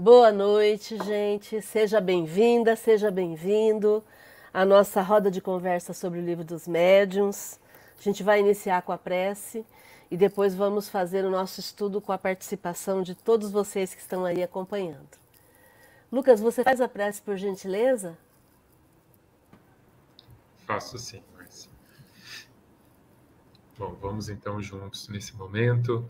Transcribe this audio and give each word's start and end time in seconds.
Boa 0.00 0.30
noite, 0.30 0.96
gente. 0.96 1.60
Seja 1.60 2.00
bem-vinda, 2.00 2.76
seja 2.76 3.10
bem-vindo 3.10 4.04
à 4.54 4.64
nossa 4.64 5.02
roda 5.02 5.28
de 5.28 5.40
conversa 5.40 5.92
sobre 5.92 6.20
o 6.20 6.24
livro 6.24 6.44
dos 6.44 6.68
médiuns. 6.68 7.58
A 7.98 8.02
gente 8.02 8.22
vai 8.22 8.38
iniciar 8.38 8.82
com 8.82 8.92
a 8.92 8.96
prece 8.96 9.66
e 10.08 10.16
depois 10.16 10.54
vamos 10.54 10.88
fazer 10.88 11.24
o 11.24 11.30
nosso 11.30 11.58
estudo 11.58 12.00
com 12.00 12.12
a 12.12 12.16
participação 12.16 13.02
de 13.02 13.16
todos 13.16 13.50
vocês 13.50 13.92
que 13.92 14.00
estão 14.00 14.24
aí 14.24 14.40
acompanhando. 14.40 15.18
Lucas, 16.12 16.40
você 16.40 16.62
faz 16.62 16.80
a 16.80 16.86
prece 16.86 17.20
por 17.20 17.36
gentileza? 17.36 18.16
Faço 20.64 20.96
sim, 20.96 21.24
Márcia. 21.36 21.72
Bom, 23.76 23.96
vamos 24.00 24.28
então 24.28 24.62
juntos 24.62 25.08
nesse 25.08 25.34
momento 25.34 26.08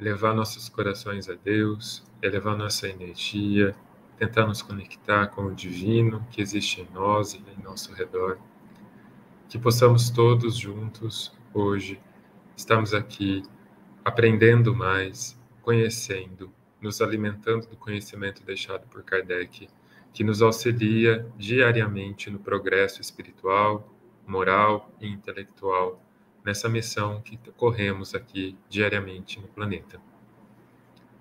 levar 0.00 0.34
nossos 0.34 0.68
corações 0.68 1.28
a 1.28 1.34
Deus, 1.34 2.02
elevar 2.22 2.56
nossa 2.56 2.88
energia, 2.88 3.76
tentar 4.16 4.46
nos 4.46 4.62
conectar 4.62 5.26
com 5.28 5.42
o 5.42 5.54
divino 5.54 6.26
que 6.30 6.40
existe 6.40 6.80
em 6.80 6.88
nós 6.92 7.34
e 7.34 7.38
em 7.38 7.62
nosso 7.62 7.92
redor. 7.92 8.38
Que 9.48 9.58
possamos 9.58 10.08
todos 10.08 10.56
juntos, 10.56 11.32
hoje, 11.52 12.00
estamos 12.56 12.94
aqui 12.94 13.42
aprendendo 14.02 14.74
mais, 14.74 15.38
conhecendo, 15.60 16.50
nos 16.80 17.02
alimentando 17.02 17.66
do 17.66 17.76
conhecimento 17.76 18.42
deixado 18.42 18.86
por 18.86 19.02
Kardec, 19.02 19.68
que 20.14 20.24
nos 20.24 20.40
auxilia 20.40 21.26
diariamente 21.36 22.30
no 22.30 22.38
progresso 22.38 23.02
espiritual, 23.02 23.94
moral 24.26 24.90
e 24.98 25.08
intelectual 25.08 26.02
nessa 26.44 26.68
missão 26.68 27.20
que 27.20 27.36
corremos 27.56 28.14
aqui 28.14 28.56
diariamente 28.68 29.40
no 29.40 29.48
planeta. 29.48 30.00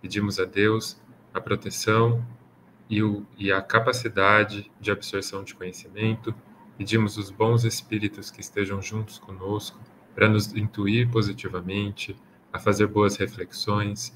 Pedimos 0.02 0.40
a 0.40 0.46
Deus 0.46 1.00
a 1.34 1.42
proteção 1.42 2.26
e, 2.90 3.04
o, 3.04 3.26
e 3.38 3.52
a 3.52 3.62
capacidade 3.62 4.72
de 4.80 4.92
absorção 4.92 5.44
de 5.44 5.54
conhecimento, 5.54 6.34
pedimos 6.78 7.18
os 7.18 7.30
bons 7.30 7.64
espíritos 7.64 8.32
que 8.32 8.42
estejam 8.42 8.82
juntos 8.82 9.20
conosco 9.20 9.80
para 10.16 10.28
nos 10.28 10.54
intuir 10.56 11.10
positivamente, 11.10 12.16
a 12.52 12.58
fazer 12.58 12.88
boas 12.88 13.16
reflexões, 13.18 14.14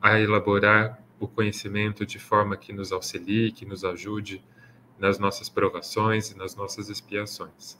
a 0.00 0.18
elaborar 0.18 1.02
o 1.20 1.28
conhecimento 1.28 2.04
de 2.04 2.18
forma 2.18 2.56
que 2.56 2.72
nos 2.72 2.92
auxilie, 2.92 3.52
que 3.52 3.64
nos 3.64 3.84
ajude 3.84 4.44
nas 4.98 5.18
nossas 5.18 5.48
provações 5.48 6.30
e 6.30 6.36
nas 6.36 6.56
nossas 6.56 6.88
expiações. 6.88 7.78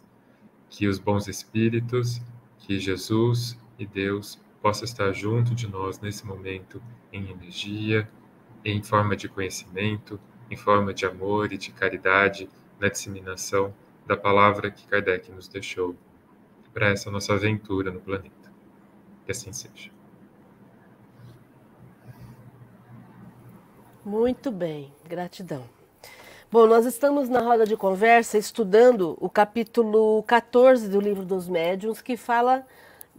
Que 0.69 0.87
os 0.87 0.99
bons 0.99 1.29
espíritos 1.29 2.21
que 2.67 2.81
Jesus 2.81 3.56
e 3.78 3.86
Deus 3.86 4.42
possa 4.61 4.84
estar 4.84 5.12
junto 5.12 5.55
de 5.55 5.69
nós 5.69 6.00
nesse 6.00 6.27
momento 6.27 6.83
em 7.12 7.31
energia, 7.31 8.11
em 8.64 8.83
forma 8.83 9.14
de 9.14 9.28
conhecimento, 9.28 10.19
em 10.50 10.56
forma 10.56 10.92
de 10.92 11.06
amor 11.06 11.53
e 11.53 11.56
de 11.56 11.70
caridade 11.70 12.48
na 12.81 12.89
disseminação 12.89 13.72
da 14.05 14.17
palavra 14.17 14.69
que 14.69 14.84
Kardec 14.89 15.31
nos 15.31 15.47
deixou 15.47 15.94
para 16.75 16.89
essa 16.89 17.09
nossa 17.09 17.34
aventura 17.34 17.92
no 17.92 18.00
planeta. 18.00 18.53
Que 19.25 19.31
assim 19.31 19.53
seja. 19.53 19.92
Muito 24.05 24.50
bem, 24.50 24.92
gratidão. 25.09 25.76
Bom, 26.49 26.65
nós 26.69 26.87
estamos 26.87 27.29
na 27.29 27.41
roda 27.41 27.67
de 27.67 27.77
conversa 27.77 28.39
estudando 28.39 29.19
o 29.21 29.29
capítulo 29.29 30.23
14 30.23 30.89
do 30.89 31.01
livro 31.01 31.25
dos 31.25 31.49
médiuns, 31.49 32.01
que 32.01 32.17
fala, 32.17 32.65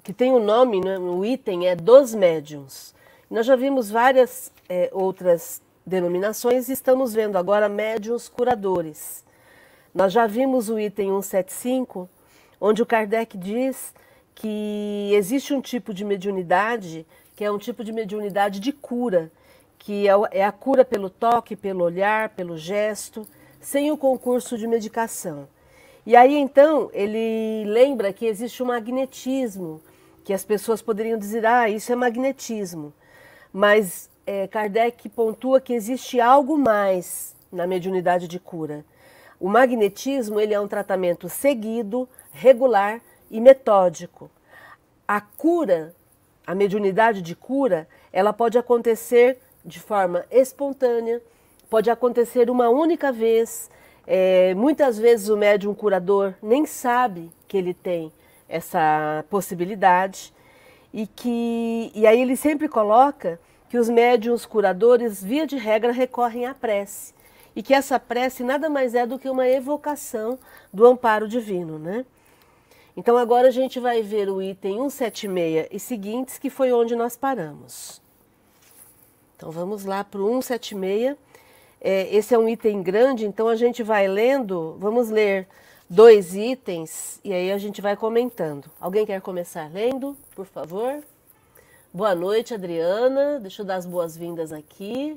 que 0.01 0.13
tem 0.13 0.31
o 0.31 0.39
nome, 0.39 0.79
né, 0.79 0.97
o 0.97 1.25
item 1.25 1.67
é 1.67 1.75
dos 1.75 2.15
médiuns. 2.15 2.95
Nós 3.29 3.45
já 3.45 3.57
vimos 3.57 3.91
várias 3.91 4.49
é, 4.69 4.89
outras 4.93 5.61
denominações 5.85 6.69
e 6.69 6.71
estamos 6.71 7.13
vendo 7.13 7.37
agora 7.37 7.67
médiuns 7.67 8.29
curadores. 8.29 9.25
Nós 9.93 10.13
já 10.13 10.25
vimos 10.25 10.69
o 10.69 10.79
item 10.79 11.09
175, 11.21 12.09
onde 12.61 12.81
o 12.81 12.85
Kardec 12.85 13.37
diz 13.37 13.93
que 14.33 15.11
existe 15.13 15.53
um 15.53 15.59
tipo 15.59 15.93
de 15.93 16.05
mediunidade 16.05 17.05
que 17.35 17.43
é 17.43 17.51
um 17.51 17.59
tipo 17.59 17.83
de 17.83 17.91
mediunidade 17.91 18.59
de 18.61 18.71
cura, 18.71 19.29
que 19.77 20.07
é, 20.07 20.13
é 20.31 20.43
a 20.43 20.51
cura 20.51 20.83
pelo 20.83 21.09
toque, 21.09 21.55
pelo 21.55 21.83
olhar, 21.83 22.29
pelo 22.29 22.57
gesto, 22.57 23.27
sem 23.59 23.91
o 23.91 23.97
concurso 23.97 24.57
de 24.57 24.67
medicação. 24.67 25.47
E 26.05 26.15
aí 26.15 26.35
então 26.35 26.89
ele 26.93 27.65
lembra 27.65 28.13
que 28.13 28.25
existe 28.25 28.63
um 28.63 28.67
magnetismo, 28.67 29.81
que 30.23 30.33
as 30.33 30.43
pessoas 30.43 30.81
poderiam 30.81 31.17
dizer, 31.17 31.45
ah, 31.45 31.69
isso 31.69 31.91
é 31.91 31.95
magnetismo. 31.95 32.93
Mas 33.51 34.09
é, 34.25 34.47
Kardec 34.47 35.07
pontua 35.09 35.61
que 35.61 35.73
existe 35.73 36.19
algo 36.19 36.57
mais 36.57 37.35
na 37.51 37.65
mediunidade 37.65 38.27
de 38.27 38.39
cura. 38.39 38.85
O 39.39 39.47
magnetismo 39.47 40.39
ele 40.39 40.53
é 40.53 40.59
um 40.59 40.67
tratamento 40.67 41.29
seguido, 41.29 42.07
regular 42.31 42.99
e 43.29 43.39
metódico. 43.39 44.29
A 45.07 45.21
cura, 45.21 45.95
a 46.45 46.55
mediunidade 46.55 47.21
de 47.21 47.35
cura, 47.35 47.87
ela 48.11 48.33
pode 48.33 48.57
acontecer 48.57 49.39
de 49.67 49.81
forma 49.81 50.25
espontânea, 50.31 51.21
pode 51.69 51.89
acontecer 51.91 52.49
uma 52.49 52.69
única 52.69 53.11
vez. 53.11 53.69
É, 54.07 54.53
muitas 54.55 54.97
vezes 54.97 55.27
o 55.27 55.35
médium 55.35 55.75
curador 55.75 56.33
nem 56.41 56.65
sabe 56.65 57.29
que 57.45 57.57
ele 57.57 57.73
tem 57.73 58.09
essa 58.47 59.25
possibilidade 59.29 60.33
e 60.93 61.05
que 61.05 61.91
e 61.93 62.07
aí 62.07 62.21
ele 62.21 62.37
sempre 62.37 62.69
coloca 62.69 63.37
que 63.67 63.77
os 63.77 63.89
médiums 63.89 64.45
curadores 64.45 65.21
via 65.21 65.45
de 65.45 65.57
regra 65.57 65.91
recorrem 65.91 66.45
à 66.45 66.53
prece 66.53 67.13
e 67.53 67.61
que 67.61 67.73
essa 67.73 67.99
prece 67.99 68.45
nada 68.45 68.69
mais 68.69 68.95
é 68.95 69.05
do 69.05 69.19
que 69.19 69.29
uma 69.29 69.45
evocação 69.45 70.39
do 70.71 70.85
amparo 70.85 71.27
divino, 71.27 71.77
né? 71.77 72.05
Então 72.95 73.17
agora 73.17 73.49
a 73.49 73.51
gente 73.51 73.77
vai 73.79 74.01
ver 74.01 74.29
o 74.29 74.41
item 74.41 74.89
176 74.89 75.67
e 75.69 75.79
seguintes, 75.79 76.39
que 76.39 76.49
foi 76.49 76.71
onde 76.71 76.95
nós 76.95 77.17
paramos. 77.17 78.06
Então 79.37 79.51
vamos 79.51 79.85
lá 79.85 80.03
para 80.03 80.19
o 80.19 80.41
176. 80.41 81.15
É, 81.79 82.13
esse 82.13 82.33
é 82.33 82.39
um 82.39 82.49
item 82.49 82.81
grande, 82.81 83.27
então 83.27 83.47
a 83.47 83.55
gente 83.55 83.83
vai 83.83 84.07
lendo, 84.07 84.75
vamos 84.79 85.09
ler 85.09 85.47
dois 85.87 86.35
itens 86.35 87.19
e 87.23 87.31
aí 87.31 87.51
a 87.51 87.57
gente 87.59 87.79
vai 87.79 87.95
comentando. 87.95 88.65
Alguém 88.81 89.05
quer 89.05 89.21
começar 89.21 89.71
lendo, 89.71 90.17
por 90.35 90.47
favor? 90.47 91.03
Boa 91.93 92.15
noite, 92.15 92.55
Adriana. 92.55 93.39
Deixa 93.39 93.61
eu 93.61 93.65
dar 93.65 93.75
as 93.75 93.85
boas-vindas 93.85 94.51
aqui. 94.51 95.15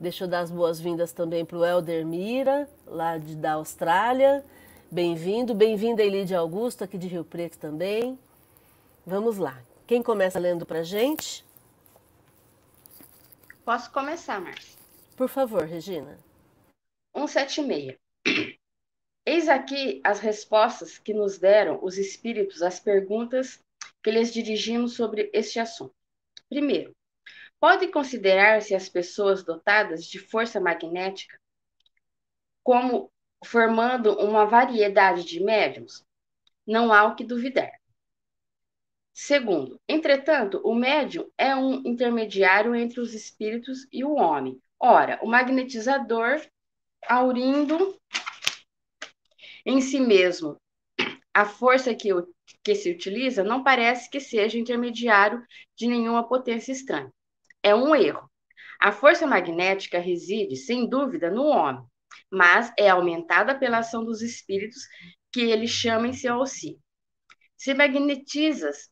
Deixa 0.00 0.24
eu 0.24 0.28
dar 0.28 0.40
as 0.40 0.50
boas-vindas 0.50 1.12
também 1.12 1.44
para 1.44 1.58
o 1.58 1.64
Helder 1.64 2.04
Mira, 2.04 2.68
lá 2.86 3.18
de, 3.18 3.36
da 3.36 3.52
Austrália. 3.52 4.44
Bem-vindo. 4.90 5.54
Bem-vinda, 5.54 6.02
Elídia 6.02 6.40
Augusto, 6.40 6.82
aqui 6.82 6.98
de 6.98 7.06
Rio 7.06 7.24
Preto 7.24 7.56
também. 7.56 8.18
Vamos 9.06 9.38
lá. 9.38 9.58
Quem 9.86 10.02
começa 10.02 10.38
lendo 10.40 10.66
para 10.66 10.80
a 10.80 10.84
gente? 10.84 11.47
Posso 13.68 13.92
começar, 13.92 14.40
Márcia? 14.40 14.78
Por 15.14 15.28
favor, 15.28 15.64
Regina. 15.64 16.18
176. 17.14 17.98
Eis 19.26 19.46
aqui 19.46 20.00
as 20.02 20.20
respostas 20.20 20.96
que 20.96 21.12
nos 21.12 21.38
deram 21.38 21.78
os 21.84 21.98
espíritos 21.98 22.62
às 22.62 22.80
perguntas 22.80 23.62
que 24.02 24.10
lhes 24.10 24.32
dirigimos 24.32 24.94
sobre 24.94 25.28
este 25.34 25.60
assunto. 25.60 25.94
Primeiro, 26.48 26.96
pode 27.60 27.88
considerar-se 27.88 28.74
as 28.74 28.88
pessoas 28.88 29.44
dotadas 29.44 30.06
de 30.06 30.18
força 30.18 30.58
magnética 30.58 31.38
como 32.62 33.12
formando 33.44 34.18
uma 34.18 34.46
variedade 34.46 35.24
de 35.24 35.44
médiums? 35.44 36.06
Não 36.66 36.90
há 36.90 37.04
o 37.04 37.14
que 37.14 37.22
duvidar. 37.22 37.77
Segundo, 39.20 39.80
entretanto, 39.88 40.60
o 40.64 40.72
médium 40.72 41.28
é 41.36 41.54
um 41.54 41.82
intermediário 41.84 42.72
entre 42.72 43.00
os 43.00 43.14
espíritos 43.14 43.84
e 43.90 44.04
o 44.04 44.14
homem. 44.14 44.62
Ora, 44.78 45.18
o 45.20 45.26
magnetizador, 45.26 46.40
aurindo 47.04 47.98
em 49.66 49.80
si 49.80 49.98
mesmo 49.98 50.56
a 51.34 51.44
força 51.44 51.92
que, 51.96 52.10
que 52.62 52.76
se 52.76 52.92
utiliza, 52.92 53.42
não 53.42 53.64
parece 53.64 54.08
que 54.08 54.20
seja 54.20 54.56
intermediário 54.56 55.44
de 55.76 55.88
nenhuma 55.88 56.28
potência 56.28 56.70
estranha. 56.70 57.12
É 57.60 57.74
um 57.74 57.96
erro. 57.96 58.30
A 58.80 58.92
força 58.92 59.26
magnética 59.26 59.98
reside, 59.98 60.54
sem 60.54 60.88
dúvida, 60.88 61.28
no 61.28 61.42
homem, 61.42 61.84
mas 62.30 62.72
é 62.78 62.88
aumentada 62.88 63.58
pela 63.58 63.78
ação 63.78 64.04
dos 64.04 64.22
espíritos 64.22 64.86
que 65.32 65.40
ele 65.40 65.66
chama 65.66 66.06
em 66.06 66.12
seu 66.12 66.34
auxílio. 66.34 66.78
Se 67.56 67.74
magnetizas 67.74 68.88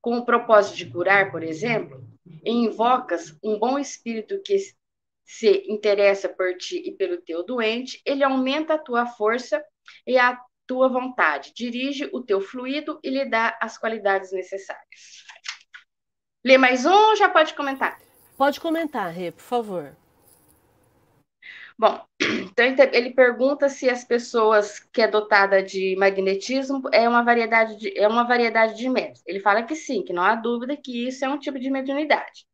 com 0.00 0.18
o 0.18 0.24
propósito 0.24 0.76
de 0.76 0.90
curar, 0.90 1.30
por 1.30 1.42
exemplo, 1.42 2.02
e 2.44 2.50
invocas 2.50 3.36
um 3.42 3.58
bom 3.58 3.78
espírito 3.78 4.40
que 4.44 4.56
se 5.24 5.64
interessa 5.68 6.28
por 6.28 6.56
ti 6.56 6.82
e 6.84 6.92
pelo 6.92 7.20
teu 7.20 7.44
doente, 7.44 8.00
ele 8.04 8.24
aumenta 8.24 8.74
a 8.74 8.78
tua 8.78 9.06
força 9.06 9.62
e 10.06 10.18
a 10.18 10.40
tua 10.66 10.88
vontade, 10.88 11.52
dirige 11.54 12.08
o 12.12 12.22
teu 12.22 12.40
fluido 12.40 12.98
e 13.02 13.10
lhe 13.10 13.24
dá 13.24 13.56
as 13.60 13.76
qualidades 13.76 14.32
necessárias. 14.32 15.24
Lê 16.44 16.56
mais 16.56 16.86
um, 16.86 17.16
já 17.16 17.28
pode 17.28 17.54
comentar. 17.54 18.00
Pode 18.36 18.60
comentar, 18.60 19.12
Rê, 19.12 19.30
por 19.30 19.42
favor. 19.42 19.96
Bom, 21.80 21.98
então 22.20 22.66
ele 22.92 23.14
pergunta 23.14 23.70
se 23.70 23.88
as 23.88 24.04
pessoas 24.04 24.80
que 24.92 25.00
é 25.00 25.08
dotada 25.08 25.62
de 25.62 25.96
magnetismo 25.96 26.82
é 26.92 27.08
uma 27.08 27.22
variedade 27.24 27.78
de, 27.78 27.98
é 27.98 28.06
uma 28.06 28.22
variedade 28.24 28.76
de 28.76 28.86
médios. 28.86 29.22
Ele 29.26 29.40
fala 29.40 29.62
que 29.62 29.74
sim, 29.74 30.02
que 30.04 30.12
não 30.12 30.22
há 30.22 30.34
dúvida 30.34 30.76
que 30.76 31.08
isso 31.08 31.24
é 31.24 31.28
um 31.30 31.38
tipo 31.38 31.58
de 31.58 31.70
mediunidade. 31.70 32.44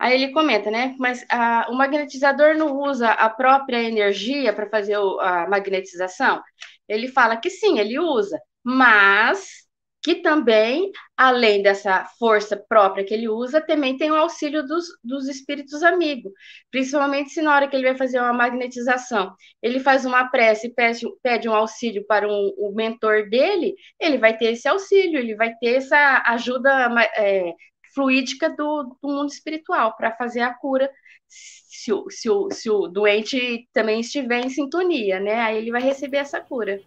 Aí 0.00 0.14
ele 0.14 0.32
comenta, 0.32 0.70
né? 0.70 0.96
Mas 0.98 1.26
a, 1.30 1.68
o 1.70 1.74
magnetizador 1.76 2.56
não 2.56 2.78
usa 2.78 3.10
a 3.10 3.30
própria 3.30 3.82
energia 3.82 4.52
para 4.52 4.70
fazer 4.70 4.98
o, 4.98 5.20
a 5.20 5.48
magnetização? 5.48 6.42
Ele 6.88 7.08
fala 7.08 7.36
que 7.36 7.50
sim, 7.50 7.78
ele 7.80 7.98
usa, 8.00 8.40
mas 8.64 9.63
que 10.04 10.16
também, 10.16 10.92
além 11.16 11.62
dessa 11.62 12.04
força 12.18 12.62
própria 12.68 13.02
que 13.02 13.14
ele 13.14 13.26
usa, 13.26 13.58
também 13.58 13.96
tem 13.96 14.10
o 14.10 14.16
auxílio 14.16 14.62
dos, 14.62 14.84
dos 15.02 15.26
espíritos 15.26 15.82
amigos, 15.82 16.30
principalmente 16.70 17.30
se 17.30 17.40
na 17.40 17.54
hora 17.54 17.66
que 17.66 17.74
ele 17.74 17.86
vai 17.86 17.96
fazer 17.96 18.20
uma 18.20 18.34
magnetização, 18.34 19.34
ele 19.62 19.80
faz 19.80 20.04
uma 20.04 20.28
prece 20.28 20.66
e 20.66 20.74
pede, 20.74 21.06
pede 21.22 21.48
um 21.48 21.54
auxílio 21.54 22.04
para 22.06 22.28
um, 22.28 22.52
o 22.58 22.74
mentor 22.74 23.30
dele, 23.30 23.74
ele 23.98 24.18
vai 24.18 24.36
ter 24.36 24.52
esse 24.52 24.68
auxílio, 24.68 25.18
ele 25.18 25.34
vai 25.34 25.54
ter 25.54 25.76
essa 25.76 26.22
ajuda 26.26 26.70
é, 27.16 27.54
fluídica 27.94 28.50
do, 28.50 28.98
do 29.02 29.08
mundo 29.08 29.32
espiritual 29.32 29.96
para 29.96 30.14
fazer 30.14 30.42
a 30.42 30.52
cura 30.52 30.90
se 31.26 31.90
o, 31.94 32.10
se, 32.10 32.28
o, 32.28 32.50
se 32.50 32.68
o 32.68 32.88
doente 32.88 33.66
também 33.72 34.00
estiver 34.00 34.44
em 34.44 34.50
sintonia, 34.50 35.18
né? 35.18 35.40
Aí 35.40 35.56
ele 35.56 35.70
vai 35.70 35.80
receber 35.80 36.18
essa 36.18 36.40
cura. 36.42 36.78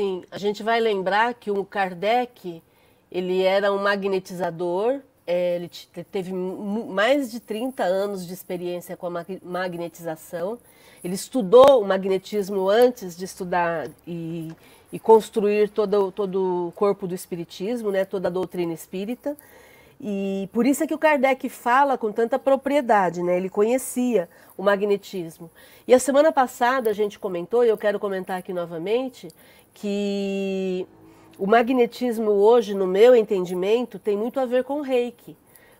Sim, 0.00 0.24
a 0.30 0.38
gente 0.38 0.62
vai 0.62 0.80
lembrar 0.80 1.34
que 1.34 1.50
o 1.50 1.62
Kardec, 1.62 2.62
ele 3.12 3.42
era 3.42 3.70
um 3.70 3.76
magnetizador, 3.76 5.00
é, 5.26 5.56
ele 5.56 5.70
teve 6.10 6.32
mais 6.32 7.30
de 7.30 7.38
30 7.38 7.84
anos 7.84 8.26
de 8.26 8.32
experiência 8.32 8.96
com 8.96 9.06
a 9.08 9.26
magnetização. 9.42 10.58
Ele 11.04 11.14
estudou 11.14 11.82
o 11.82 11.86
magnetismo 11.86 12.70
antes 12.70 13.14
de 13.14 13.26
estudar 13.26 13.90
e, 14.06 14.50
e 14.90 14.98
construir 14.98 15.68
todo, 15.68 16.10
todo 16.10 16.68
o 16.68 16.72
corpo 16.72 17.06
do 17.06 17.14
espiritismo, 17.14 17.90
né, 17.90 18.06
toda 18.06 18.28
a 18.28 18.30
doutrina 18.30 18.72
espírita. 18.72 19.36
E 20.00 20.48
por 20.50 20.66
isso 20.66 20.82
é 20.82 20.86
que 20.86 20.94
o 20.94 20.98
Kardec 20.98 21.46
fala 21.50 21.98
com 21.98 22.10
tanta 22.10 22.38
propriedade, 22.38 23.22
né? 23.22 23.36
Ele 23.36 23.50
conhecia 23.50 24.30
o 24.56 24.62
magnetismo. 24.62 25.50
E 25.86 25.92
a 25.92 25.98
semana 25.98 26.32
passada 26.32 26.88
a 26.88 26.94
gente 26.94 27.18
comentou, 27.18 27.62
e 27.64 27.68
eu 27.68 27.76
quero 27.76 28.00
comentar 28.00 28.38
aqui 28.38 28.52
novamente, 28.52 29.28
que 29.74 30.86
o 31.38 31.46
magnetismo 31.46 32.30
hoje, 32.30 32.74
no 32.74 32.86
meu 32.86 33.14
entendimento, 33.14 33.98
tem 33.98 34.16
muito 34.16 34.40
a 34.40 34.46
ver 34.46 34.64
com 34.64 34.78
o 34.78 34.82
reiki. 34.82 35.36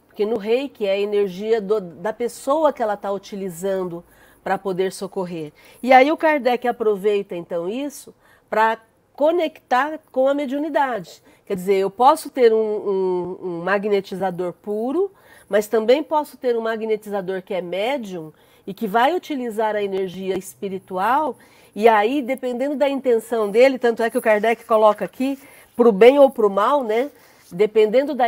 Porque 0.06 0.26
no 0.26 0.37
reiki 0.37 0.87
é 0.87 0.93
a 0.93 0.99
energia 0.99 1.61
do, 1.61 1.81
da 1.81 2.12
pessoa 2.12 2.75
que 2.75 2.82
ela 2.82 2.94
está 2.94 3.11
utilizando 3.11 4.05
para 4.44 4.58
poder 4.58 4.93
socorrer. 4.93 5.52
E 5.82 5.93
aí 5.93 6.12
o 6.12 6.17
Kardec 6.17 6.69
aproveita 6.69 7.34
então 7.34 7.69
isso 7.69 8.14
para 8.50 8.78
conectar 9.20 10.00
com 10.11 10.26
a 10.28 10.32
mediunidade. 10.32 11.22
Quer 11.44 11.55
dizer, 11.55 11.75
eu 11.75 11.90
posso 11.90 12.31
ter 12.31 12.55
um, 12.55 12.56
um, 12.56 13.38
um, 13.43 13.62
magnetizador 13.62 14.55
puro, 14.55 15.12
mas 15.46 15.67
também 15.67 16.02
posso 16.02 16.38
ter 16.38 16.56
um 16.56 16.62
magnetizador 16.62 17.43
que 17.43 17.52
é 17.52 17.61
médium 17.61 18.32
e 18.67 18.72
que 18.72 18.87
vai 18.87 19.14
utilizar 19.14 19.76
a 19.76 19.82
energia 19.82 20.38
espiritual 20.38 21.37
e 21.76 21.87
aí, 21.87 22.22
dependendo 22.22 22.76
da 22.76 22.88
intenção 22.88 23.50
dele, 23.50 23.78
tanto 23.78 24.02
é 24.02 24.08
que 24.08 24.17
o 24.17 24.22
Kardec 24.22 24.64
coloca 24.64 25.05
aqui, 25.05 25.38
para 25.76 25.87
o 25.87 25.93
bem 25.93 26.19
ou 26.19 26.31
para 26.31 26.46
o 26.46 26.50
mal, 26.50 26.82
né? 26.82 27.11
Dependendo 27.52 28.14
da, 28.14 28.25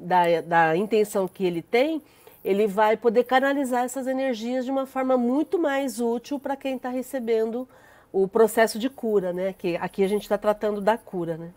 da, 0.00 0.40
da 0.42 0.76
intenção 0.76 1.26
que 1.26 1.46
ele 1.46 1.62
tem, 1.62 2.02
ele 2.44 2.66
vai 2.66 2.94
poder 2.94 3.24
canalizar 3.24 3.84
essas 3.84 4.06
energias 4.06 4.66
de 4.66 4.70
uma 4.70 4.84
forma 4.84 5.16
muito 5.16 5.58
mais 5.58 5.98
útil 5.98 6.38
para 6.38 6.56
quem 6.56 6.76
está 6.76 6.90
recebendo 6.90 7.66
o 8.12 8.26
processo 8.28 8.78
de 8.78 8.88
cura, 8.88 9.32
né? 9.32 9.52
Que 9.52 9.76
aqui 9.76 10.02
a 10.04 10.08
gente 10.08 10.22
está 10.22 10.36
tratando 10.36 10.80
da 10.80 10.96
cura, 10.98 11.36
né? 11.36 11.52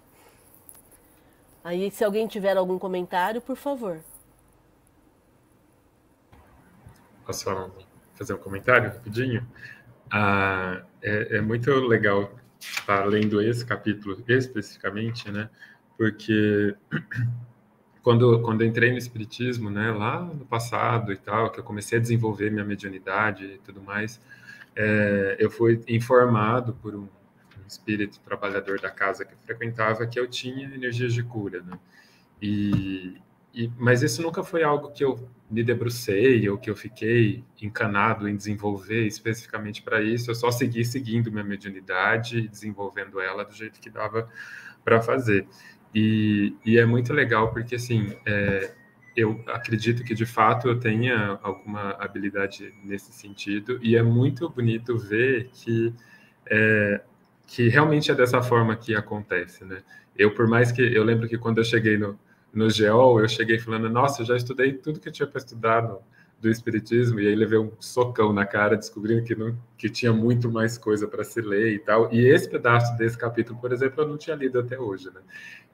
Aí, 1.63 1.89
se 1.91 2.03
alguém 2.03 2.27
tiver 2.27 2.57
algum 2.57 2.77
comentário, 2.77 3.41
por 3.41 3.55
favor. 3.55 3.99
Posso 7.25 7.71
fazer 8.15 8.33
um 8.33 8.37
comentário 8.37 8.89
rapidinho? 8.89 9.47
Ah, 10.11 10.83
é, 11.01 11.37
é, 11.37 11.41
muito 11.41 11.71
legal 11.71 12.35
estar 12.59 13.05
lendo 13.05 13.41
esse 13.41 13.65
capítulo 13.65 14.21
especificamente, 14.27 15.31
né? 15.31 15.49
Porque 15.97 16.75
quando, 18.03 18.41
quando 18.41 18.65
entrei 18.65 18.91
no 18.91 18.97
Espiritismo, 18.97 19.69
né, 19.69 19.91
lá 19.91 20.19
no 20.21 20.45
passado 20.45 21.13
e 21.13 21.17
tal, 21.17 21.49
que 21.49 21.59
eu 21.59 21.63
comecei 21.63 21.97
a 21.97 22.01
desenvolver 22.01 22.51
minha 22.51 22.65
mediunidade 22.65 23.45
e 23.45 23.57
tudo 23.59 23.81
mais, 23.81 24.19
é, 24.75 25.37
eu 25.39 25.49
fui 25.49 25.81
informado 25.87 26.73
por 26.73 26.95
um, 26.95 27.03
um, 27.03 27.67
espírito 27.67 28.19
trabalhador 28.21 28.79
da 28.79 28.89
casa 28.89 29.25
que 29.25 29.33
eu 29.33 29.37
frequentava 29.45 30.05
que 30.07 30.19
eu 30.19 30.27
tinha 30.27 30.65
energias 30.65 31.13
de 31.13 31.23
cura, 31.23 31.61
né? 31.61 31.79
E, 32.41 33.17
e, 33.53 33.71
mas 33.77 34.01
isso 34.01 34.21
nunca 34.21 34.43
foi 34.43 34.63
algo 34.63 34.91
que 34.91 35.03
eu 35.03 35.29
me 35.49 35.63
debrucei 35.63 36.49
ou 36.49 36.57
que 36.57 36.69
eu 36.69 36.75
fiquei 36.75 37.43
encanado 37.61 38.27
em 38.27 38.35
desenvolver 38.35 39.05
especificamente 39.05 39.81
para 39.81 40.01
isso. 40.01 40.31
Eu 40.31 40.35
só 40.35 40.49
segui 40.51 40.83
seguindo 40.83 41.31
minha 41.31 41.43
mediunidade 41.43 42.39
e 42.39 42.47
desenvolvendo 42.47 43.19
ela 43.19 43.45
do 43.45 43.53
jeito 43.53 43.79
que 43.79 43.89
dava 43.89 44.27
para 44.83 45.01
fazer. 45.01 45.47
E, 45.93 46.55
e, 46.65 46.77
é 46.77 46.85
muito 46.85 47.13
legal 47.13 47.51
porque, 47.51 47.75
assim, 47.75 48.17
é, 48.25 48.73
eu 49.15 49.43
acredito 49.47 50.03
que 50.03 50.13
de 50.13 50.25
fato 50.25 50.67
eu 50.67 50.79
tenha 50.79 51.39
alguma 51.41 51.91
habilidade 51.99 52.73
nesse 52.83 53.13
sentido 53.13 53.79
e 53.81 53.95
é 53.95 54.03
muito 54.03 54.49
bonito 54.49 54.97
ver 54.97 55.49
que 55.53 55.93
é, 56.49 57.01
que 57.47 57.69
realmente 57.69 58.11
é 58.11 58.15
dessa 58.15 58.41
forma 58.41 58.75
que 58.75 58.95
acontece, 58.95 59.63
né? 59.65 59.83
Eu, 60.17 60.33
por 60.33 60.47
mais 60.47 60.71
que 60.71 60.81
eu 60.81 61.03
lembro 61.03 61.27
que 61.27 61.37
quando 61.37 61.59
eu 61.59 61.63
cheguei 61.63 61.97
no 61.97 62.17
no 62.53 62.69
GEOL, 62.69 63.19
eu 63.19 63.27
cheguei 63.27 63.57
falando, 63.57 63.89
nossa, 63.89 64.21
eu 64.21 64.25
já 64.27 64.37
estudei 64.37 64.73
tudo 64.73 64.99
que 64.99 65.09
eu 65.09 65.11
tinha 65.11 65.27
para 65.27 65.39
estudar 65.39 65.81
no, 65.81 65.99
do 66.39 66.49
Espiritismo, 66.49 67.19
e 67.19 67.27
aí 67.27 67.35
levei 67.35 67.57
um 67.57 67.71
socão 67.79 68.31
na 68.31 68.45
cara, 68.45 68.77
descobrindo 68.77 69.23
que, 69.23 69.33
não, 69.33 69.57
que 69.77 69.89
tinha 69.89 70.13
muito 70.13 70.51
mais 70.51 70.77
coisa 70.77 71.07
para 71.07 71.23
se 71.23 71.41
ler 71.41 71.73
e 71.73 71.79
tal. 71.79 72.13
E 72.13 72.19
esse 72.27 72.47
pedaço 72.47 72.95
desse 72.95 73.17
capítulo, 73.17 73.59
por 73.59 73.71
exemplo, 73.71 74.03
eu 74.03 74.07
não 74.07 74.17
tinha 74.17 74.35
lido 74.35 74.59
até 74.59 74.77
hoje, 74.77 75.05
né? 75.07 75.21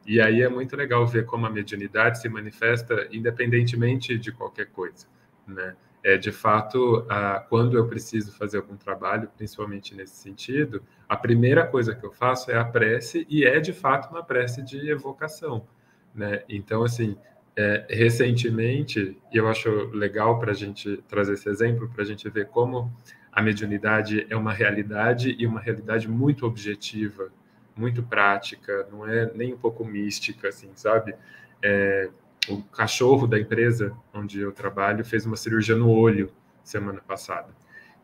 E 0.10 0.20
aí 0.20 0.42
é 0.42 0.50
muito 0.50 0.76
legal 0.76 1.06
ver 1.06 1.26
como 1.26 1.46
a 1.46 1.50
mediunidade 1.50 2.20
se 2.20 2.28
manifesta 2.28 3.08
independentemente 3.12 4.18
de 4.18 4.32
qualquer 4.32 4.66
coisa, 4.72 5.06
né? 5.48 5.76
É, 6.04 6.18
de 6.18 6.32
fato, 6.32 7.06
a, 7.10 7.42
quando 7.50 7.78
eu 7.78 7.86
preciso 7.88 8.32
fazer 8.36 8.58
algum 8.58 8.76
trabalho, 8.76 9.30
principalmente 9.36 9.94
nesse 9.94 10.16
sentido, 10.16 10.82
a 11.08 11.16
primeira 11.16 11.68
coisa 11.68 11.94
que 11.94 12.06
eu 12.06 12.12
faço 12.12 12.50
é 12.50 12.58
a 12.58 12.64
prece, 12.64 13.28
e 13.30 13.46
é 13.46 13.60
de 13.60 13.74
fato 13.74 14.10
uma 14.10 14.24
prece 14.24 14.62
de 14.64 14.90
evocação 14.90 15.68
né? 16.14 16.44
Então, 16.50 16.84
assim, 16.84 17.16
é, 17.56 17.86
recentemente, 17.90 19.18
e 19.32 19.38
eu 19.38 19.48
acho 19.48 19.70
legal 19.92 20.40
para 20.40 20.52
a 20.52 20.56
gente 20.56 20.98
trazer 21.08 21.34
esse 21.34 21.50
exemplo, 21.50 21.90
para 21.90 22.04
a 22.04 22.06
gente 22.06 22.30
ver 22.30 22.48
como 22.48 22.92
a 23.32 23.42
mediunidade 23.42 24.26
é 24.30 24.36
uma 24.36 24.54
realidade 24.54 25.36
e 25.38 25.46
uma 25.46 25.60
realidade 25.60 26.08
muito 26.08 26.46
objetiva, 26.46 27.32
muito 27.80 28.04
prática, 28.04 28.88
não 28.92 29.08
é 29.08 29.32
nem 29.34 29.54
um 29.54 29.58
pouco 29.58 29.86
mística, 29.86 30.50
assim, 30.50 30.70
sabe? 30.76 31.16
É, 31.64 32.10
o 32.50 32.62
cachorro 32.64 33.26
da 33.26 33.40
empresa 33.40 33.96
onde 34.14 34.40
eu 34.42 34.52
trabalho 34.52 35.06
fez 35.06 35.26
uma 35.26 35.36
cirurgia 35.36 35.76
no 35.76 35.90
olho 35.90 36.32
semana 36.64 37.02
passada. 37.02 37.48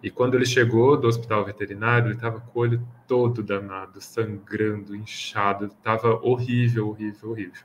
E 0.01 0.09
quando 0.09 0.35
ele 0.35 0.45
chegou 0.45 0.97
do 0.97 1.07
hospital 1.07 1.43
veterinário, 1.43 2.07
ele 2.07 2.15
estava 2.15 2.39
com 2.39 2.59
o 2.59 2.61
olho 2.61 2.87
todo 3.07 3.41
danado, 3.41 3.99
sangrando, 3.99 4.95
inchado, 4.95 5.65
estava 5.65 6.15
horrível, 6.21 6.89
horrível, 6.89 7.31
horrível. 7.31 7.63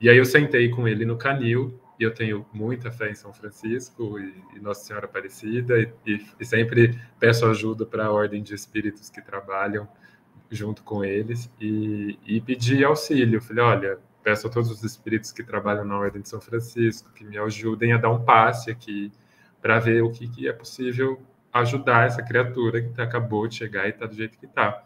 E 0.00 0.08
aí 0.08 0.16
eu 0.16 0.24
sentei 0.24 0.68
com 0.68 0.86
ele 0.86 1.04
no 1.04 1.16
canil, 1.16 1.80
e 1.98 2.02
eu 2.02 2.12
tenho 2.14 2.46
muita 2.52 2.90
fé 2.90 3.10
em 3.10 3.14
São 3.14 3.32
Francisco 3.32 4.18
e, 4.18 4.34
e 4.56 4.60
Nossa 4.60 4.84
Senhora 4.84 5.04
Aparecida, 5.06 5.78
e, 5.78 5.92
e, 6.06 6.26
e 6.40 6.44
sempre 6.44 6.98
peço 7.18 7.46
ajuda 7.46 7.84
para 7.84 8.06
a 8.06 8.10
ordem 8.10 8.42
de 8.42 8.54
espíritos 8.54 9.10
que 9.10 9.20
trabalham 9.20 9.86
junto 10.50 10.82
com 10.82 11.04
eles, 11.04 11.50
e, 11.60 12.18
e 12.26 12.40
pedi 12.40 12.84
auxílio. 12.84 13.40
Falei, 13.40 13.64
olha, 13.64 13.98
peço 14.22 14.46
a 14.46 14.50
todos 14.50 14.70
os 14.70 14.82
espíritos 14.82 15.32
que 15.32 15.42
trabalham 15.42 15.84
na 15.84 15.96
ordem 15.96 16.20
de 16.22 16.28
São 16.28 16.40
Francisco 16.40 17.10
que 17.14 17.24
me 17.24 17.38
ajudem 17.38 17.92
a 17.92 17.98
dar 17.98 18.10
um 18.10 18.24
passe 18.24 18.70
aqui 18.70 19.12
para 19.62 19.78
ver 19.78 20.02
o 20.02 20.10
que, 20.10 20.28
que, 20.28 20.48
é 20.48 20.52
possível 20.52 21.20
ajudar 21.52 22.06
essa 22.06 22.22
criatura 22.22 22.82
que 22.82 23.00
acabou 23.00 23.46
de 23.46 23.56
chegar 23.56 23.86
e 23.86 23.90
está 23.90 24.06
do 24.06 24.14
jeito 24.14 24.38
que 24.38 24.46
está. 24.46 24.84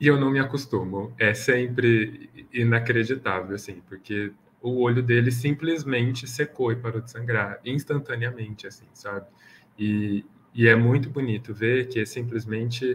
E 0.00 0.06
eu 0.06 0.18
não 0.20 0.30
me 0.30 0.38
acostumo. 0.38 1.14
É 1.18 1.34
sempre 1.34 2.30
inacreditável, 2.52 3.54
assim, 3.54 3.82
porque 3.88 4.32
o 4.60 4.82
olho 4.82 5.02
dele 5.02 5.30
simplesmente 5.30 6.26
secou 6.28 6.72
e 6.72 6.76
parou 6.76 7.00
de 7.00 7.10
sangrar 7.10 7.60
instantaneamente, 7.64 8.66
assim, 8.66 8.86
sabe? 8.92 9.26
E, 9.78 10.24
e 10.54 10.68
é 10.68 10.76
muito 10.76 11.08
bonito 11.10 11.54
ver 11.54 11.88
que 11.88 12.00
é 12.00 12.04
simplesmente 12.04 12.94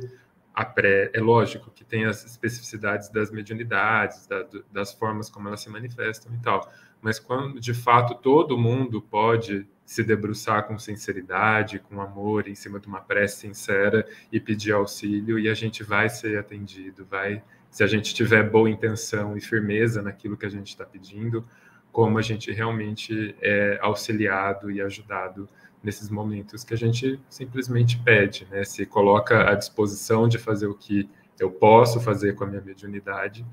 a 0.54 0.66
pré. 0.66 1.12
É 1.14 1.20
lógico 1.20 1.72
que 1.72 1.84
tem 1.84 2.06
as 2.06 2.26
especificidades 2.26 3.10
das 3.10 3.32
mediunidades, 3.32 4.28
da, 4.28 4.46
das 4.72 4.94
formas 4.94 5.30
como 5.30 5.48
elas 5.48 5.62
se 5.62 5.70
manifestam 5.70 6.34
e 6.34 6.38
tal, 6.40 6.72
mas 7.02 7.20
quando 7.20 7.60
de 7.60 7.74
fato 7.74 8.16
todo 8.16 8.58
mundo 8.58 9.02
pode 9.02 9.68
se 9.86 10.04
debruçar 10.04 10.68
com 10.68 10.80
sinceridade, 10.80 11.80
com 11.80 12.00
amor, 12.00 12.48
em 12.48 12.56
cima 12.56 12.80
de 12.80 12.88
uma 12.88 13.02
prece 13.02 13.40
sincera 13.40 14.08
e 14.32 14.40
pedir 14.40 14.72
auxílio, 14.72 15.38
e 15.38 15.50
a 15.50 15.54
gente 15.54 15.84
vai 15.84 16.08
ser 16.08 16.38
atendido, 16.38 17.06
vai, 17.06 17.44
se 17.70 17.84
a 17.84 17.88
gente 17.88 18.14
tiver 18.14 18.50
boa 18.50 18.70
intenção 18.70 19.36
e 19.36 19.42
firmeza 19.42 20.02
naquilo 20.02 20.38
que 20.38 20.46
a 20.46 20.50
gente 20.50 20.68
está 20.68 20.86
pedindo, 20.86 21.46
como 21.92 22.18
a 22.18 22.22
gente 22.22 22.52
realmente 22.52 23.36
é 23.42 23.80
auxiliado 23.82 24.72
e 24.72 24.82
ajudado 24.82 25.50
nesses 25.84 26.10
momentos 26.10 26.64
que 26.64 26.74
a 26.74 26.78
gente 26.78 27.20
simplesmente 27.30 28.00
pede, 28.00 28.48
né? 28.52 28.64
Se 28.64 28.86
coloca 28.86 29.50
à 29.50 29.56
disposição 29.56 30.28
de 30.28 30.38
fazer 30.38 30.68
o 30.68 30.76
que 30.76 31.10
eu 31.40 31.50
posso 31.50 32.00
fazer 32.00 32.36
com 32.36 32.44
a 32.44 32.48
minha 32.48 32.62
mediunidade, 32.62 33.46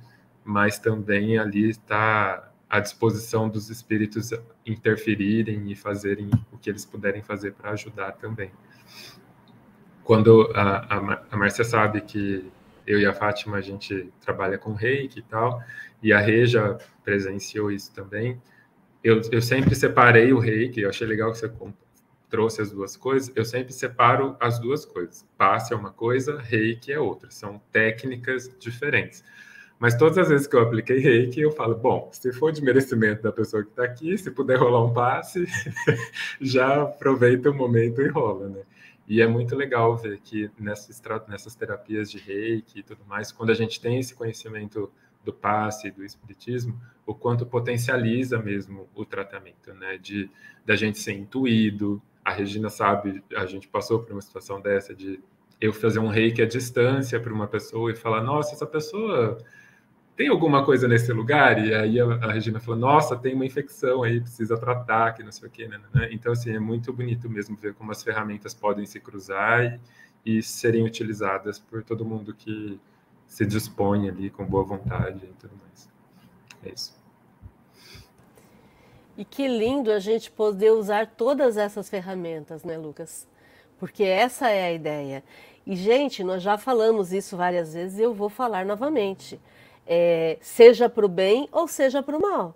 mas 0.44 0.78
também 0.78 1.38
ali 1.38 1.70
está 1.70 2.50
à 2.68 2.80
disposição 2.80 3.49
dos 3.49 3.70
espíritos 3.70 4.30
interferirem 4.66 5.70
e 5.70 5.75
fazerem 5.75 6.30
o 6.52 6.58
que 6.58 6.68
eles 6.68 6.85
puderem 6.85 7.23
fazer 7.23 7.54
para 7.54 7.70
ajudar 7.70 8.12
também. 8.12 8.50
Quando 10.04 10.50
a, 10.54 10.97
a, 10.97 11.23
a 11.30 11.37
Márcia 11.37 11.64
sabe 11.64 12.02
que 12.02 12.50
eu 12.87 12.99
e 12.99 13.06
a 13.06 13.12
Fátima 13.12 13.58
a 13.58 13.61
gente 13.61 14.12
trabalha 14.20 14.58
com 14.58 14.73
reiki 14.73 15.20
e 15.20 15.23
tal, 15.23 15.62
e 16.02 16.12
a 16.12 16.18
Rê 16.18 16.47
já 16.47 16.78
presenciou 17.04 17.70
isso 17.70 17.92
também. 17.94 18.40
Eu, 19.02 19.20
eu 19.30 19.40
sempre 19.40 19.75
separei 19.75 20.32
o 20.32 20.38
reiki, 20.38 20.80
eu 20.80 20.88
achei 20.88 21.06
legal 21.06 21.30
que 21.30 21.38
você 21.38 21.49
trouxe 22.28 22.61
as 22.61 22.70
duas 22.70 22.97
coisas, 22.97 23.32
eu 23.35 23.44
sempre 23.44 23.73
separo 23.73 24.37
as 24.38 24.58
duas 24.58 24.85
coisas. 24.85 25.26
Passe 25.37 25.73
é 25.73 25.76
uma 25.76 25.92
coisa, 25.92 26.38
reiki 26.38 26.92
é 26.92 27.00
outra, 27.00 27.30
são 27.30 27.61
técnicas 27.73 28.54
diferentes. 28.58 29.25
Mas 29.78 29.94
todas 29.97 30.18
as 30.18 30.28
vezes 30.28 30.47
que 30.47 30.56
eu 30.56 30.61
apliquei 30.61 30.99
reiki, 30.99 31.40
eu 31.40 31.52
falo: 31.52 31.75
bom, 31.75 32.08
se 32.12 32.32
for 32.32 32.52
de 32.52 32.62
merecimento 32.62 33.23
da 33.23 33.32
pessoa 33.32 33.62
que 33.62 33.70
está 33.70 33.85
aqui, 33.85 34.18
se 34.18 34.30
puder 34.30 34.58
rolar 34.58 34.85
um 34.85 34.92
passe, 34.92 35.47
já 36.40 36.82
aproveita 36.82 37.50
o 37.50 37.54
momento 37.54 38.02
e 38.02 38.08
rola, 38.08 38.49
né? 38.49 38.62
E 39.06 39.23
é 39.23 39.26
muito 39.26 39.56
legal 39.56 39.97
ver 39.97 40.18
que 40.18 40.50
nessas, 40.58 41.00
nessas 41.28 41.54
terapias 41.54 42.11
de 42.11 42.18
reiki 42.18 42.80
e 42.80 42.82
tudo 42.82 43.00
mais, 43.06 43.32
quando 43.32 43.50
a 43.50 43.54
gente 43.54 43.80
tem 43.80 43.99
esse 43.99 44.14
conhecimento 44.14 44.90
do 45.25 45.32
passe, 45.32 45.90
do 45.90 46.04
espiritismo, 46.04 46.78
o 47.06 47.14
quanto 47.14 47.47
potencializa 47.47 48.38
mesmo 48.38 48.88
o 48.94 49.04
tratamento, 49.04 49.73
né? 49.75 49.97
De 49.97 50.28
da 50.66 50.76
gente 50.76 50.99
ser 50.99 51.12
intuído. 51.12 52.02
A 52.28 52.30
Regina 52.30 52.68
sabe, 52.68 53.23
a 53.35 53.47
gente 53.47 53.66
passou 53.66 54.00
por 54.00 54.12
uma 54.12 54.20
situação 54.20 54.61
dessa 54.61 54.94
de 54.94 55.18
eu 55.61 55.73
fazer 55.73 55.99
um 55.99 56.08
reiki 56.08 56.42
à 56.42 56.47
distância 56.47 57.18
para 57.18 57.32
uma 57.32 57.47
pessoa 57.47 57.90
e 57.90 57.97
falar: 57.97 58.23
nossa, 58.23 58.54
essa 58.54 58.66
pessoa 58.66 59.38
tem 60.14 60.28
alguma 60.28 60.64
coisa 60.64 60.87
nesse 60.87 61.12
lugar? 61.12 61.64
E 61.64 61.73
aí 61.73 62.00
a, 62.00 62.04
a, 62.04 62.32
Regina 62.32 62.61
falou, 62.61 62.78
nossa, 62.78 63.16
tem 63.16 63.35
uma 63.35 63.47
infecção 63.47 64.02
aí, 64.02 64.20
precisa 64.20 64.58
tratar, 64.58 65.12
que 65.14 65.23
não 65.23 65.30
sei 65.32 65.49
o 65.49 65.50
quê, 65.50 65.68
né, 65.68 65.80
né? 65.94 66.08
Então, 66.11 66.32
assim, 66.32 66.50
é 66.50 66.58
muito 66.58 66.92
bonito 66.92 67.30
mesmo 67.30 67.56
ver 67.56 67.73
como 67.75 67.92
as 67.92 68.02
ferramentas 68.02 68.52
podem 68.52 68.85
se 68.85 68.99
cruzar 68.99 69.64
e, 70.26 70.38
e 70.38 70.42
serem 70.42 70.85
utilizadas 70.85 71.61
por 71.61 71.85
todo 71.85 72.04
mundo 72.04 72.35
que 72.35 72.80
se 73.26 73.47
dispõe 73.47 74.08
ali 74.08 74.28
com 74.28 74.44
boa 74.44 74.64
vontade 74.64 75.25
e 75.25 75.35
tudo 75.40 75.54
mais. 75.62 75.88
É 76.64 76.70
isso. 76.75 76.98
E 79.19 79.25
que 79.25 79.49
lindo 79.49 79.91
a 79.91 79.99
gente 79.99 80.31
poder 80.31 80.71
usar 80.71 81.09
todas 81.09 81.57
essas 81.57 81.91
ferramentas, 81.91 82.63
né, 82.63 82.79
Lucas? 82.79 83.27
Porque 83.77 84.05
essa 84.05 84.49
é 84.49 84.67
a 84.67 84.73
ideia. 84.73 85.25
E, 85.67 85.75
gente, 85.75 86.23
nós 86.23 86.41
já 86.41 86.57
falamos 86.57 87.13
isso 87.13 87.37
várias 87.37 87.75
vezes 87.75 87.99
e 87.99 88.03
eu 88.03 88.15
vou 88.15 88.29
falar 88.29 88.65
novamente 88.65 89.39
é, 89.89 90.37
seja 90.41 90.89
para 90.89 91.05
o 91.07 91.09
bem 91.09 91.49
ou 91.51 91.67
seja 91.67 92.03
para 92.03 92.17
o 92.17 92.21
mal. 92.21 92.55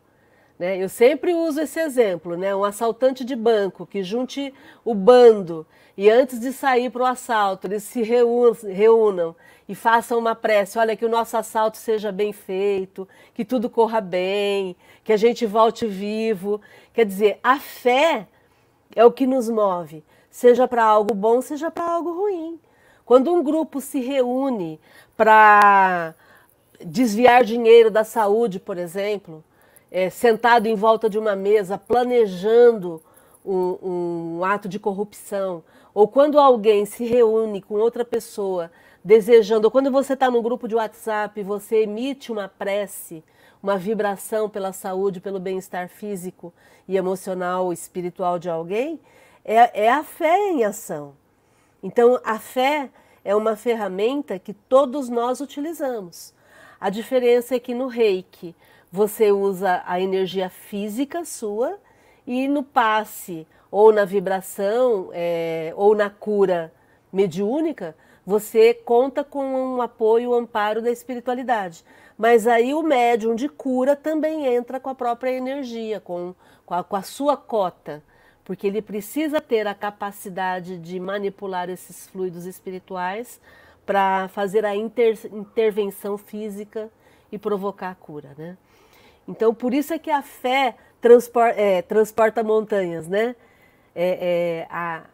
Né? 0.62 0.76
Eu 0.76 0.88
sempre 0.88 1.34
uso 1.34 1.60
esse 1.60 1.80
exemplo, 1.80 2.36
né? 2.36 2.54
um 2.54 2.62
assaltante 2.62 3.24
de 3.24 3.34
banco 3.34 3.84
que 3.84 4.00
junte 4.04 4.54
o 4.84 4.94
bando 4.94 5.66
e 5.96 6.08
antes 6.08 6.38
de 6.38 6.52
sair 6.52 6.88
para 6.88 7.02
o 7.02 7.06
assalto, 7.06 7.66
eles 7.66 7.82
se 7.82 8.00
reúnam, 8.00 8.56
reúnam 8.62 9.36
e 9.68 9.74
façam 9.74 10.20
uma 10.20 10.36
prece, 10.36 10.78
olha, 10.78 10.96
que 10.96 11.04
o 11.04 11.08
nosso 11.08 11.36
assalto 11.36 11.78
seja 11.78 12.12
bem 12.12 12.32
feito, 12.32 13.08
que 13.34 13.44
tudo 13.44 13.68
corra 13.68 14.00
bem, 14.00 14.76
que 15.02 15.12
a 15.12 15.16
gente 15.16 15.44
volte 15.46 15.84
vivo. 15.84 16.60
Quer 16.94 17.06
dizer, 17.06 17.40
a 17.42 17.58
fé 17.58 18.28
é 18.94 19.04
o 19.04 19.10
que 19.10 19.26
nos 19.26 19.50
move, 19.50 20.04
seja 20.30 20.68
para 20.68 20.84
algo 20.84 21.12
bom, 21.12 21.40
seja 21.40 21.72
para 21.72 21.90
algo 21.90 22.12
ruim. 22.12 22.60
Quando 23.04 23.34
um 23.34 23.42
grupo 23.42 23.80
se 23.80 23.98
reúne 23.98 24.78
para 25.16 26.14
desviar 26.86 27.42
dinheiro 27.42 27.90
da 27.90 28.04
saúde, 28.04 28.60
por 28.60 28.78
exemplo, 28.78 29.42
é, 29.92 30.08
sentado 30.08 30.66
em 30.66 30.74
volta 30.74 31.08
de 31.10 31.18
uma 31.18 31.36
mesa, 31.36 31.76
planejando 31.76 33.02
um, 33.44 34.38
um 34.38 34.44
ato 34.44 34.66
de 34.66 34.78
corrupção, 34.78 35.62
ou 35.92 36.08
quando 36.08 36.40
alguém 36.40 36.86
se 36.86 37.04
reúne 37.04 37.60
com 37.60 37.74
outra 37.74 38.02
pessoa 38.02 38.72
desejando, 39.04 39.66
ou 39.66 39.70
quando 39.70 39.90
você 39.90 40.14
está 40.14 40.30
num 40.30 40.40
grupo 40.40 40.66
de 40.66 40.74
WhatsApp, 40.74 41.42
você 41.42 41.82
emite 41.82 42.32
uma 42.32 42.48
prece, 42.48 43.22
uma 43.62 43.76
vibração 43.76 44.48
pela 44.48 44.72
saúde, 44.72 45.20
pelo 45.20 45.38
bem-estar 45.38 45.90
físico 45.90 46.54
e 46.88 46.96
emocional, 46.96 47.70
espiritual 47.70 48.38
de 48.38 48.48
alguém, 48.48 48.98
é, 49.44 49.84
é 49.84 49.92
a 49.92 50.02
fé 50.02 50.38
em 50.48 50.64
ação. 50.64 51.12
Então, 51.82 52.18
a 52.24 52.38
fé 52.38 52.88
é 53.22 53.36
uma 53.36 53.56
ferramenta 53.56 54.38
que 54.38 54.54
todos 54.54 55.10
nós 55.10 55.40
utilizamos. 55.40 56.32
A 56.80 56.88
diferença 56.88 57.54
é 57.54 57.58
que 57.58 57.74
no 57.74 57.88
reiki 57.88 58.54
você 58.92 59.32
usa 59.32 59.82
a 59.86 59.98
energia 59.98 60.50
física 60.50 61.24
sua 61.24 61.78
e 62.26 62.46
no 62.46 62.62
passe 62.62 63.46
ou 63.70 63.90
na 63.90 64.04
vibração 64.04 65.08
é, 65.14 65.72
ou 65.74 65.94
na 65.94 66.10
cura 66.10 66.70
mediúnica 67.10 67.96
você 68.24 68.72
conta 68.72 69.24
com 69.24 69.44
um 69.44 69.82
apoio, 69.82 70.30
um 70.30 70.34
amparo 70.34 70.80
da 70.80 70.90
espiritualidade. 70.90 71.84
Mas 72.16 72.46
aí 72.46 72.72
o 72.72 72.82
médium 72.82 73.34
de 73.34 73.48
cura 73.48 73.96
também 73.96 74.46
entra 74.46 74.78
com 74.78 74.88
a 74.88 74.94
própria 74.94 75.30
energia, 75.30 75.98
com, 75.98 76.34
com, 76.64 76.74
a, 76.74 76.84
com 76.84 76.94
a 76.94 77.02
sua 77.02 77.36
cota, 77.36 78.02
porque 78.44 78.66
ele 78.66 78.80
precisa 78.80 79.40
ter 79.40 79.66
a 79.66 79.74
capacidade 79.74 80.78
de 80.78 81.00
manipular 81.00 81.68
esses 81.68 82.06
fluidos 82.06 82.46
espirituais 82.46 83.40
para 83.84 84.28
fazer 84.28 84.64
a 84.64 84.76
inter, 84.76 85.18
intervenção 85.32 86.16
física 86.16 86.90
e 87.32 87.38
provocar 87.38 87.90
a 87.90 87.94
cura, 87.94 88.30
né? 88.38 88.56
Então, 89.26 89.54
por 89.54 89.72
isso 89.72 89.92
é 89.92 89.98
que 89.98 90.10
a 90.10 90.22
fé 90.22 90.76
transporta, 91.00 91.60
é, 91.60 91.82
transporta 91.82 92.42
montanhas, 92.42 93.08
né? 93.08 93.34
É, 93.94 94.66
é, 94.66 94.66
a, 94.70 95.04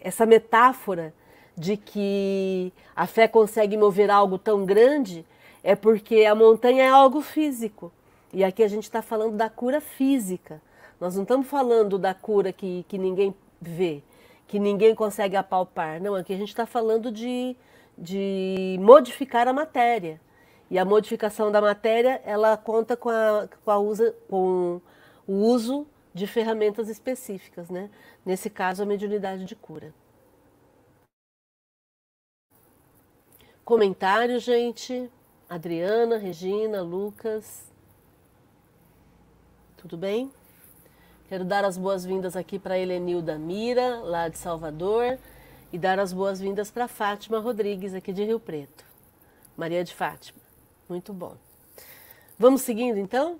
essa 0.00 0.24
metáfora 0.24 1.12
de 1.56 1.76
que 1.76 2.72
a 2.94 3.06
fé 3.06 3.26
consegue 3.26 3.76
mover 3.76 4.10
algo 4.10 4.38
tão 4.38 4.64
grande 4.64 5.24
é 5.62 5.74
porque 5.74 6.24
a 6.24 6.34
montanha 6.34 6.84
é 6.84 6.88
algo 6.88 7.20
físico. 7.20 7.92
E 8.32 8.44
aqui 8.44 8.62
a 8.62 8.68
gente 8.68 8.84
está 8.84 9.02
falando 9.02 9.36
da 9.36 9.48
cura 9.48 9.80
física. 9.80 10.60
Nós 11.00 11.16
não 11.16 11.22
estamos 11.22 11.46
falando 11.46 11.98
da 11.98 12.14
cura 12.14 12.52
que, 12.52 12.84
que 12.88 12.98
ninguém 12.98 13.34
vê, 13.60 14.02
que 14.46 14.58
ninguém 14.58 14.94
consegue 14.94 15.36
apalpar. 15.36 16.00
Não, 16.00 16.14
aqui 16.14 16.32
a 16.32 16.36
gente 16.36 16.50
está 16.50 16.66
falando 16.66 17.10
de 17.10 17.56
de 17.98 18.78
modificar 18.80 19.48
a 19.48 19.52
matéria. 19.52 20.20
E 20.70 20.78
a 20.78 20.84
modificação 20.84 21.50
da 21.50 21.60
matéria, 21.60 22.20
ela 22.24 22.56
conta 22.56 22.96
com, 22.96 23.08
a, 23.08 23.48
com, 23.64 23.70
a 23.70 23.78
usa, 23.78 24.14
com 24.28 24.80
o 25.26 25.32
uso 25.32 25.86
de 26.12 26.26
ferramentas 26.26 26.88
específicas, 26.88 27.70
né? 27.70 27.90
Nesse 28.24 28.50
caso, 28.50 28.82
a 28.82 28.86
mediunidade 28.86 29.44
de 29.44 29.56
cura. 29.56 29.94
Comentário, 33.64 34.38
gente? 34.38 35.10
Adriana, 35.48 36.18
Regina, 36.18 36.82
Lucas. 36.82 37.70
Tudo 39.76 39.96
bem? 39.96 40.30
Quero 41.28 41.44
dar 41.44 41.64
as 41.64 41.78
boas-vindas 41.78 42.36
aqui 42.36 42.58
para 42.58 42.78
Helenilda 42.78 43.38
Mira, 43.38 44.00
lá 44.00 44.28
de 44.28 44.38
Salvador 44.38 45.18
e 45.72 45.78
dar 45.78 45.98
as 45.98 46.12
boas-vindas 46.12 46.70
para 46.70 46.88
Fátima 46.88 47.38
Rodrigues, 47.38 47.94
aqui 47.94 48.12
de 48.12 48.24
Rio 48.24 48.40
Preto. 48.40 48.84
Maria 49.56 49.84
de 49.84 49.94
Fátima. 49.94 50.47
Muito 50.88 51.12
bom. 51.12 51.36
Vamos 52.38 52.62
seguindo 52.62 52.98
então? 52.98 53.38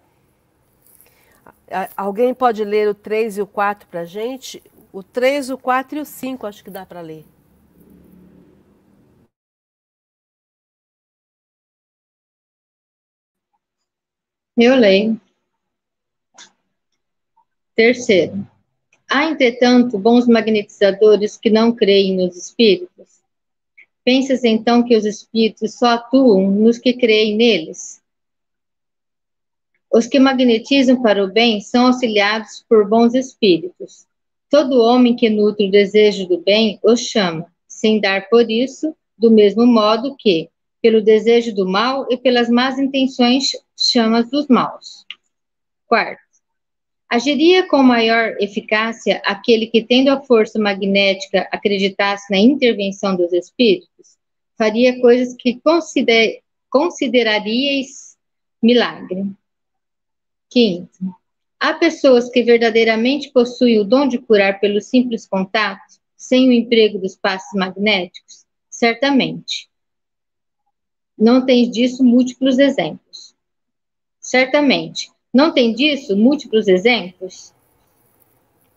Alguém 1.97 2.35
pode 2.35 2.65
ler 2.65 2.89
o 2.89 2.95
3 2.95 3.39
e 3.39 3.43
o 3.43 3.47
4 3.47 3.89
para 3.89 4.01
a 4.01 4.05
gente? 4.05 4.63
O 4.93 5.03
3, 5.03 5.51
o 5.51 5.59
4 5.59 5.99
e 5.99 6.01
o 6.01 6.05
5 6.05 6.47
acho 6.47 6.65
que 6.65 6.71
dá 6.71 6.85
para 6.85 7.01
ler. 7.01 7.25
Eu 14.57 14.75
leio. 14.75 15.21
Terceiro. 17.77 18.45
Há, 19.09 19.25
entretanto, 19.27 19.97
bons 19.97 20.27
magnetizadores 20.27 21.37
que 21.37 21.49
não 21.49 21.73
creem 21.73 22.17
nos 22.17 22.37
espíritos? 22.37 23.18
Pensas 24.09 24.43
então 24.43 24.83
que 24.83 24.97
os 24.97 25.05
espíritos 25.05 25.75
só 25.75 25.89
atuam 25.89 26.51
nos 26.51 26.79
que 26.79 26.95
creem 26.95 27.37
neles? 27.37 28.01
Os 29.93 30.07
que 30.07 30.19
magnetizam 30.19 31.03
para 31.03 31.23
o 31.23 31.31
bem 31.31 31.61
são 31.61 31.89
auxiliados 31.89 32.65
por 32.67 32.89
bons 32.89 33.13
espíritos. 33.13 34.07
Todo 34.49 34.81
homem 34.81 35.15
que 35.15 35.29
nutre 35.29 35.69
o 35.69 35.71
desejo 35.71 36.27
do 36.27 36.39
bem 36.39 36.81
o 36.83 36.97
chama, 36.97 37.53
sem 37.69 38.01
dar 38.01 38.31
por 38.31 38.51
isso, 38.51 38.97
do 39.19 39.31
mesmo 39.31 39.67
modo 39.67 40.17
que, 40.17 40.49
pelo 40.81 41.03
desejo 41.03 41.55
do 41.55 41.69
mal 41.69 42.07
e 42.09 42.17
pelas 42.17 42.49
más 42.49 42.79
intenções, 42.79 43.51
chama 43.77 44.23
dos 44.23 44.47
maus. 44.49 45.05
Quarto, 45.87 46.23
agiria 47.11 47.69
com 47.69 47.83
maior 47.83 48.37
eficácia 48.41 49.21
aquele 49.23 49.67
que, 49.67 49.83
tendo 49.83 50.09
a 50.09 50.23
força 50.23 50.59
magnética, 50.59 51.47
acreditasse 51.53 52.33
na 52.33 52.39
intervenção 52.39 53.15
dos 53.15 53.35
espíritos? 53.35 53.98
Faria 54.59 55.01
coisas 55.01 55.37
que 55.39 55.61
consider, 55.61 56.43
consideraríeis 56.69 58.19
milagre. 58.61 59.31
Quinto, 60.51 60.99
há 61.61 61.75
pessoas 61.75 62.29
que 62.29 62.43
verdadeiramente 62.43 63.31
possuem 63.31 63.79
o 63.79 63.85
dom 63.85 64.09
de 64.09 64.19
curar 64.19 64.59
pelo 64.59 64.81
simples 64.81 65.29
contato, 65.29 66.01
sem 66.17 66.49
o 66.49 66.53
emprego 66.53 66.99
dos 66.99 67.15
passos 67.15 67.53
magnéticos? 67.55 68.45
Certamente. 68.69 69.71
Não 71.17 71.47
tem 71.47 71.71
disso 71.71 72.03
múltiplos 72.03 72.59
exemplos. 72.59 73.37
Certamente. 74.21 75.13
Não 75.33 75.55
tem 75.55 75.73
disso 75.73 76.17
múltiplos 76.17 76.67
exemplos? 76.67 77.55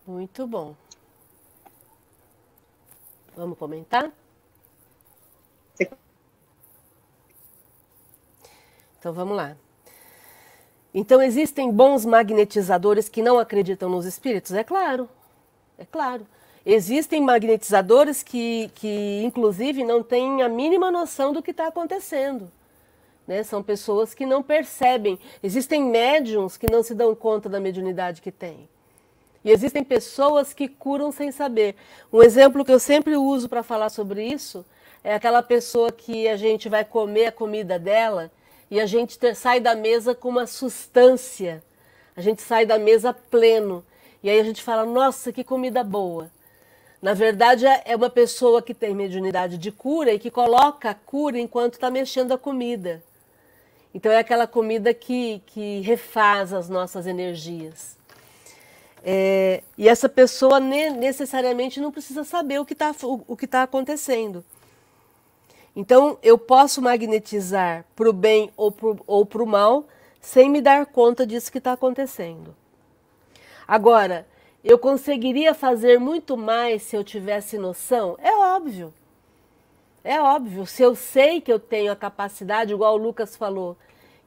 Muito 0.06 0.46
bom. 0.46 0.76
Vamos 3.36 3.58
comentar? 3.58 4.14
Então 9.01 9.12
vamos 9.12 9.36
lá. 9.36 9.58
Então 10.93 11.20
existem 11.20 11.72
bons 11.72 12.05
magnetizadores 12.05 13.10
que 13.10 13.24
não 13.24 13.39
acreditam 13.39 13.89
nos 13.89 14.05
espíritos? 14.05 14.51
É 14.51 14.63
claro, 14.63 15.10
é 15.75 15.86
claro. 15.86 16.27
Existem 16.63 17.20
magnetizadores 17.20 18.22
que, 18.22 18.70
que 18.75 19.24
inclusive, 19.24 19.84
não 19.84 20.03
têm 20.03 20.43
a 20.43 20.48
mínima 20.48 20.91
noção 20.91 21.34
do 21.34 21.41
que 21.41 21.50
está 21.50 21.65
acontecendo. 21.65 22.51
Né? 23.25 23.41
São 23.41 23.63
pessoas 23.63 24.13
que 24.13 24.24
não 24.24 24.43
percebem. 24.43 25.17
Existem 25.41 25.84
médiums 25.84 26.55
que 26.55 26.72
não 26.72 26.84
se 26.84 26.93
dão 26.93 27.15
conta 27.15 27.50
da 27.50 27.60
mediunidade 27.60 28.22
que 28.22 28.31
têm. 28.31 28.70
E 29.43 29.50
existem 29.50 29.84
pessoas 29.84 30.53
que 30.53 30.67
curam 30.67 31.12
sem 31.12 31.31
saber. 31.31 31.75
Um 32.13 32.22
exemplo 32.22 32.63
que 32.63 32.72
eu 32.72 32.79
sempre 32.79 33.17
uso 33.17 33.50
para 33.50 33.63
falar 33.63 33.89
sobre 33.89 34.24
isso 34.24 34.63
é 35.03 35.15
aquela 35.15 35.41
pessoa 35.41 35.91
que 35.91 36.27
a 36.27 36.38
gente 36.38 36.70
vai 36.70 36.86
comer 36.86 37.25
a 37.25 37.31
comida 37.31 37.79
dela 37.79 38.31
e 38.72 38.80
a 38.80 38.86
gente 38.86 39.20
sai 39.36 39.60
da 39.60 39.75
mesa 39.75 40.16
com 40.16 40.30
uma 40.30 40.48
substância. 40.48 41.62
A 42.16 42.22
gente 42.22 42.42
sai 42.42 42.66
da 42.66 42.80
mesa 42.80 43.13
pleno. 43.13 43.86
E 44.24 44.30
aí 44.30 44.40
a 44.40 44.44
gente 44.46 44.63
fala, 44.63 44.86
nossa, 44.86 45.34
que 45.34 45.44
comida 45.44 45.84
boa. 45.84 46.32
Na 47.01 47.13
verdade, 47.13 47.66
é, 47.66 47.82
é 47.86 47.96
uma 47.98 48.10
pessoa 48.10 48.62
que 48.62 48.74
tem 48.74 48.96
mediunidade 48.96 49.58
de 49.58 49.74
cura 49.74 50.13
e 50.13 50.20
que 50.20 50.32
coloca 50.32 50.90
a 50.90 50.94
cura 50.94 51.38
enquanto 51.38 51.74
está 51.74 51.92
mexendo 51.92 52.32
a 52.32 52.38
comida. 52.38 53.04
Então 53.94 54.10
é 54.10 54.20
aquela 54.20 54.48
comida 54.48 54.94
que, 54.94 55.42
que 55.48 55.82
refaz 55.82 56.54
as 56.54 56.70
nossas 56.70 57.06
energias. 57.06 57.98
É, 59.04 59.63
e 59.78 59.90
essa 59.90 60.08
pessoa 60.08 60.62
ne, 60.62 60.92
necessariamente 60.92 61.82
não 61.82 61.92
precisa 61.92 62.24
saber 62.24 62.60
o 62.60 62.66
que 62.66 62.74
está 62.74 62.94
tá 63.50 63.63
acontecendo. 63.63 64.46
Então, 65.75 66.18
eu 66.22 66.38
posso 66.38 66.82
magnetizar 66.82 67.86
para 67.96 68.10
o 68.10 68.13
bem 68.13 68.51
ou 68.58 69.25
para 69.25 69.44
o 69.44 69.48
mal 69.48 69.86
sem 70.20 70.50
me 70.50 70.62
dar 70.62 70.86
conta 70.86 71.25
disso 71.25 71.51
que 71.51 71.58
está 71.58 71.74
acontecendo. 71.74 72.56
Agora, 73.68 74.28
eu 74.63 74.78
conseguiria 74.78 75.54
fazer 75.54 76.00
muito 76.00 76.36
mais 76.36 76.84
se 76.84 76.96
eu 76.96 77.04
tivesse 77.04 77.58
noção? 77.58 78.18
É 78.22 78.36
óbvio. 78.36 78.94
É 80.03 80.20
óbvio. 80.22 80.66
Se 80.66 80.84
eu 80.84 80.94
sei 80.94 81.40
que 81.40 81.51
eu 81.51 81.60
tenho 81.60 81.92
a 81.92 81.96
capacidade, 81.96 82.74
igual 82.74 82.96
o 82.96 83.01
Lucas 83.01 83.38
falou, 83.38 83.77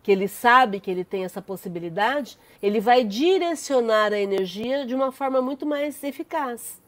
que 0.03 0.11
ele 0.11 0.29
sabe 0.29 0.81
que 0.81 0.91
ele 0.91 1.05
tem 1.05 1.25
essa 1.25 1.43
possibilidade, 1.43 2.39
ele 2.63 2.81
vai 2.81 3.05
direcionar 3.05 4.13
a 4.13 4.19
energia 4.19 4.87
de 4.87 4.95
uma 4.95 5.13
forma 5.13 5.43
muito 5.43 5.67
mais 5.67 6.03
eficaz 6.03 6.83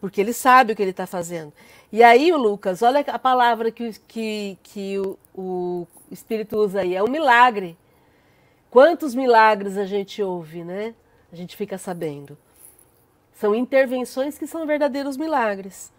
porque 0.00 0.20
ele 0.20 0.32
sabe 0.32 0.72
o 0.72 0.76
que 0.76 0.82
ele 0.82 0.90
está 0.90 1.06
fazendo. 1.06 1.52
E 1.96 2.02
aí, 2.02 2.30
Lucas, 2.30 2.82
olha 2.82 3.00
a 3.00 3.18
palavra 3.18 3.70
que, 3.70 3.90
que, 4.06 4.58
que 4.62 4.98
o, 4.98 5.16
o 5.34 5.86
Espírito 6.10 6.58
usa 6.58 6.82
aí, 6.82 6.94
é 6.94 7.02
um 7.02 7.08
milagre. 7.08 7.74
Quantos 8.70 9.14
milagres 9.14 9.78
a 9.78 9.86
gente 9.86 10.22
ouve, 10.22 10.62
né? 10.62 10.94
A 11.32 11.34
gente 11.34 11.56
fica 11.56 11.78
sabendo. 11.78 12.36
São 13.32 13.54
intervenções 13.54 14.36
que 14.36 14.46
são 14.46 14.66
verdadeiros 14.66 15.16
milagres. 15.16 15.90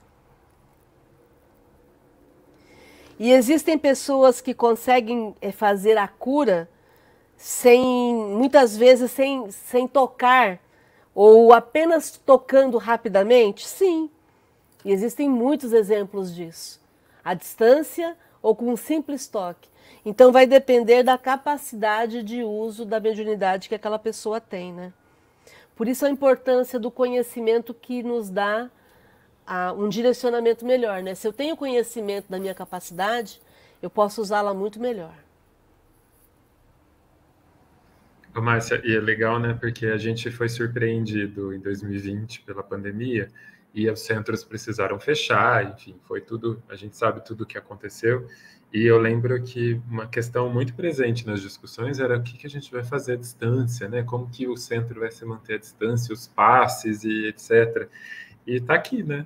E 3.18 3.32
existem 3.32 3.76
pessoas 3.76 4.40
que 4.40 4.54
conseguem 4.54 5.36
eh, 5.42 5.52
fazer 5.52 5.98
a 5.98 6.08
cura 6.08 6.70
sem, 7.36 7.84
muitas 8.14 8.78
vezes, 8.78 9.10
sem, 9.10 9.50
sem 9.50 9.88
tocar 9.88 10.60
ou 11.16 11.52
apenas 11.54 12.12
tocando 12.24 12.78
rapidamente? 12.78 13.68
Sim. 13.68 14.12
E 14.88 14.92
existem 14.94 15.30
muitos 15.30 15.74
exemplos 15.74 16.34
disso. 16.34 16.80
À 17.22 17.34
distância 17.34 18.16
ou 18.42 18.56
com 18.56 18.72
um 18.72 18.78
simples 18.78 19.28
toque. 19.28 19.68
Então 20.06 20.32
vai 20.32 20.48
depender 20.48 21.04
da 21.04 21.18
capacidade 21.18 22.24
de 22.24 22.42
uso 22.42 22.86
da 22.86 22.98
mediunidade 22.98 23.68
que 23.68 23.76
aquela 23.76 24.00
pessoa 24.00 24.40
tem, 24.40 24.72
né? 24.72 24.94
Por 25.76 25.90
isso 25.90 26.06
a 26.06 26.10
importância 26.10 26.80
do 26.80 26.90
conhecimento 26.90 27.74
que 27.74 28.02
nos 28.02 28.30
dá 28.30 28.72
ah, 29.46 29.74
um 29.74 29.90
direcionamento 29.90 30.66
melhor, 30.66 31.04
né? 31.04 31.16
Se 31.16 31.28
eu 31.28 31.34
tenho 31.34 31.58
conhecimento 31.58 32.30
da 32.30 32.40
minha 32.40 32.56
capacidade, 32.56 33.42
eu 33.82 33.90
posso 33.90 34.22
usá-la 34.22 34.54
muito 34.54 34.80
melhor. 34.80 35.16
Márcia, 38.34 38.82
e 38.86 38.96
é 38.96 39.02
legal, 39.02 39.38
né? 39.38 39.54
Porque 39.60 39.88
a 39.88 39.98
gente 39.98 40.32
foi 40.32 40.48
surpreendido 40.48 41.54
em 41.54 41.60
2020 41.60 42.44
pela 42.44 42.64
pandemia 42.64 43.30
e 43.74 43.90
os 43.90 44.00
centros 44.00 44.44
precisaram 44.44 45.00
fechar, 45.00 45.72
enfim, 45.72 45.96
foi 46.04 46.22
tudo, 46.22 46.62
a 46.70 46.76
gente 46.76 46.98
sabe 46.98 47.24
tudo 47.24 47.44
o 47.44 47.46
que 47.46 47.58
aconteceu. 47.58 48.28
E 48.74 48.86
eu 48.86 49.00
lembro 49.00 49.42
que 49.42 49.82
uma 49.90 50.08
questão 50.08 50.50
muito 50.50 50.74
presente 50.74 51.26
nas 51.26 51.42
discussões 51.42 52.00
era 52.00 52.18
o 52.18 52.24
que, 52.24 52.38
que 52.38 52.48
a 52.48 52.50
gente 52.50 52.70
vai 52.72 52.84
fazer 52.84 53.14
à 53.14 53.16
distância, 53.16 53.88
né? 53.88 54.04
Como 54.04 54.30
que 54.30 54.48
o 54.48 54.58
centro 54.58 55.00
vai 55.00 55.12
se 55.12 55.24
manter 55.26 55.56
à 55.56 55.58
distância, 55.58 56.14
os 56.14 56.28
passes 56.28 57.04
e 57.04 57.28
etc. 57.28 57.90
E 58.46 58.60
tá 58.60 58.74
aqui, 58.76 59.04
né? 59.04 59.26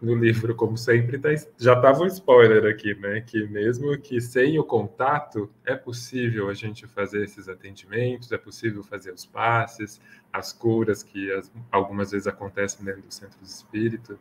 No 0.00 0.14
livro, 0.14 0.54
como 0.54 0.76
sempre, 0.76 1.18
tá, 1.18 1.28
já 1.58 1.74
estava 1.74 2.02
um 2.02 2.06
spoiler 2.06 2.64
aqui, 2.72 2.94
né? 2.94 3.20
Que 3.20 3.46
mesmo 3.48 3.98
que 3.98 4.20
sem 4.20 4.58
o 4.58 4.64
contato, 4.64 5.50
é 5.66 5.74
possível 5.74 6.48
a 6.48 6.54
gente 6.54 6.86
fazer 6.86 7.24
esses 7.24 7.48
atendimentos, 7.48 8.30
é 8.30 8.38
possível 8.38 8.82
fazer 8.84 9.12
os 9.12 9.26
passes, 9.26 10.00
as 10.32 10.52
curas 10.52 11.02
que 11.02 11.32
as, 11.32 11.50
algumas 11.70 12.12
vezes 12.12 12.28
acontecem 12.28 12.84
dentro 12.84 13.02
do 13.02 13.12
centro 13.12 13.38
de 13.40 13.48
espírito. 13.48 14.18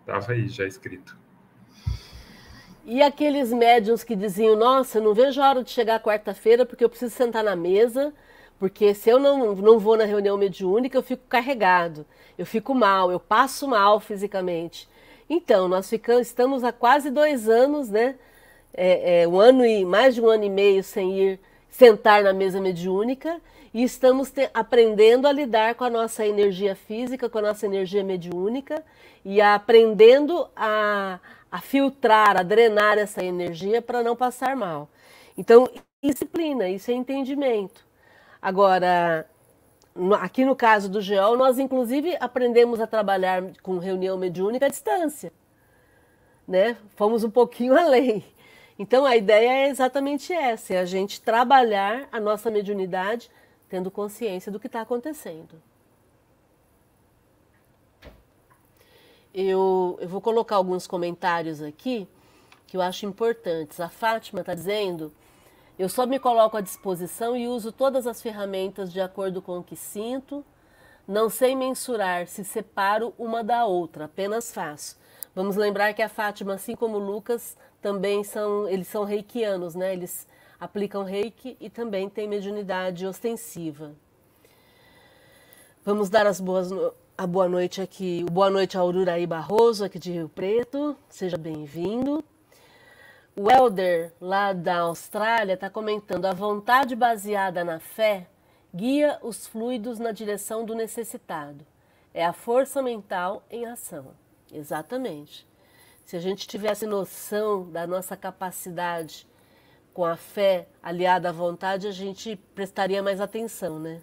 Estava 0.00 0.32
aí 0.32 0.48
já 0.48 0.64
escrito. 0.64 1.18
E 2.84 3.02
aqueles 3.02 3.52
médiums 3.52 4.04
que 4.04 4.14
diziam: 4.14 4.54
Nossa, 4.54 5.00
não 5.00 5.12
vejo 5.12 5.42
a 5.42 5.48
hora 5.48 5.64
de 5.64 5.70
chegar 5.70 6.00
quarta-feira 6.00 6.64
porque 6.64 6.84
eu 6.84 6.88
preciso 6.88 7.12
sentar 7.12 7.42
na 7.42 7.56
mesa, 7.56 8.14
porque 8.58 8.94
se 8.94 9.10
eu 9.10 9.18
não, 9.18 9.54
não 9.54 9.78
vou 9.78 9.96
na 9.96 10.04
reunião 10.04 10.36
mediúnica, 10.36 10.96
eu 10.96 11.02
fico 11.02 11.22
carregado 11.28 12.06
eu 12.38 12.44
fico 12.44 12.74
mal, 12.74 13.10
eu 13.10 13.18
passo 13.18 13.66
mal 13.66 13.98
fisicamente. 14.00 14.88
Então, 15.28 15.68
nós 15.68 15.88
ficamos, 15.88 16.26
estamos 16.26 16.64
há 16.64 16.72
quase 16.72 17.10
dois 17.10 17.48
anos, 17.48 17.88
né? 17.88 18.16
É, 18.74 19.22
é, 19.22 19.28
um 19.28 19.40
ano 19.40 19.64
e 19.64 19.84
mais 19.84 20.14
de 20.14 20.20
um 20.20 20.28
ano 20.28 20.44
e 20.44 20.50
meio 20.50 20.84
sem 20.84 21.18
ir 21.18 21.40
sentar 21.70 22.22
na 22.22 22.32
mesa 22.32 22.60
mediúnica 22.60 23.40
e 23.72 23.82
estamos 23.82 24.30
te, 24.30 24.50
aprendendo 24.52 25.26
a 25.26 25.32
lidar 25.32 25.74
com 25.74 25.84
a 25.84 25.90
nossa 25.90 26.26
energia 26.26 26.74
física, 26.74 27.28
com 27.28 27.38
a 27.38 27.42
nossa 27.42 27.64
energia 27.64 28.04
mediúnica 28.04 28.84
e 29.24 29.40
aprendendo 29.40 30.46
a, 30.54 31.18
a 31.50 31.60
filtrar, 31.62 32.36
a 32.36 32.42
drenar 32.42 32.98
essa 32.98 33.24
energia 33.24 33.80
para 33.80 34.02
não 34.02 34.14
passar 34.14 34.54
mal. 34.54 34.90
Então, 35.38 35.68
disciplina, 36.02 36.68
isso 36.68 36.90
é 36.90 36.94
entendimento. 36.94 37.85
Agora, 38.40 39.28
Aqui 40.20 40.44
no 40.44 40.54
caso 40.54 40.90
do 40.90 41.00
GEOL, 41.00 41.38
nós 41.38 41.58
inclusive 41.58 42.16
aprendemos 42.20 42.80
a 42.80 42.86
trabalhar 42.86 43.42
com 43.62 43.78
reunião 43.78 44.18
mediúnica 44.18 44.66
à 44.66 44.68
distância. 44.68 45.32
Né? 46.46 46.76
Fomos 46.94 47.24
um 47.24 47.30
pouquinho 47.30 47.76
além. 47.78 48.22
Então 48.78 49.06
a 49.06 49.16
ideia 49.16 49.66
é 49.66 49.68
exatamente 49.68 50.34
essa: 50.34 50.74
é 50.74 50.78
a 50.78 50.84
gente 50.84 51.20
trabalhar 51.22 52.06
a 52.12 52.20
nossa 52.20 52.50
mediunidade 52.50 53.30
tendo 53.70 53.90
consciência 53.90 54.52
do 54.52 54.60
que 54.60 54.66
está 54.66 54.82
acontecendo. 54.82 55.60
Eu, 59.32 59.98
eu 60.00 60.08
vou 60.08 60.20
colocar 60.20 60.56
alguns 60.56 60.86
comentários 60.86 61.62
aqui 61.62 62.06
que 62.66 62.76
eu 62.76 62.82
acho 62.82 63.06
importantes. 63.06 63.80
A 63.80 63.88
Fátima 63.88 64.40
está 64.40 64.54
dizendo 64.54 65.10
eu 65.78 65.88
só 65.88 66.06
me 66.06 66.18
coloco 66.18 66.56
à 66.56 66.60
disposição 66.60 67.36
e 67.36 67.46
uso 67.48 67.70
todas 67.70 68.06
as 68.06 68.22
ferramentas 68.22 68.92
de 68.92 69.00
acordo 69.00 69.42
com 69.42 69.58
o 69.58 69.64
que 69.64 69.76
sinto, 69.76 70.44
Não 71.08 71.30
sei 71.30 71.54
mensurar 71.54 72.26
se 72.26 72.44
separo 72.44 73.14
uma 73.16 73.44
da 73.44 73.64
outra, 73.64 74.06
apenas 74.06 74.52
faço. 74.52 74.98
Vamos 75.32 75.54
lembrar 75.54 75.94
que 75.94 76.02
a 76.02 76.08
Fátima, 76.08 76.54
assim 76.54 76.74
como 76.74 76.98
Lucas, 76.98 77.56
também 77.80 78.24
são, 78.24 78.68
eles 78.68 78.88
são 78.88 79.04
reikianos, 79.04 79.76
né? 79.76 79.92
Eles 79.92 80.26
aplicam 80.58 81.04
reiki 81.04 81.56
e 81.60 81.70
também 81.70 82.08
têm 82.08 82.26
mediunidade 82.26 83.06
ostensiva. 83.06 83.94
Vamos 85.84 86.08
dar 86.10 86.26
as 86.26 86.40
boas 86.40 86.70
a 87.16 87.26
boa 87.26 87.48
noite 87.48 87.80
aqui, 87.80 88.24
boa 88.30 88.50
noite 88.50 88.76
ao 88.76 88.88
Ururaí 88.88 89.26
Barroso, 89.26 89.84
aqui 89.84 89.98
de 89.98 90.10
Rio 90.10 90.28
Preto. 90.28 90.96
Seja 91.08 91.38
bem-vindo. 91.38 92.22
O 93.38 93.50
Elder, 93.50 94.14
lá 94.18 94.54
da 94.54 94.78
Austrália, 94.78 95.52
está 95.52 95.68
comentando: 95.68 96.24
a 96.24 96.32
vontade 96.32 96.96
baseada 96.96 97.62
na 97.62 97.78
fé 97.78 98.26
guia 98.74 99.18
os 99.22 99.46
fluidos 99.46 99.98
na 99.98 100.10
direção 100.10 100.64
do 100.64 100.74
necessitado. 100.74 101.66
É 102.14 102.24
a 102.24 102.32
força 102.32 102.82
mental 102.82 103.44
em 103.50 103.66
ação. 103.66 104.14
Exatamente. 104.50 105.46
Se 106.06 106.16
a 106.16 106.18
gente 106.18 106.48
tivesse 106.48 106.86
noção 106.86 107.70
da 107.70 107.86
nossa 107.86 108.16
capacidade 108.16 109.28
com 109.92 110.06
a 110.06 110.16
fé 110.16 110.66
aliada 110.82 111.28
à 111.28 111.32
vontade, 111.32 111.86
a 111.86 111.92
gente 111.92 112.36
prestaria 112.54 113.02
mais 113.02 113.20
atenção, 113.20 113.78
né? 113.78 114.00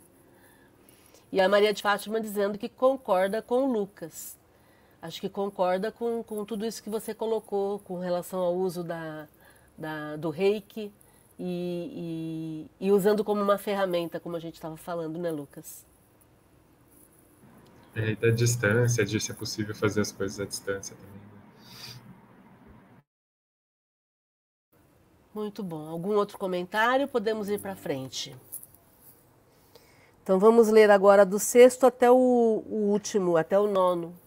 E 1.31 1.41
a 1.41 1.49
Maria 1.49 1.73
de 1.73 1.81
Fátima 1.81 2.21
dizendo 2.21 2.59
que 2.59 2.69
concorda 2.69 3.41
com 3.41 3.65
Lucas. 3.65 4.37
Acho 5.03 5.19
que 5.19 5.27
concorda 5.27 5.91
com, 5.91 6.23
com 6.23 6.45
tudo 6.45 6.65
isso 6.65 6.81
que 6.81 6.89
você 6.89 7.13
colocou 7.13 7.77
com 7.79 7.99
relação 7.99 8.39
ao 8.39 8.55
uso 8.55 8.85
da, 8.85 9.27
da 9.77 10.15
do 10.15 10.29
reiki 10.29 10.93
e, 11.37 12.69
e, 12.79 12.87
e 12.87 12.89
usando 12.89 13.21
como 13.21 13.41
uma 13.41 13.57
ferramenta, 13.57 14.17
como 14.17 14.37
a 14.37 14.39
gente 14.39 14.53
estava 14.53 14.77
falando, 14.77 15.19
né, 15.19 15.29
Lucas? 15.29 15.85
É, 17.93 18.15
da 18.15 18.29
distância, 18.29 19.03
de 19.03 19.19
ser 19.19 19.33
possível 19.33 19.75
fazer 19.75 19.99
as 19.99 20.09
coisas 20.13 20.39
à 20.39 20.45
distância 20.45 20.95
também. 20.95 21.11
Né? 21.11 21.33
Muito 25.35 25.61
bom. 25.61 25.85
Algum 25.89 26.13
outro 26.15 26.37
comentário? 26.37 27.09
Podemos 27.09 27.49
ir 27.49 27.59
para 27.59 27.75
frente. 27.75 28.33
Então 30.23 30.39
vamos 30.39 30.69
ler 30.69 30.89
agora 30.89 31.25
do 31.25 31.39
sexto 31.39 31.85
até 31.85 32.09
o, 32.09 32.15
o 32.15 32.89
último, 32.89 33.35
até 33.35 33.59
o 33.59 33.67
nono. 33.67 34.22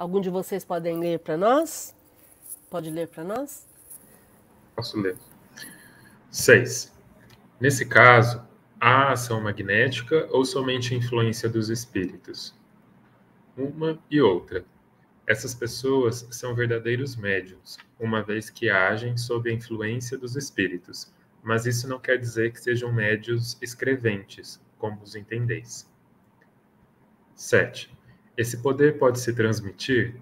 Algum 0.00 0.18
de 0.18 0.30
vocês 0.30 0.64
podem 0.64 0.98
ler 0.98 1.18
para 1.18 1.36
nós? 1.36 1.94
Pode 2.70 2.90
ler 2.90 3.06
para 3.06 3.22
nós? 3.22 3.68
Posso 4.74 4.98
ler. 4.98 5.14
6. 6.30 6.90
Nesse 7.60 7.84
caso, 7.84 8.42
há 8.80 9.12
ação 9.12 9.42
magnética 9.42 10.26
ou 10.30 10.42
somente 10.42 10.94
influência 10.94 11.50
dos 11.50 11.68
espíritos? 11.68 12.58
Uma 13.54 13.98
e 14.10 14.22
outra. 14.22 14.64
Essas 15.26 15.54
pessoas 15.54 16.26
são 16.30 16.54
verdadeiros 16.54 17.14
médiums, 17.14 17.76
uma 17.98 18.22
vez 18.22 18.48
que 18.48 18.70
agem 18.70 19.18
sob 19.18 19.50
a 19.50 19.52
influência 19.52 20.16
dos 20.16 20.34
espíritos, 20.34 21.12
mas 21.42 21.66
isso 21.66 21.86
não 21.86 22.00
quer 22.00 22.16
dizer 22.16 22.52
que 22.52 22.60
sejam 22.62 22.90
médios 22.90 23.58
escreventes, 23.60 24.64
como 24.78 25.02
os 25.02 25.14
entendeis. 25.14 25.86
7. 27.34 27.99
Esse 28.40 28.56
poder 28.56 28.96
pode 28.96 29.20
se 29.20 29.34
transmitir? 29.34 30.18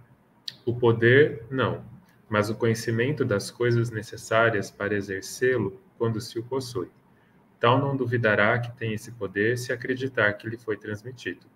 O 0.67 0.75
poder, 0.75 1.47
não, 1.49 1.85
mas 2.29 2.51
o 2.51 2.57
conhecimento 2.57 3.25
das 3.25 3.49
coisas 3.49 3.93
necessárias 3.93 4.73
para 4.73 4.97
exercê-lo 4.97 5.81
quando 5.97 6.21
se 6.21 6.37
o 6.37 6.43
possui. 6.43 6.91
Tal 7.61 7.79
não 7.79 7.97
duvidará 7.97 8.59
que 8.59 8.77
tem 8.77 8.93
esse 8.93 9.13
poder 9.13 9.57
se 9.57 9.73
acreditar 9.73 10.33
que 10.33 10.49
lhe 10.49 10.57
foi 10.57 10.77
transmitido. 10.77 11.47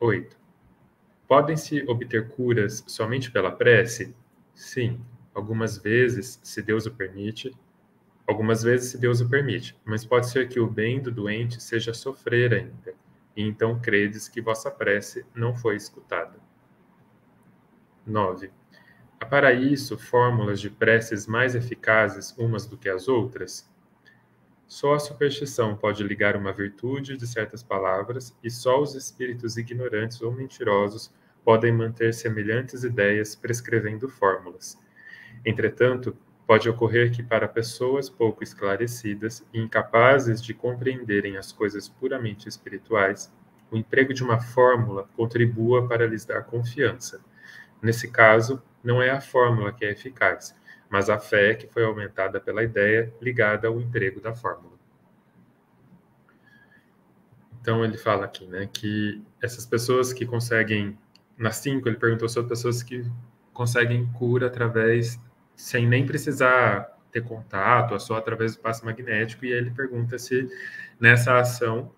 8. 0.00 0.34
Podem-se 1.28 1.84
obter 1.86 2.30
curas 2.30 2.82
somente 2.86 3.30
pela 3.30 3.52
prece? 3.52 4.16
Sim, 4.54 4.98
algumas 5.34 5.76
vezes, 5.76 6.40
se 6.42 6.62
Deus 6.62 6.86
o 6.86 6.90
permite, 6.90 7.54
algumas 8.26 8.62
vezes 8.62 8.92
se 8.92 8.98
Deus 8.98 9.20
o 9.20 9.28
permite, 9.28 9.78
mas 9.84 10.06
pode 10.06 10.30
ser 10.30 10.48
que 10.48 10.58
o 10.58 10.66
bem 10.66 11.02
do 11.02 11.10
doente 11.10 11.62
seja 11.62 11.92
sofrer 11.92 12.54
ainda, 12.54 12.94
e 13.36 13.42
então 13.42 13.78
credes 13.78 14.28
que 14.28 14.40
vossa 14.40 14.70
prece 14.70 15.26
não 15.34 15.54
foi 15.54 15.76
escutada. 15.76 16.40
9. 18.06 18.50
Há 19.20 19.26
para 19.26 19.52
isso 19.52 19.98
fórmulas 19.98 20.60
de 20.60 20.70
preces 20.70 21.26
mais 21.26 21.54
eficazes 21.54 22.34
umas 22.38 22.66
do 22.66 22.76
que 22.76 22.88
as 22.88 23.08
outras? 23.08 23.70
Só 24.66 24.94
a 24.94 24.98
superstição 24.98 25.76
pode 25.76 26.02
ligar 26.02 26.36
uma 26.36 26.52
virtude 26.52 27.16
de 27.16 27.26
certas 27.26 27.62
palavras, 27.62 28.36
e 28.42 28.50
só 28.50 28.80
os 28.80 28.94
espíritos 28.94 29.56
ignorantes 29.56 30.20
ou 30.20 30.32
mentirosos 30.32 31.12
podem 31.44 31.72
manter 31.72 32.12
semelhantes 32.12 32.82
ideias 32.82 33.36
prescrevendo 33.36 34.08
fórmulas. 34.08 34.76
Entretanto, 35.44 36.16
pode 36.46 36.68
ocorrer 36.68 37.10
que, 37.10 37.22
para 37.22 37.48
pessoas 37.48 38.08
pouco 38.08 38.44
esclarecidas 38.44 39.44
e 39.52 39.60
incapazes 39.60 40.40
de 40.40 40.54
compreenderem 40.54 41.36
as 41.36 41.50
coisas 41.50 41.88
puramente 41.88 42.48
espirituais, 42.48 43.32
o 43.70 43.76
emprego 43.76 44.14
de 44.14 44.22
uma 44.22 44.38
fórmula 44.38 45.08
contribua 45.16 45.88
para 45.88 46.06
lhes 46.06 46.24
dar 46.24 46.44
confiança. 46.44 47.20
Nesse 47.82 48.10
caso, 48.10 48.62
não 48.82 49.02
é 49.02 49.10
a 49.10 49.20
fórmula 49.20 49.72
que 49.72 49.84
é 49.84 49.90
eficaz, 49.90 50.54
mas 50.88 51.10
a 51.10 51.18
fé 51.18 51.54
que 51.54 51.66
foi 51.66 51.84
aumentada 51.84 52.40
pela 52.40 52.62
ideia 52.62 53.12
ligada 53.20 53.66
ao 53.66 53.80
emprego 53.80 54.20
da 54.20 54.32
fórmula. 54.32 54.76
Então 57.60 57.84
ele 57.84 57.98
fala 57.98 58.24
aqui, 58.24 58.46
né, 58.46 58.68
que 58.72 59.20
essas 59.42 59.66
pessoas 59.66 60.12
que 60.12 60.24
conseguem, 60.24 60.96
na 61.36 61.50
5 61.50 61.88
ele 61.88 61.96
perguntou 61.96 62.28
sobre 62.28 62.50
pessoas 62.50 62.80
que 62.80 63.04
conseguem 63.52 64.06
cura 64.12 64.46
através, 64.46 65.20
sem 65.56 65.88
nem 65.88 66.06
precisar 66.06 66.96
ter 67.10 67.22
contato, 67.22 67.98
só 67.98 68.16
através 68.16 68.54
do 68.54 68.60
passe 68.62 68.84
magnético, 68.84 69.44
e 69.44 69.52
ele 69.52 69.70
pergunta 69.70 70.18
se 70.18 70.48
nessa 71.00 71.38
ação 71.38 71.90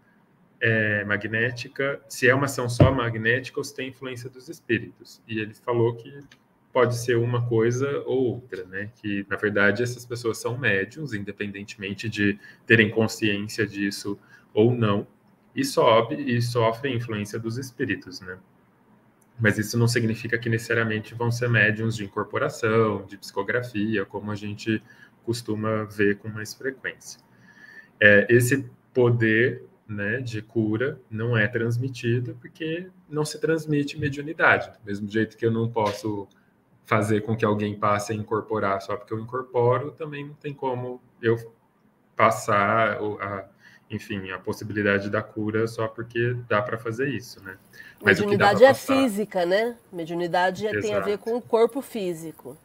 é, 0.61 1.05
magnética, 1.05 2.01
se 2.09 2.29
é 2.29 2.35
uma 2.35 2.47
ação 2.47 2.68
só 2.68 2.90
magnética 2.92 3.59
ou 3.59 3.64
se 3.64 3.75
tem 3.75 3.88
influência 3.88 4.31
dos 4.31 4.49
espíritos. 4.49 5.21
E 5.27 5.40
ele 5.40 5.55
falou 5.55 5.94
que 5.97 6.21
pode 6.73 6.97
ser 6.97 7.16
uma 7.16 7.47
coisa 7.49 8.03
ou 8.07 8.35
outra, 8.35 8.64
né? 8.64 8.90
Que 8.97 9.27
na 9.29 9.37
verdade 9.37 9.83
essas 9.83 10.05
pessoas 10.05 10.38
são 10.38 10.57
médiums, 10.57 11.12
independentemente 11.12 12.09
de 12.09 12.38
terem 12.66 12.90
consciência 12.90 13.66
disso 13.66 14.18
ou 14.55 14.75
não, 14.75 15.07
e 15.55 15.64
sobe 15.64 16.14
e 16.16 16.40
sofrem 16.40 16.97
influência 16.97 17.38
dos 17.38 17.59
espíritos, 17.59 18.21
né? 18.21 18.38
Mas 19.40 19.59
isso 19.59 19.79
não 19.79 19.87
significa 19.87 20.38
que 20.38 20.48
necessariamente 20.48 21.14
vão 21.14 21.31
ser 21.31 21.48
médiums 21.48 21.96
de 21.96 22.05
incorporação, 22.05 23.05
de 23.07 23.16
psicografia, 23.16 24.05
como 24.05 24.31
a 24.31 24.35
gente 24.35 24.83
costuma 25.24 25.85
ver 25.85 26.18
com 26.18 26.29
mais 26.29 26.55
frequência. 26.55 27.20
É, 28.01 28.27
esse 28.29 28.68
poder 28.92 29.64
né, 29.87 30.20
de 30.20 30.42
cura 30.42 31.01
não 31.11 31.37
é 31.37 31.46
transmitido 31.48 32.37
porque 32.40 32.90
não 33.09 33.24
se 33.24 33.40
transmite 33.40 33.98
mediunidade. 33.98 34.70
Do 34.70 34.85
mesmo 34.85 35.09
jeito 35.09 35.37
que 35.37 35.46
eu 35.46 35.51
não 35.51 35.68
posso 35.70 36.29
fazer 36.85 37.20
com 37.20 37.37
que 37.37 37.44
alguém 37.44 37.79
passe 37.79 38.12
a 38.12 38.16
incorporar 38.16 38.81
só 38.81 38.96
porque 38.96 39.12
eu 39.12 39.20
incorporo, 39.20 39.92
também 39.92 40.27
não 40.27 40.35
tem 40.35 40.55
como 40.55 41.03
eu 41.20 41.37
passar 42.16 42.98
a, 42.98 43.48
enfim, 43.90 44.31
a 44.31 44.38
possibilidade 44.38 45.11
da 45.11 45.22
cura 45.22 45.66
só 45.66 45.87
porque 45.87 46.35
dá 46.48 46.61
para 46.61 46.79
fazer 46.79 47.09
isso, 47.09 47.42
né? 47.42 47.57
Mas 48.03 48.19
Mediunidade 48.19 48.65
é 48.65 48.73
física, 48.75 49.45
né? 49.45 49.77
Mediunidade 49.93 50.67
Exato. 50.67 50.83
tem 50.83 50.95
a 50.95 51.01
ver 51.01 51.19
com 51.19 51.37
o 51.37 51.43
corpo 51.43 51.83
físico. 51.83 52.57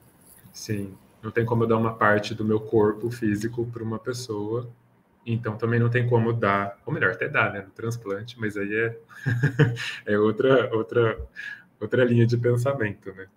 Sim, 0.52 0.96
não 1.22 1.32
tem 1.32 1.46
como 1.46 1.63
eu 1.63 1.67
dar 1.67 1.78
uma 1.78 1.96
parte 1.96 2.36
do 2.36 2.46
meu 2.46 2.60
corpo 2.60 3.10
físico 3.10 3.65
para 3.65 3.84
uma 3.84 3.98
pessoa, 3.98 4.69
então 5.26 5.58
também 5.58 5.80
não 5.80 5.89
tem 5.89 6.08
como 6.08 6.32
dar, 6.32 6.78
ou 6.86 6.93
melhor, 6.93 7.12
até 7.12 7.28
dá, 7.28 7.50
né, 7.50 7.62
no 7.62 7.72
transplante, 7.72 8.39
mas 8.39 8.56
aí 8.56 8.76
é, 8.76 8.98
é 10.13 10.19
outra, 10.19 10.69
outra, 10.76 11.19
outra 11.80 12.04
linha 12.04 12.28
de 12.28 12.38
pensamento, 12.38 13.12
né? 13.13 13.28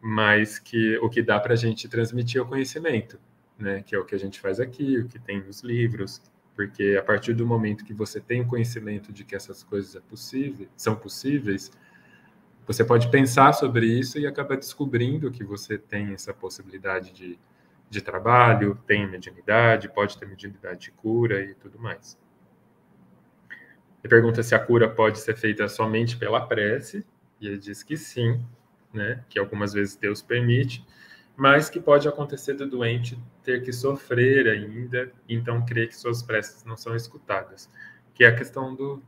mas 0.00 0.58
que 0.58 0.96
o 0.98 1.08
que 1.08 1.22
dá 1.22 1.38
para 1.40 1.54
a 1.54 1.56
gente 1.56 1.88
transmitir 1.88 2.40
é 2.40 2.42
o 2.42 2.46
conhecimento, 2.46 3.18
né? 3.58 3.82
Que 3.82 3.94
é 3.94 3.98
o 3.98 4.04
que 4.04 4.14
a 4.14 4.18
gente 4.18 4.40
faz 4.40 4.60
aqui, 4.60 4.98
o 4.98 5.08
que 5.08 5.18
tem 5.18 5.40
nos 5.42 5.60
livros, 5.60 6.20
porque 6.58 6.96
a 6.98 7.04
partir 7.04 7.34
do 7.34 7.46
momento 7.46 7.84
que 7.84 7.94
você 7.94 8.20
tem 8.20 8.40
o 8.40 8.44
conhecimento 8.44 9.12
de 9.12 9.22
que 9.22 9.36
essas 9.36 9.62
coisas 9.62 9.94
é 9.94 10.00
possível, 10.00 10.66
são 10.76 10.96
possíveis, 10.96 11.70
você 12.66 12.84
pode 12.84 13.08
pensar 13.12 13.52
sobre 13.52 13.86
isso 13.86 14.18
e 14.18 14.26
acaba 14.26 14.56
descobrindo 14.56 15.30
que 15.30 15.44
você 15.44 15.78
tem 15.78 16.12
essa 16.12 16.34
possibilidade 16.34 17.12
de, 17.12 17.38
de 17.88 18.00
trabalho, 18.02 18.76
tem 18.88 19.08
mediunidade, 19.08 19.88
pode 19.88 20.18
ter 20.18 20.26
mediunidade 20.26 20.80
de 20.80 20.90
cura 20.90 21.40
e 21.40 21.54
tudo 21.54 21.78
mais. 21.78 22.18
Ele 24.02 24.10
pergunta 24.10 24.42
se 24.42 24.52
a 24.52 24.58
cura 24.58 24.90
pode 24.90 25.20
ser 25.20 25.36
feita 25.36 25.68
somente 25.68 26.16
pela 26.16 26.44
prece, 26.44 27.06
e 27.40 27.46
ele 27.46 27.58
diz 27.58 27.84
que 27.84 27.96
sim, 27.96 28.44
né, 28.92 29.22
que 29.28 29.38
algumas 29.38 29.74
vezes 29.74 29.94
Deus 29.94 30.20
permite, 30.20 30.84
mas 31.38 31.70
que 31.70 31.78
pode 31.78 32.08
acontecer 32.08 32.54
do 32.54 32.68
doente 32.68 33.16
ter 33.44 33.62
que 33.62 33.72
sofrer 33.72 34.48
ainda, 34.48 35.12
então 35.28 35.64
crer 35.64 35.86
que 35.86 35.96
suas 35.96 36.20
preces 36.20 36.64
não 36.64 36.76
são 36.76 36.96
escutadas, 36.96 37.70
que 38.12 38.24
é 38.24 38.26
a 38.26 38.34
questão 38.34 38.74
do, 38.74 39.00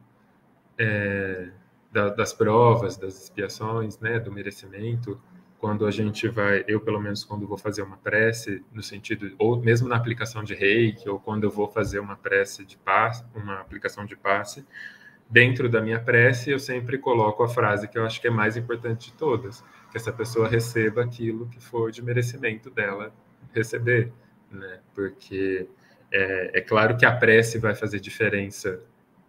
é, 0.79 1.51
da, 1.91 2.09
das 2.11 2.33
provas, 2.33 2.97
das 2.97 3.21
expiações, 3.21 3.99
né, 3.99 4.21
do 4.21 4.31
merecimento, 4.31 5.21
quando 5.59 5.85
a 5.85 5.91
gente 5.91 6.29
vai, 6.29 6.65
eu 6.69 6.81
pelo 6.81 7.01
menos 7.01 7.25
quando 7.25 7.49
vou 7.49 7.59
fazer 7.59 7.83
uma 7.83 7.97
prece, 7.97 8.65
no 8.73 8.81
sentido, 8.81 9.35
ou 9.37 9.61
mesmo 9.61 9.89
na 9.89 9.97
aplicação 9.97 10.45
de 10.45 10.55
reiki, 10.55 11.09
ou 11.09 11.19
quando 11.19 11.43
eu 11.43 11.51
vou 11.51 11.67
fazer 11.67 11.99
uma 11.99 12.15
prece 12.15 12.65
de 12.65 12.79
passe, 12.79 13.25
uma 13.35 13.61
aplicação 13.61 14.07
de 14.07 14.15
passe, 14.15 14.65
dentro 15.29 15.69
da 15.69 15.83
minha 15.83 15.99
prece 15.99 16.51
eu 16.51 16.61
sempre 16.61 16.97
coloco 16.97 17.43
a 17.43 17.49
frase 17.49 17.89
que 17.89 17.99
eu 17.99 18.07
acho 18.07 18.21
que 18.21 18.29
é 18.29 18.31
mais 18.31 18.57
importante 18.57 19.11
de 19.11 19.17
todas, 19.17 19.65
que 19.91 19.97
essa 19.97 20.13
pessoa 20.13 20.49
receba 20.49 21.03
aquilo 21.03 21.49
que 21.49 21.61
for 21.61 21.91
de 21.91 22.03
merecimento 22.03 22.71
dela 22.71 23.13
receber, 23.53 24.13
né? 24.51 24.81
Porque 24.95 25.69
é, 26.13 26.59
é 26.59 26.61
claro 26.61 26.97
que 26.97 27.05
a 27.05 27.17
prece 27.17 27.59
vai 27.59 27.75
fazer 27.75 28.01
diferença 28.01 28.81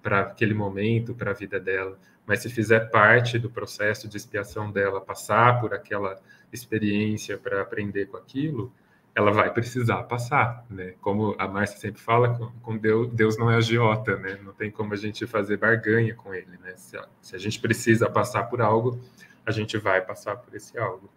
para 0.02 0.22
aquele 0.22 0.54
momento, 0.54 1.14
para 1.14 1.32
a 1.32 1.34
vida 1.34 1.60
dela, 1.60 1.98
mas 2.26 2.40
se 2.40 2.50
fizer 2.50 2.90
parte 2.90 3.38
do 3.38 3.50
processo 3.50 4.08
de 4.08 4.18
expiação 4.18 4.72
dela, 4.72 5.02
passar 5.02 5.60
por 5.60 5.74
aquela 5.74 6.20
experiência 6.52 7.38
para 7.38 7.62
aprender 7.62 8.08
com 8.08 8.18
aquilo, 8.18 8.72
ela 9.14 9.32
vai 9.32 9.52
precisar 9.54 10.04
passar, 10.04 10.66
né? 10.70 10.94
Como 11.02 11.36
a 11.38 11.48
Márcia 11.48 11.78
sempre 11.78 12.02
fala, 12.02 12.34
com 12.62 12.78
Deus, 12.78 13.10
Deus 13.12 13.38
não 13.38 13.52
é 13.52 13.56
agiota, 13.56 14.16
né? 14.16 14.40
Não 14.42 14.54
tem 14.54 14.72
como 14.72 14.94
a 14.94 14.98
gente 14.98 15.28
fazer 15.28 15.58
barganha 15.58 16.16
com 16.16 16.34
ele, 16.34 16.58
né? 16.64 16.74
Se 16.78 16.96
a, 16.98 17.06
se 17.22 17.36
a 17.36 17.40
gente 17.40 17.60
precisa 17.60 18.10
passar 18.10 18.44
por 18.44 18.62
algo, 18.62 19.00
a 19.46 19.52
gente 19.52 19.78
vai 19.78 20.02
passar 20.02 20.38
por 20.38 20.54
esse 20.56 20.78
algo. 20.78 21.10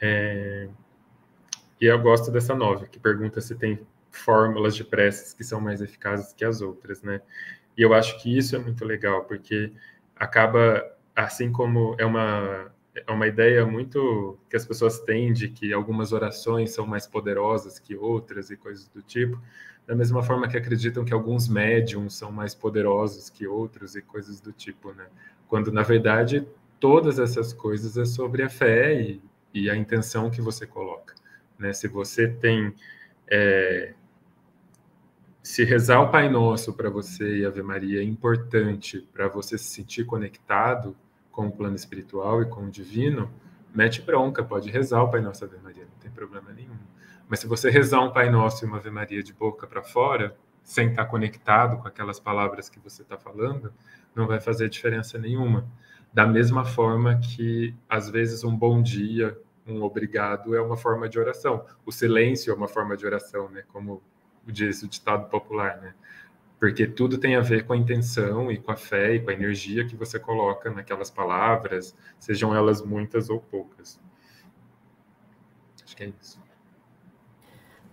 É... 0.00 0.68
E 1.80 1.86
eu 1.86 1.98
gosto 2.00 2.30
dessa 2.30 2.54
nova, 2.54 2.86
que 2.86 2.98
pergunta 2.98 3.40
se 3.40 3.54
tem 3.54 3.84
fórmulas 4.10 4.76
de 4.76 4.84
preces 4.84 5.32
que 5.32 5.42
são 5.42 5.60
mais 5.60 5.80
eficazes 5.80 6.32
que 6.32 6.44
as 6.44 6.60
outras, 6.60 7.02
né? 7.02 7.20
E 7.76 7.82
eu 7.82 7.94
acho 7.94 8.20
que 8.22 8.36
isso 8.36 8.54
é 8.54 8.58
muito 8.58 8.84
legal, 8.84 9.24
porque 9.24 9.72
acaba, 10.14 10.84
assim 11.16 11.50
como 11.50 11.96
é 11.98 12.04
uma, 12.04 12.72
é 12.94 13.10
uma 13.10 13.26
ideia 13.26 13.64
muito 13.64 14.38
que 14.48 14.56
as 14.56 14.66
pessoas 14.66 15.00
têm 15.00 15.32
de 15.32 15.48
que 15.48 15.72
algumas 15.72 16.12
orações 16.12 16.72
são 16.72 16.86
mais 16.86 17.06
poderosas 17.06 17.78
que 17.78 17.96
outras 17.96 18.50
e 18.50 18.56
coisas 18.56 18.86
do 18.88 19.02
tipo, 19.02 19.40
da 19.86 19.94
mesma 19.94 20.22
forma 20.22 20.46
que 20.48 20.56
acreditam 20.56 21.04
que 21.04 21.12
alguns 21.12 21.48
médiums 21.48 22.14
são 22.14 22.30
mais 22.30 22.54
poderosos 22.54 23.30
que 23.30 23.46
outros 23.46 23.96
e 23.96 24.02
coisas 24.02 24.40
do 24.40 24.52
tipo, 24.52 24.92
né? 24.92 25.06
Quando, 25.52 25.70
na 25.70 25.82
verdade, 25.82 26.48
todas 26.80 27.18
essas 27.18 27.52
coisas 27.52 27.98
é 27.98 28.06
sobre 28.06 28.42
a 28.42 28.48
fé 28.48 28.98
e, 28.98 29.20
e 29.52 29.68
a 29.68 29.76
intenção 29.76 30.30
que 30.30 30.40
você 30.40 30.66
coloca, 30.66 31.14
né? 31.58 31.74
Se 31.74 31.86
você 31.86 32.26
tem... 32.26 32.74
É, 33.30 33.92
se 35.42 35.62
rezar 35.62 36.00
o 36.00 36.10
Pai 36.10 36.30
Nosso 36.30 36.72
para 36.72 36.88
você 36.88 37.40
e 37.40 37.44
Ave 37.44 37.62
Maria 37.62 38.00
é 38.00 38.02
importante 38.02 39.06
para 39.12 39.28
você 39.28 39.58
se 39.58 39.66
sentir 39.66 40.06
conectado 40.06 40.96
com 41.30 41.48
o 41.48 41.52
plano 41.52 41.76
espiritual 41.76 42.40
e 42.40 42.46
com 42.46 42.64
o 42.64 42.70
divino, 42.70 43.30
mete 43.74 44.00
bronca, 44.00 44.42
pode 44.42 44.70
rezar 44.70 45.02
o 45.02 45.10
Pai 45.10 45.20
Nosso 45.20 45.44
e 45.44 45.48
Ave 45.48 45.58
Maria, 45.62 45.84
não 45.84 45.98
tem 46.00 46.10
problema 46.10 46.50
nenhum. 46.50 46.78
Mas 47.28 47.40
se 47.40 47.46
você 47.46 47.68
rezar 47.68 48.00
um 48.00 48.10
Pai 48.10 48.30
Nosso 48.30 48.64
e 48.64 48.66
uma 48.66 48.78
Ave 48.78 48.90
Maria 48.90 49.22
de 49.22 49.34
boca 49.34 49.66
para 49.66 49.82
fora, 49.82 50.34
sem 50.62 50.90
estar 50.90 51.06
conectado 51.06 51.78
com 51.78 51.88
aquelas 51.88 52.20
palavras 52.20 52.68
que 52.68 52.78
você 52.78 53.02
está 53.02 53.16
falando, 53.16 53.72
não 54.14 54.26
vai 54.26 54.40
fazer 54.40 54.68
diferença 54.68 55.18
nenhuma. 55.18 55.66
Da 56.12 56.26
mesma 56.26 56.64
forma 56.64 57.18
que, 57.18 57.74
às 57.88 58.08
vezes, 58.08 58.44
um 58.44 58.54
bom 58.54 58.82
dia, 58.82 59.36
um 59.66 59.82
obrigado 59.82 60.54
é 60.54 60.60
uma 60.60 60.76
forma 60.76 61.08
de 61.08 61.18
oração. 61.18 61.64
O 61.86 61.92
silêncio 61.92 62.50
é 62.50 62.54
uma 62.54 62.68
forma 62.68 62.96
de 62.96 63.06
oração, 63.06 63.48
né? 63.48 63.62
Como 63.72 64.02
diz 64.44 64.82
o 64.82 64.88
ditado 64.88 65.28
popular, 65.28 65.80
né? 65.80 65.94
Porque 66.58 66.86
tudo 66.86 67.18
tem 67.18 67.34
a 67.34 67.40
ver 67.40 67.64
com 67.64 67.72
a 67.72 67.76
intenção 67.76 68.50
e 68.50 68.58
com 68.58 68.70
a 68.70 68.76
fé 68.76 69.14
e 69.14 69.20
com 69.20 69.30
a 69.30 69.32
energia 69.32 69.86
que 69.86 69.96
você 69.96 70.18
coloca 70.18 70.70
naquelas 70.70 71.10
palavras, 71.10 71.96
sejam 72.18 72.54
elas 72.54 72.82
muitas 72.82 73.30
ou 73.30 73.40
poucas. 73.40 74.00
Acho 75.84 75.96
que 75.96 76.04
é 76.04 76.12
isso. 76.20 76.40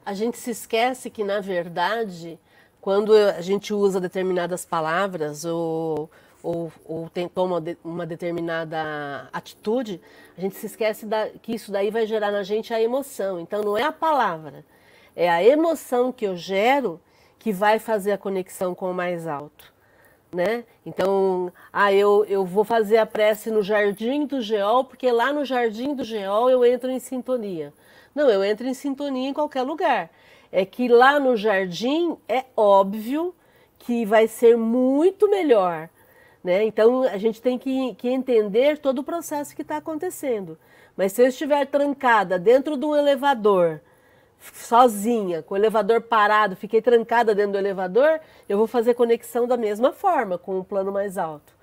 A 0.05 0.13
gente 0.13 0.37
se 0.37 0.51
esquece 0.51 1.09
que, 1.09 1.23
na 1.23 1.39
verdade, 1.39 2.39
quando 2.81 3.13
a 3.13 3.41
gente 3.41 3.73
usa 3.73 3.99
determinadas 3.99 4.65
palavras 4.65 5.45
ou, 5.45 6.09
ou, 6.41 6.71
ou 6.85 7.09
tem, 7.09 7.27
toma 7.27 7.63
uma 7.83 8.05
determinada 8.05 9.29
atitude, 9.33 10.01
a 10.37 10.41
gente 10.41 10.55
se 10.55 10.65
esquece 10.65 11.05
da, 11.05 11.27
que 11.29 11.53
isso 11.53 11.71
daí 11.71 11.89
vai 11.91 12.05
gerar 12.05 12.31
na 12.31 12.43
gente 12.43 12.73
a 12.73 12.81
emoção. 12.81 13.39
Então, 13.39 13.61
não 13.61 13.77
é 13.77 13.83
a 13.83 13.91
palavra 13.91 14.63
é 15.19 15.29
a 15.29 15.43
emoção 15.43 16.13
que 16.13 16.25
eu 16.25 16.37
gero 16.37 16.97
que 17.37 17.51
vai 17.51 17.77
fazer 17.77 18.13
a 18.13 18.17
conexão 18.17 18.73
com 18.73 18.89
o 18.89 18.93
mais 18.93 19.27
alto. 19.27 19.73
Né? 20.33 20.63
Então, 20.85 21.51
ah, 21.73 21.91
eu, 21.91 22.23
eu 22.25 22.45
vou 22.45 22.63
fazer 22.63 22.97
a 22.97 23.05
prece 23.05 23.51
no 23.51 23.61
jardim 23.61 24.25
do 24.25 24.41
geol, 24.41 24.85
porque 24.85 25.11
lá 25.11 25.33
no 25.33 25.43
jardim 25.43 25.93
do 25.93 26.05
geol 26.05 26.49
eu 26.49 26.63
entro 26.63 26.89
em 26.89 26.99
sintonia. 26.99 27.73
Não, 28.15 28.29
eu 28.29 28.41
entro 28.43 28.65
em 28.65 28.73
sintonia 28.73 29.27
em 29.27 29.33
qualquer 29.33 29.63
lugar. 29.63 30.09
É 30.51 30.65
que 30.65 30.87
lá 30.87 31.19
no 31.19 31.37
jardim 31.37 32.17
é 32.27 32.45
óbvio 32.55 33.35
que 33.77 34.05
vai 34.05 34.27
ser 34.27 34.57
muito 34.57 35.29
melhor. 35.29 35.89
Né? 36.43 36.63
Então 36.65 37.03
a 37.03 37.17
gente 37.17 37.41
tem 37.41 37.57
que, 37.57 37.93
que 37.95 38.09
entender 38.09 38.77
todo 38.77 38.99
o 38.99 39.03
processo 39.03 39.55
que 39.55 39.61
está 39.61 39.77
acontecendo. 39.77 40.57
Mas 40.95 41.13
se 41.13 41.21
eu 41.21 41.27
estiver 41.27 41.65
trancada 41.65 42.37
dentro 42.37 42.75
de 42.75 42.85
um 42.85 42.95
elevador, 42.95 43.81
sozinha, 44.39 45.41
com 45.43 45.53
o 45.53 45.57
elevador 45.57 46.01
parado, 46.01 46.55
fiquei 46.55 46.81
trancada 46.81 47.35
dentro 47.35 47.53
do 47.53 47.57
elevador, 47.57 48.19
eu 48.47 48.57
vou 48.57 48.67
fazer 48.67 48.93
conexão 48.93 49.47
da 49.47 49.57
mesma 49.57 49.91
forma, 49.91 50.37
com 50.37 50.59
o 50.59 50.63
plano 50.63 50.91
mais 50.91 51.17
alto. 51.17 51.53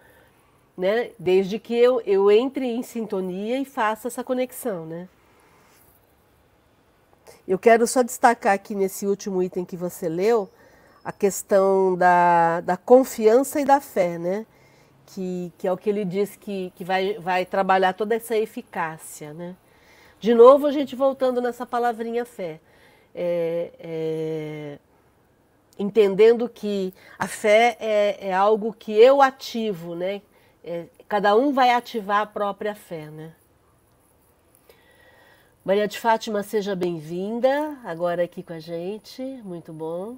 Né? 0.77 1.11
Desde 1.19 1.59
que 1.59 1.75
eu, 1.75 2.03
eu 2.03 2.31
entre 2.31 2.67
em 2.67 2.83
sintonia 2.83 3.59
e 3.59 3.65
faça 3.65 4.09
essa 4.09 4.23
conexão. 4.23 4.85
Né? 4.85 5.09
Eu 7.47 7.59
quero 7.59 7.87
só 7.87 8.03
destacar 8.03 8.55
aqui 8.55 8.75
nesse 8.75 9.07
último 9.07 9.43
item 9.43 9.65
que 9.65 9.77
você 9.77 10.09
leu, 10.09 10.51
a 11.05 11.13
questão 11.13 11.97
da, 11.97 12.61
da 12.61 12.77
confiança 12.77 13.61
e 13.61 13.65
da 13.65 13.81
fé, 13.81 14.19
né? 14.19 14.47
que, 15.07 15.53
que 15.57 15.69
é 15.69 15.73
o 15.73 15.77
que 15.77 15.89
ele 15.89 16.05
diz 16.05 16.37
que, 16.37 16.73
que 16.75 16.85
vai, 16.85 17.15
vai 17.15 17.47
trabalhar 17.47 17.93
toda 17.93 18.15
essa 18.15 18.37
eficácia. 18.37 19.33
Né? 19.33 19.55
De 20.19 20.35
novo, 20.35 20.67
a 20.67 20.73
gente 20.73 20.97
voltando 20.97 21.41
nessa 21.41 21.65
palavrinha 21.65 22.25
fé 22.25 22.61
é, 23.15 23.71
é, 23.79 24.79
entendendo 25.79 26.49
que 26.49 26.93
a 27.19 27.27
fé 27.27 27.77
é, 27.81 28.29
é, 28.29 28.35
algo 28.35 28.75
que 28.79 28.93
eu 28.93 29.23
ativo, 29.23 29.95
né? 29.95 30.21
É, 30.63 30.87
cada 31.09 31.35
um 31.35 31.53
vai 31.53 31.71
ativar 31.71 32.23
a 32.23 32.27
própria 32.27 32.75
fé, 32.75 33.07
né? 33.07 33.33
Maria 35.67 35.89
de 35.89 35.99
Fátima, 35.99 36.45
seja 36.45 36.77
bem-vinda 36.77 37.77
agora 37.85 38.23
aqui 38.23 38.41
com 38.41 38.53
a 38.53 38.61
gente, 38.61 39.21
muito 39.43 39.73
bom. 39.73 40.17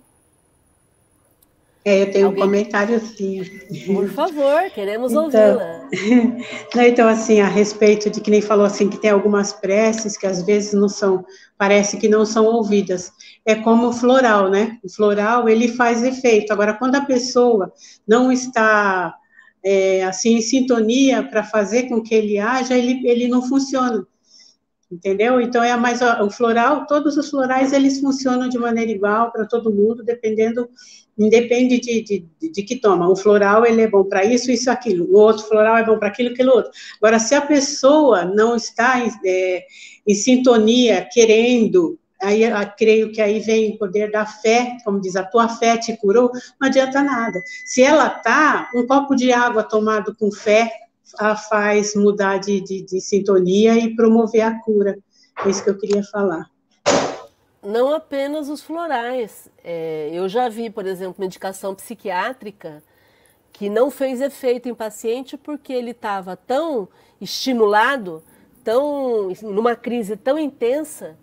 É, 1.82 2.02
eu 2.02 2.12
tenho 2.12 2.26
Alguém... 2.26 2.42
um 2.42 2.46
comentário 2.46 3.00
sim. 3.00 3.42
Por 3.86 4.10
favor, 4.10 4.70
queremos 4.74 5.10
então, 5.10 5.24
ouvi-la. 5.24 5.88
Então, 6.86 7.08
assim, 7.08 7.40
a 7.40 7.46
respeito 7.46 8.10
de 8.10 8.20
que 8.20 8.30
nem 8.30 8.42
falou 8.42 8.66
assim, 8.66 8.90
que 8.90 8.98
tem 8.98 9.10
algumas 9.10 9.54
preces 9.54 10.18
que 10.18 10.26
às 10.26 10.42
vezes 10.42 10.74
não 10.74 10.86
são, 10.86 11.24
parece 11.56 11.96
que 11.96 12.10
não 12.10 12.26
são 12.26 12.44
ouvidas. 12.44 13.10
É 13.46 13.54
como 13.54 13.88
o 13.88 13.92
floral, 13.94 14.50
né? 14.50 14.78
O 14.84 14.92
floral, 14.92 15.48
ele 15.48 15.68
faz 15.68 16.02
efeito. 16.02 16.52
Agora, 16.52 16.74
quando 16.74 16.96
a 16.96 17.06
pessoa 17.06 17.72
não 18.06 18.30
está, 18.30 19.14
é, 19.64 20.04
assim, 20.04 20.34
em 20.34 20.42
sintonia 20.42 21.22
para 21.22 21.42
fazer 21.42 21.84
com 21.84 22.02
que 22.02 22.14
ele 22.14 22.38
haja, 22.38 22.76
ele, 22.76 23.00
ele 23.08 23.28
não 23.28 23.40
funciona 23.48 24.06
entendeu? 24.90 25.40
Então 25.40 25.62
é 25.62 25.76
mais 25.76 26.00
o 26.00 26.30
floral, 26.30 26.86
todos 26.86 27.16
os 27.16 27.28
florais 27.30 27.72
eles 27.72 28.00
funcionam 28.00 28.48
de 28.48 28.58
maneira 28.58 28.90
igual 28.90 29.30
para 29.30 29.46
todo 29.46 29.72
mundo, 29.72 30.02
dependendo, 30.02 30.68
independe 31.16 31.78
de, 31.78 32.02
de, 32.02 32.50
de, 32.50 32.62
que 32.62 32.76
toma. 32.76 33.08
O 33.08 33.16
floral 33.16 33.66
ele 33.66 33.82
é 33.82 33.88
bom 33.88 34.04
para 34.04 34.24
isso, 34.24 34.50
isso, 34.50 34.70
aquilo. 34.70 35.04
O 35.06 35.18
outro 35.18 35.44
floral 35.46 35.76
é 35.76 35.84
bom 35.84 35.98
para 35.98 36.08
aquilo, 36.08 36.30
aquilo 36.30 36.52
outro. 36.52 36.70
Agora, 37.02 37.18
se 37.18 37.34
a 37.34 37.40
pessoa 37.40 38.24
não 38.24 38.56
está 38.56 39.00
em, 39.00 39.10
é, 39.24 39.64
em 40.06 40.14
sintonia, 40.14 41.06
querendo 41.12 41.98
aí 42.20 42.42
creio 42.76 43.12
que 43.12 43.20
aí 43.20 43.38
vem 43.40 43.74
o 43.74 43.78
poder 43.78 44.10
da 44.10 44.26
fé, 44.26 44.76
como 44.84 45.00
diz, 45.00 45.14
a 45.14 45.22
tua 45.22 45.48
fé 45.48 45.76
te 45.76 45.96
curou, 45.96 46.30
não 46.60 46.68
adianta 46.68 47.02
nada. 47.02 47.40
Se 47.64 47.82
ela 47.82 48.10
tá, 48.10 48.68
um 48.74 48.86
copo 48.86 49.14
de 49.14 49.32
água 49.32 49.62
tomado 49.62 50.14
com 50.16 50.30
fé, 50.30 50.70
a 51.18 51.36
faz 51.36 51.94
mudar 51.94 52.38
de, 52.38 52.60
de, 52.60 52.82
de 52.82 53.00
sintonia 53.00 53.74
e 53.74 53.94
promover 53.94 54.42
a 54.42 54.58
cura. 54.60 54.98
É 55.44 55.48
isso 55.48 55.62
que 55.62 55.70
eu 55.70 55.78
queria 55.78 56.02
falar. 56.04 56.50
Não 57.62 57.92
apenas 57.94 58.48
os 58.48 58.62
florais. 58.62 59.50
É, 59.62 60.10
eu 60.12 60.28
já 60.28 60.48
vi, 60.48 60.70
por 60.70 60.86
exemplo, 60.86 61.16
medicação 61.18 61.74
psiquiátrica 61.74 62.82
que 63.52 63.68
não 63.68 63.90
fez 63.90 64.20
efeito 64.20 64.68
em 64.68 64.74
paciente 64.74 65.36
porque 65.36 65.72
ele 65.72 65.90
estava 65.90 66.36
tão 66.36 66.88
estimulado, 67.20 68.22
tão 68.62 69.32
numa 69.42 69.74
crise 69.74 70.16
tão 70.16 70.38
intensa 70.38 71.16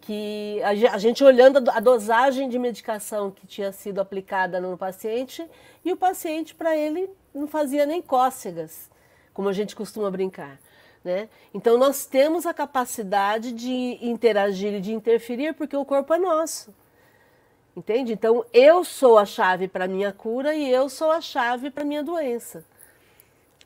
que 0.00 0.60
a 0.62 0.98
gente 0.98 1.22
olhando 1.22 1.70
a 1.70 1.78
dosagem 1.78 2.48
de 2.48 2.58
medicação 2.58 3.30
que 3.30 3.46
tinha 3.46 3.70
sido 3.70 4.00
aplicada 4.00 4.60
no 4.60 4.76
paciente 4.76 5.46
e 5.84 5.92
o 5.92 5.96
paciente 5.96 6.54
para 6.54 6.76
ele 6.76 7.08
não 7.34 7.46
fazia 7.46 7.86
nem 7.86 8.02
cócegas, 8.02 8.89
como 9.40 9.48
a 9.48 9.54
gente 9.54 9.74
costuma 9.74 10.10
brincar. 10.10 10.58
Né? 11.02 11.30
Então 11.54 11.78
nós 11.78 12.04
temos 12.04 12.44
a 12.44 12.52
capacidade 12.52 13.52
de 13.52 13.98
interagir 14.02 14.74
e 14.74 14.80
de 14.82 14.92
interferir 14.92 15.54
porque 15.54 15.74
o 15.74 15.82
corpo 15.82 16.12
é 16.12 16.18
nosso. 16.18 16.74
Entende? 17.74 18.12
Então 18.12 18.44
eu 18.52 18.84
sou 18.84 19.16
a 19.16 19.24
chave 19.24 19.66
para 19.66 19.86
a 19.86 19.88
minha 19.88 20.12
cura 20.12 20.54
e 20.54 20.70
eu 20.70 20.90
sou 20.90 21.10
a 21.10 21.22
chave 21.22 21.70
para 21.70 21.84
a 21.84 21.86
minha 21.86 22.02
doença. 22.02 22.62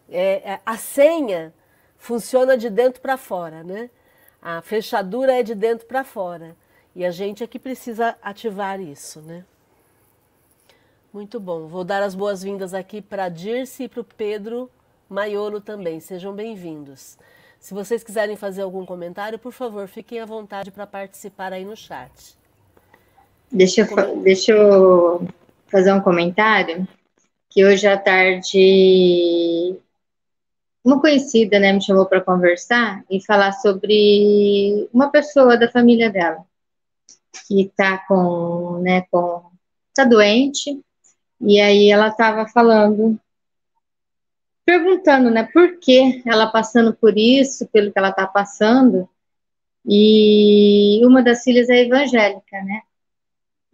É, 0.09 0.53
é, 0.53 0.61
a 0.65 0.77
senha 0.77 1.53
funciona 1.99 2.57
de 2.57 2.71
dentro 2.71 3.01
para 3.01 3.17
fora, 3.17 3.65
né? 3.65 3.91
A 4.41 4.63
fechadura 4.63 5.33
é 5.33 5.43
de 5.43 5.57
dentro 5.57 5.89
para 5.89 6.05
fora. 6.05 6.55
E 6.95 7.05
a 7.05 7.11
gente 7.11 7.43
é 7.43 7.49
que 7.49 7.59
precisa 7.59 8.17
ativar 8.23 8.81
isso, 8.81 9.21
né? 9.23 9.45
Muito 11.13 11.41
bom. 11.41 11.67
Vou 11.67 11.83
dar 11.83 12.01
as 12.01 12.15
boas-vindas 12.15 12.73
aqui 12.75 13.03
para 13.03 13.25
a 13.25 13.29
Dirce 13.29 13.83
e 13.83 13.89
para 13.89 14.03
o 14.03 14.05
Pedro 14.05 14.71
Maiolo 15.09 15.61
também. 15.61 16.01
Sejam 16.01 16.35
bem-vindos. 16.35 17.19
Se 17.61 17.73
vocês 17.73 18.03
quiserem 18.03 18.37
fazer 18.37 18.63
algum 18.63 18.85
comentário, 18.85 19.39
por 19.39 19.53
favor, 19.53 19.89
fiquem 19.89 20.21
à 20.21 20.27
vontade 20.27 20.71
para 20.71 20.87
participar 20.87 21.53
aí 21.53 21.65
no 21.65 21.77
chat. 21.77 22.37
Deixa 23.51 23.83
eu, 23.83 24.17
deixa 24.23 24.53
eu 24.53 25.27
fazer 25.69 25.93
um 25.93 26.01
comentário, 26.01 26.87
que 27.49 27.65
hoje 27.65 27.87
à 27.87 27.97
tarde 27.97 29.79
uma 30.85 31.01
conhecida, 31.01 31.59
né, 31.59 31.73
me 31.73 31.83
chamou 31.83 32.05
para 32.05 32.21
conversar 32.21 33.03
e 33.11 33.25
falar 33.25 33.53
sobre 33.53 34.87
uma 34.93 35.09
pessoa 35.09 35.57
da 35.57 35.71
família 35.71 36.11
dela 36.11 36.45
que 37.47 37.63
está 37.63 37.99
com, 38.07 38.81
né, 38.83 39.07
com, 39.11 39.43
tá 39.95 40.05
doente 40.05 40.79
e 41.41 41.61
aí 41.61 41.91
ela 41.91 42.09
estava 42.09 42.47
falando, 42.47 43.19
perguntando, 44.65 45.31
né, 45.31 45.45
por 45.53 45.79
que 45.79 46.23
ela 46.27 46.47
passando 46.47 46.95
por 46.95 47.17
isso, 47.19 47.67
pelo 47.69 47.93
que 47.93 47.99
ela 47.99 48.11
está 48.11 48.27
passando 48.27 49.09
e 49.87 51.01
uma 51.05 51.23
das 51.23 51.43
filhas 51.43 51.69
é 51.69 51.83
evangélica, 51.83 52.63
né? 52.63 52.83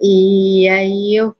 E 0.01 0.69
aí 0.69 1.15
eu 1.15 1.37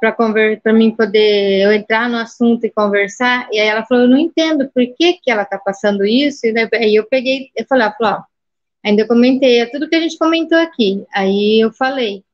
para 0.00 0.72
mim 0.72 0.94
poder 0.94 1.62
eu 1.62 1.72
entrar 1.72 2.08
no 2.08 2.18
assunto 2.18 2.64
e 2.64 2.70
conversar. 2.70 3.48
E 3.52 3.58
aí 3.58 3.66
ela 3.66 3.84
falou, 3.84 4.04
eu 4.04 4.10
não 4.10 4.18
entendo 4.18 4.68
por 4.68 4.84
que, 4.96 5.14
que 5.14 5.30
ela 5.30 5.42
está 5.42 5.58
passando 5.58 6.04
isso. 6.06 6.46
E 6.46 6.54
aí 6.72 6.94
eu 6.94 7.04
peguei, 7.06 7.50
eu 7.56 7.66
falei, 7.66 7.88
ó, 8.02 8.22
ainda 8.84 9.06
comentei, 9.08 9.60
é 9.60 9.66
tudo 9.66 9.88
que 9.88 9.96
a 9.96 10.00
gente 10.00 10.16
comentou 10.16 10.58
aqui. 10.58 11.04
Aí 11.12 11.60
eu 11.60 11.72
falei 11.72 12.24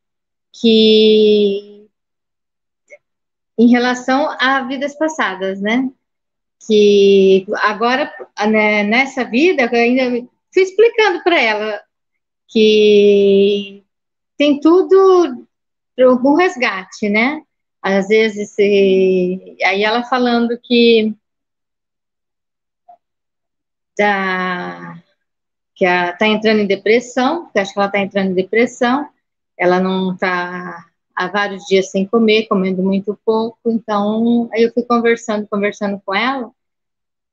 que 0.52 1.88
em 3.58 3.68
relação 3.68 4.28
a 4.38 4.62
vidas 4.62 4.94
passadas, 4.96 5.60
né? 5.60 5.90
Que 6.66 7.46
agora, 7.56 8.12
né, 8.48 8.82
nessa 8.82 9.24
vida, 9.24 9.68
eu 9.70 9.78
ainda 9.78 10.28
fui 10.52 10.62
explicando 10.62 11.22
para 11.22 11.40
ela 11.40 11.82
que 12.48 13.82
tem 14.36 14.60
tudo 14.60 15.46
um 15.98 16.34
resgate, 16.34 17.08
né? 17.08 17.42
às 17.84 18.08
vezes, 18.08 18.56
aí 18.58 19.84
ela 19.84 20.02
falando 20.04 20.58
que 20.58 21.14
tá, 23.94 25.02
que 25.74 25.84
está 25.84 26.26
entrando 26.26 26.60
em 26.60 26.66
depressão, 26.66 27.50
que 27.50 27.58
acho 27.58 27.74
que 27.74 27.78
ela 27.78 27.88
está 27.88 27.98
entrando 27.98 28.30
em 28.30 28.34
depressão, 28.34 29.06
ela 29.54 29.80
não 29.80 30.14
está 30.14 30.86
há 31.14 31.28
vários 31.28 31.64
dias 31.64 31.90
sem 31.90 32.06
comer, 32.06 32.46
comendo 32.46 32.82
muito 32.82 33.18
pouco, 33.24 33.58
então 33.66 34.48
aí 34.52 34.62
eu 34.62 34.72
fui 34.72 34.82
conversando, 34.82 35.46
conversando 35.46 36.00
com 36.04 36.14
ela, 36.14 36.50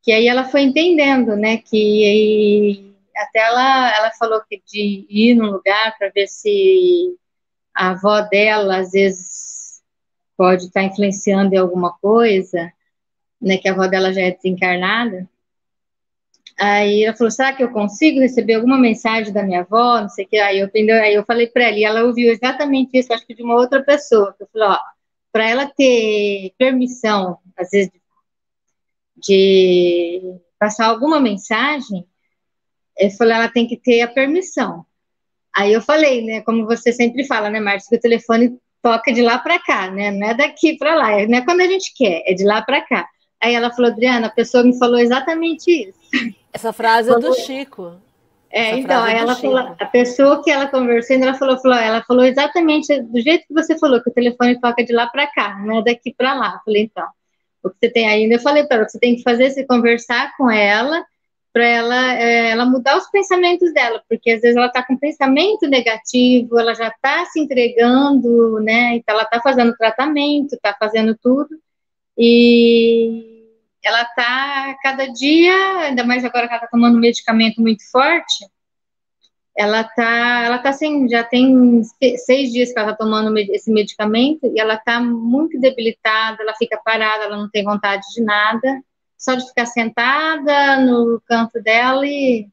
que 0.04 0.12
aí 0.12 0.28
ela 0.28 0.44
foi 0.44 0.62
entendendo, 0.62 1.36
né, 1.36 1.58
que 1.58 2.94
até 3.16 3.40
ela, 3.40 3.98
ela 3.98 4.12
falou 4.12 4.42
que 4.48 4.62
de 4.66 5.06
ir 5.10 5.36
num 5.36 5.52
lugar 5.52 5.98
para 5.98 6.10
ver 6.10 6.28
se 6.28 7.18
a 7.74 7.92
avó 7.92 8.22
dela, 8.22 8.78
às 8.78 8.92
vezes, 8.92 9.82
pode 10.38 10.66
estar 10.66 10.84
influenciando 10.84 11.54
em 11.54 11.58
alguma 11.58 11.94
coisa, 11.94 12.72
né, 13.40 13.58
que 13.58 13.68
a 13.68 13.74
avó 13.74 13.88
dela 13.88 14.14
já 14.14 14.22
é 14.22 14.32
desencarnada. 14.32 15.30
Aí 16.64 17.06
ela 17.06 17.18
falou, 17.18 17.32
será 17.32 17.54
que 17.54 17.64
eu 17.64 17.72
consigo 17.72 18.20
receber 18.20 18.54
alguma 18.54 18.78
mensagem 18.78 19.34
da 19.34 19.42
minha 19.42 19.62
avó, 19.62 20.00
não 20.00 20.10
sei 20.10 20.26
o 20.26 20.28
que, 20.28 20.38
aí 20.38 20.60
eu, 20.60 20.70
aí 21.02 21.16
eu 21.16 21.26
falei 21.26 21.48
para 21.48 21.64
ela, 21.64 21.76
e 21.76 21.84
ela 21.84 22.04
ouviu 22.04 22.32
exatamente 22.32 22.96
isso, 23.00 23.12
acho 23.12 23.26
que 23.26 23.34
de 23.34 23.42
uma 23.42 23.56
outra 23.56 23.84
pessoa, 23.84 24.36
eu 24.40 24.48
falei, 24.54 24.68
ó, 24.68 24.78
para 25.32 25.50
ela 25.50 25.66
ter 25.66 26.54
permissão, 26.60 27.40
às 27.58 27.72
vezes, 27.72 27.92
de 29.18 30.22
passar 30.60 30.86
alguma 30.86 31.20
mensagem, 31.20 32.06
eu 32.96 33.10
falei, 33.10 33.38
ela 33.38 33.50
tem 33.50 33.68
que 33.68 33.78
ter 33.78 34.02
a 34.02 34.08
permissão. 34.08 34.86
Aí 35.56 35.74
eu 35.74 35.82
falei, 35.82 36.24
né, 36.24 36.42
como 36.42 36.68
você 36.68 36.94
sempre 36.94 37.26
fala, 37.26 37.50
né, 37.50 37.60
Márcia, 37.60 37.90
que 37.90 37.96
o 37.96 38.00
telefone 38.00 38.60
toca 38.84 39.12
de 39.12 39.24
lá 39.24 39.40
para 39.40 39.58
cá, 39.60 39.90
né? 39.90 40.12
Não 40.12 40.28
é 40.28 40.34
daqui 40.36 40.78
para 40.78 40.94
lá, 40.94 41.26
não 41.28 41.38
é 41.40 41.42
quando 41.44 41.62
a 41.62 41.68
gente 41.68 41.92
quer, 41.96 42.22
é 42.26 42.34
de 42.36 42.44
lá 42.44 42.62
para 42.62 42.82
cá. 42.82 43.08
Aí 43.42 43.56
ela 43.56 43.72
falou, 43.72 43.92
Adriana, 43.92 44.28
a 44.28 44.32
pessoa 44.32 44.64
me 44.64 44.78
falou 44.78 45.00
exatamente 45.00 45.90
isso. 45.90 46.00
Essa 46.54 46.72
frase 46.72 47.10
falou, 47.10 47.26
é 47.26 47.30
do 47.30 47.36
Chico. 47.36 47.96
É, 48.52 48.70
Essa 48.70 48.80
então, 48.80 49.04
aí 49.04 49.16
é 49.16 49.18
ela 49.20 49.36
Chico. 49.36 49.54
falou, 49.54 49.76
a 49.80 49.86
pessoa 49.86 50.44
que 50.44 50.52
ela 50.52 50.68
conversou, 50.68 51.16
ela 51.16 51.34
falou, 51.34 51.58
falou, 51.60 51.78
ela 51.78 52.04
falou 52.04 52.26
exatamente 52.26 53.02
do 53.02 53.20
jeito 53.20 53.48
que 53.48 53.54
você 53.54 53.78
falou, 53.80 54.02
que 54.02 54.10
o 54.10 54.14
telefone 54.14 54.60
toca 54.60 54.84
de 54.84 54.94
lá 54.94 55.08
para 55.08 55.26
cá, 55.28 55.58
não 55.66 55.80
é 55.80 55.84
daqui 55.84 56.14
para 56.16 56.34
lá. 56.34 56.54
Eu 56.56 56.60
falei, 56.66 56.84
então, 56.84 57.08
o 57.64 57.70
que 57.70 57.78
você 57.82 57.90
tem 57.90 58.08
ainda, 58.08 58.36
eu 58.36 58.40
falei 58.40 58.64
para 58.66 58.78
ela, 58.78 58.90
você 58.90 59.00
tem 59.00 59.16
que 59.16 59.24
fazer 59.24 59.46
é 59.46 59.50
se 59.50 59.66
conversar 59.66 60.36
com 60.38 60.50
ela 60.52 61.04
para 61.54 61.66
ela, 61.66 62.14
é, 62.14 62.52
ela 62.52 62.66
mudar 62.66 62.98
os 62.98 63.10
pensamentos 63.10 63.74
dela, 63.74 64.02
porque 64.08 64.32
às 64.32 64.42
vezes 64.42 64.56
ela 64.56 64.68
está 64.68 64.84
com 64.84 64.98
pensamento 64.98 65.68
negativo, 65.68 66.58
ela 66.58 66.74
já 66.74 66.88
está 66.88 67.26
se 67.26 67.42
entregando, 67.42 68.60
né? 68.62 68.96
Então 68.96 69.16
ela 69.16 69.24
está 69.24 69.42
fazendo 69.42 69.76
tratamento, 69.76 70.54
está 70.54 70.74
fazendo 70.80 71.18
tudo, 71.22 71.50
e 72.18 73.31
ela 73.84 74.04
está 74.04 74.76
cada 74.82 75.08
dia, 75.08 75.54
ainda 75.80 76.04
mais 76.04 76.24
agora 76.24 76.48
que 76.48 76.54
ela 76.54 76.64
está 76.64 76.68
tomando 76.68 76.98
um 76.98 77.02
medicamento 77.02 77.62
muito 77.62 77.90
forte, 77.92 78.46
ela 79.58 79.82
está, 79.82 80.44
ela 80.46 80.60
tá 80.60 80.72
sem, 80.72 81.10
já 81.10 81.24
tem 81.24 81.82
seis 82.26 82.52
dias 82.52 82.72
que 82.72 82.80
ela 82.80 82.92
está 82.92 83.04
tomando 83.04 83.38
esse 83.38 83.72
medicamento 83.72 84.46
e 84.46 84.60
ela 84.60 84.76
está 84.76 85.00
muito 85.02 85.60
debilitada, 85.60 86.42
ela 86.42 86.54
fica 86.56 86.80
parada, 86.84 87.26
ela 87.26 87.38
não 87.38 87.50
tem 87.50 87.64
vontade 87.64 88.04
de 88.16 88.24
nada 88.24 88.82
só 89.22 89.36
de 89.36 89.48
ficar 89.48 89.68
sentada 89.68 90.78
no 90.78 91.22
canto 91.28 91.62
dela 91.62 92.06
e. 92.06 92.50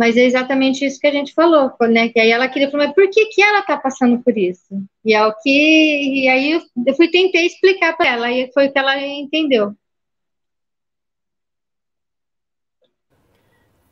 Mas 0.00 0.16
é 0.16 0.24
exatamente 0.24 0.82
isso 0.82 0.98
que 0.98 1.06
a 1.06 1.12
gente 1.12 1.34
falou, 1.34 1.70
né? 1.82 2.08
Que 2.08 2.18
aí 2.18 2.30
ela 2.30 2.48
queria 2.48 2.70
falar, 2.70 2.86
mas 2.86 2.94
por 2.94 3.10
que, 3.10 3.26
que 3.26 3.42
ela 3.42 3.60
tá 3.60 3.76
passando 3.76 4.18
por 4.22 4.34
isso? 4.34 4.82
E 5.04 5.12
é 5.12 5.22
o 5.26 5.34
que. 5.42 6.22
E 6.22 6.26
aí 6.26 6.52
eu, 6.52 6.94
fui 6.94 7.10
tentei 7.10 7.44
explicar 7.44 7.94
para 7.94 8.08
ela, 8.08 8.32
e 8.32 8.50
foi 8.50 8.68
o 8.68 8.72
que 8.72 8.78
ela 8.78 8.98
entendeu. 8.98 9.74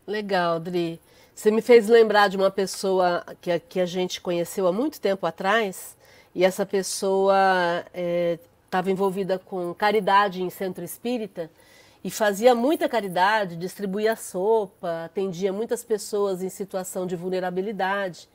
Legal, 0.07 0.59
Dri. 0.59 0.99
Você 1.35 1.51
me 1.51 1.61
fez 1.61 1.89
lembrar 1.89 2.29
de 2.29 2.39
uma 2.39 2.51
pessoa 2.51 3.23
que 3.43 3.51
a, 3.51 3.61
que 3.61 3.79
a 3.79 3.85
gente 3.85 4.19
conheceu 4.23 4.67
há 4.67 4.73
muito 4.73 4.99
tempo 4.99 5.27
atrás, 5.27 5.95
e 6.35 6.43
essa 6.43 6.65
pessoa 6.65 7.85
é, 7.93 8.39
estava 8.65 8.91
envolvida 8.91 9.39
com 9.39 9.75
caridade 9.75 10.43
em 10.43 10.49
centro 10.49 10.83
espírita 10.83 11.51
e 12.03 12.11
fazia 12.11 12.55
muita 12.55 12.89
caridade, 12.89 13.57
distribuía 13.57 14.15
sopa, 14.15 15.05
atendia 15.05 15.53
muitas 15.53 15.83
pessoas 15.85 16.43
em 16.43 16.49
situação 16.49 17.07
de 17.07 17.17
vulnerabilidade. 17.17 18.29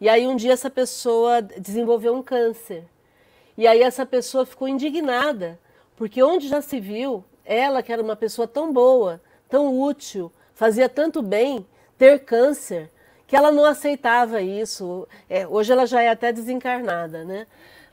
E 0.00 0.08
aí 0.08 0.26
um 0.26 0.36
dia 0.36 0.52
essa 0.52 0.70
pessoa 0.70 1.42
desenvolveu 1.42 2.14
um 2.14 2.22
câncer. 2.22 2.84
E 3.56 3.66
aí 3.66 3.82
essa 3.82 4.06
pessoa 4.06 4.46
ficou 4.46 4.66
indignada, 4.66 5.58
porque 5.96 6.22
onde 6.22 6.48
já 6.48 6.62
se 6.62 6.80
viu 6.80 7.24
ela 7.44 7.82
que 7.82 7.92
era 7.92 8.02
uma 8.02 8.16
pessoa 8.16 8.48
tão 8.48 8.72
boa, 8.72 9.20
tão 9.48 9.78
útil, 9.78 10.32
fazia 10.54 10.88
tanto 10.88 11.20
bem, 11.20 11.66
ter 11.98 12.20
câncer, 12.20 12.90
que 13.26 13.36
ela 13.36 13.52
não 13.52 13.64
aceitava 13.64 14.40
isso. 14.40 15.06
É, 15.28 15.46
hoje 15.46 15.72
ela 15.72 15.86
já 15.86 16.02
é 16.02 16.08
até 16.08 16.32
desencarnada, 16.32 17.24
né? 17.24 17.46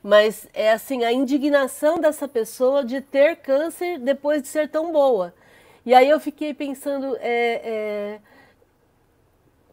Mas 0.04 0.48
é 0.54 0.72
assim 0.72 1.04
a 1.04 1.12
indignação 1.12 2.00
dessa 2.00 2.28
pessoa 2.28 2.84
de 2.84 3.02
ter 3.02 3.38
câncer 3.38 4.00
depois 4.00 4.42
de 4.42 4.48
ser 4.48 4.70
tão 4.70 4.92
boa. 4.92 5.34
E 5.86 5.94
aí 5.94 6.10
eu 6.10 6.20
fiquei 6.20 6.54
pensando 6.54 7.16
é, 7.20 7.62
é, 7.64 8.20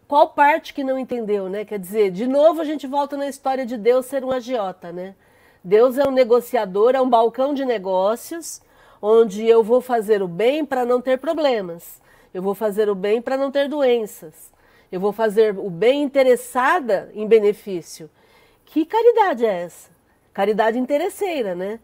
qual 0.06 0.28
parte 0.28 0.72
que 0.72 0.84
não 0.84 0.98
entendeu, 0.98 1.48
né? 1.48 1.64
Quer 1.64 1.78
dizer, 1.78 2.10
de 2.10 2.26
novo 2.26 2.60
a 2.60 2.64
gente 2.64 2.86
volta 2.86 3.16
na 3.16 3.28
história 3.28 3.66
de 3.66 3.76
Deus 3.76 4.06
ser 4.06 4.24
um 4.24 4.30
agiota, 4.30 4.92
né? 4.92 5.14
Deus 5.62 5.98
é 5.98 6.06
um 6.06 6.12
negociador, 6.12 6.94
é 6.94 7.00
um 7.00 7.08
balcão 7.08 7.54
de 7.54 7.64
negócios, 7.64 8.60
onde 9.00 9.46
eu 9.46 9.62
vou 9.62 9.80
fazer 9.80 10.22
o 10.22 10.28
bem 10.28 10.64
para 10.64 10.84
não 10.84 11.00
ter 11.00 11.18
problemas, 11.18 12.00
eu 12.32 12.42
vou 12.42 12.54
fazer 12.54 12.88
o 12.88 12.94
bem 12.94 13.20
para 13.20 13.36
não 13.36 13.50
ter 13.50 13.68
doenças. 13.68 14.52
eu 14.92 15.00
vou 15.00 15.12
fazer 15.12 15.58
o 15.58 15.68
bem 15.68 16.02
interessada 16.02 17.10
em 17.14 17.26
benefício. 17.26 18.08
Que 18.64 18.84
caridade 18.84 19.44
é 19.44 19.62
essa? 19.62 19.93
Caridade 20.34 20.76
interesseira, 20.78 21.54
né? 21.54 21.78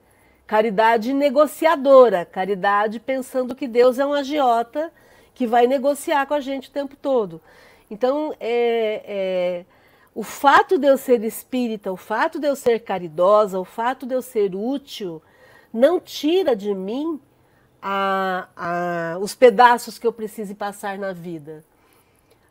Caridade 0.44 1.12
negociadora, 1.12 2.24
caridade 2.24 2.98
pensando 2.98 3.54
que 3.54 3.68
Deus 3.68 4.00
é 4.00 4.04
um 4.04 4.12
agiota 4.12 4.92
que 5.32 5.46
vai 5.46 5.68
negociar 5.68 6.26
com 6.26 6.34
a 6.34 6.40
gente 6.40 6.68
o 6.68 6.72
tempo 6.72 6.96
todo. 6.96 7.40
Então, 7.88 8.34
é, 8.40 9.04
é, 9.06 9.64
o 10.12 10.24
fato 10.24 10.76
de 10.76 10.88
eu 10.88 10.98
ser 10.98 11.22
espírita, 11.22 11.92
o 11.92 11.96
fato 11.96 12.40
de 12.40 12.48
eu 12.48 12.56
ser 12.56 12.80
caridosa, 12.80 13.60
o 13.60 13.64
fato 13.64 14.04
de 14.04 14.14
eu 14.14 14.20
ser 14.20 14.56
útil, 14.56 15.22
não 15.72 16.00
tira 16.00 16.56
de 16.56 16.74
mim 16.74 17.20
a, 17.80 18.48
a, 18.56 19.18
os 19.20 19.32
pedaços 19.32 19.96
que 19.96 20.06
eu 20.06 20.12
precise 20.12 20.56
passar 20.56 20.98
na 20.98 21.12
vida. 21.12 21.64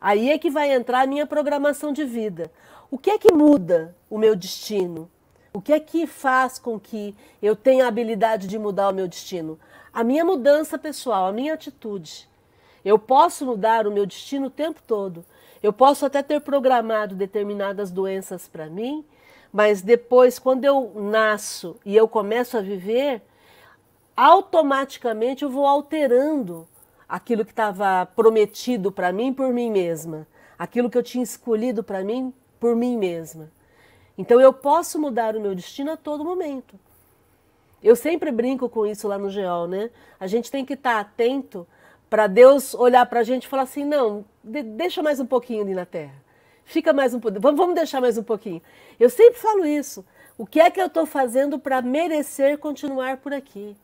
Aí 0.00 0.30
é 0.30 0.38
que 0.38 0.50
vai 0.50 0.72
entrar 0.72 1.02
a 1.02 1.06
minha 1.06 1.26
programação 1.26 1.92
de 1.92 2.04
vida. 2.04 2.50
O 2.90 2.96
que 2.96 3.10
é 3.10 3.18
que 3.18 3.30
muda 3.30 3.94
o 4.08 4.16
meu 4.16 4.34
destino? 4.34 5.10
O 5.52 5.60
que 5.60 5.72
é 5.72 5.80
que 5.80 6.06
faz 6.06 6.58
com 6.60 6.78
que 6.78 7.14
eu 7.42 7.56
tenha 7.56 7.84
a 7.84 7.88
habilidade 7.88 8.46
de 8.46 8.58
mudar 8.58 8.88
o 8.88 8.94
meu 8.94 9.08
destino? 9.08 9.58
A 9.92 10.04
minha 10.04 10.24
mudança 10.24 10.78
pessoal, 10.78 11.26
a 11.26 11.32
minha 11.32 11.54
atitude. 11.54 12.28
Eu 12.84 12.98
posso 12.98 13.44
mudar 13.44 13.84
o 13.86 13.90
meu 13.90 14.06
destino 14.06 14.46
o 14.46 14.50
tempo 14.50 14.80
todo. 14.86 15.24
Eu 15.60 15.72
posso 15.72 16.06
até 16.06 16.22
ter 16.22 16.40
programado 16.40 17.16
determinadas 17.16 17.90
doenças 17.90 18.46
para 18.46 18.66
mim, 18.66 19.04
mas 19.52 19.82
depois, 19.82 20.38
quando 20.38 20.64
eu 20.64 20.92
nasço 20.94 21.76
e 21.84 21.96
eu 21.96 22.06
começo 22.06 22.56
a 22.56 22.62
viver, 22.62 23.20
automaticamente 24.16 25.42
eu 25.42 25.50
vou 25.50 25.66
alterando 25.66 26.66
aquilo 27.08 27.44
que 27.44 27.50
estava 27.50 28.06
prometido 28.06 28.92
para 28.92 29.12
mim 29.12 29.32
por 29.32 29.52
mim 29.52 29.68
mesma, 29.68 30.28
aquilo 30.56 30.88
que 30.88 30.96
eu 30.96 31.02
tinha 31.02 31.24
escolhido 31.24 31.82
para 31.82 32.04
mim 32.04 32.32
por 32.60 32.76
mim 32.76 32.96
mesma. 32.96 33.50
Então 34.20 34.38
eu 34.38 34.52
posso 34.52 34.98
mudar 34.98 35.34
o 35.34 35.40
meu 35.40 35.54
destino 35.54 35.92
a 35.92 35.96
todo 35.96 36.22
momento. 36.22 36.78
Eu 37.82 37.96
sempre 37.96 38.30
brinco 38.30 38.68
com 38.68 38.86
isso 38.86 39.08
lá 39.08 39.16
no 39.16 39.30
Geol, 39.30 39.66
né? 39.66 39.88
A 40.20 40.26
gente 40.26 40.50
tem 40.50 40.62
que 40.62 40.74
estar 40.74 40.96
tá 40.96 41.00
atento 41.00 41.66
para 42.10 42.26
Deus 42.26 42.74
olhar 42.74 43.06
para 43.06 43.20
a 43.20 43.22
gente 43.22 43.44
e 43.44 43.48
falar 43.48 43.62
assim: 43.62 43.82
não, 43.82 44.26
de, 44.44 44.62
deixa 44.62 45.02
mais 45.02 45.20
um 45.20 45.24
pouquinho 45.24 45.62
ali 45.62 45.72
na 45.72 45.86
terra. 45.86 46.12
Fica 46.66 46.92
mais 46.92 47.14
um 47.14 47.18
pouquinho, 47.18 47.40
vamos, 47.40 47.74
deixar 47.74 47.98
mais 47.98 48.18
um 48.18 48.22
pouquinho. 48.22 48.60
Eu 48.98 49.08
sempre 49.08 49.40
falo 49.40 49.64
isso. 49.64 50.04
O 50.36 50.44
que 50.44 50.60
é 50.60 50.70
que 50.70 50.80
eu 50.82 50.88
estou 50.88 51.06
fazendo 51.06 51.58
para 51.58 51.80
merecer 51.80 52.58
continuar 52.58 53.16
por 53.16 53.32
aqui? 53.32 53.74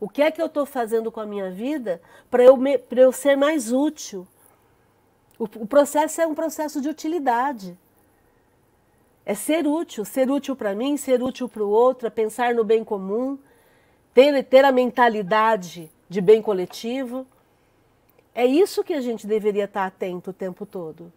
O 0.00 0.08
que 0.08 0.22
é 0.22 0.30
que 0.32 0.42
eu 0.42 0.46
estou 0.46 0.66
fazendo 0.66 1.12
com 1.12 1.20
a 1.20 1.26
minha 1.26 1.52
vida 1.52 2.02
para 2.28 2.42
eu, 2.42 2.58
eu 2.96 3.12
ser 3.12 3.36
mais 3.36 3.70
útil? 3.70 4.26
O, 5.38 5.44
o 5.44 5.66
processo 5.68 6.20
é 6.20 6.26
um 6.26 6.34
processo 6.34 6.80
de 6.80 6.88
utilidade. 6.88 7.78
É 9.26 9.34
ser 9.34 9.66
útil, 9.66 10.04
ser 10.04 10.30
útil 10.30 10.54
para 10.54 10.74
mim, 10.74 10.96
ser 10.96 11.22
útil 11.22 11.48
para 11.48 11.62
o 11.62 11.68
outro, 11.68 12.06
é 12.06 12.10
pensar 12.10 12.54
no 12.54 12.62
bem 12.62 12.84
comum, 12.84 13.38
ter, 14.12 14.42
ter 14.44 14.64
a 14.64 14.72
mentalidade 14.72 15.90
de 16.08 16.20
bem 16.20 16.42
coletivo. 16.42 17.26
É 18.34 18.44
isso 18.44 18.84
que 18.84 18.92
a 18.92 19.00
gente 19.00 19.26
deveria 19.26 19.64
estar 19.64 19.86
atento 19.86 20.30
o 20.30 20.34
tempo 20.34 20.66
todo. 20.66 21.12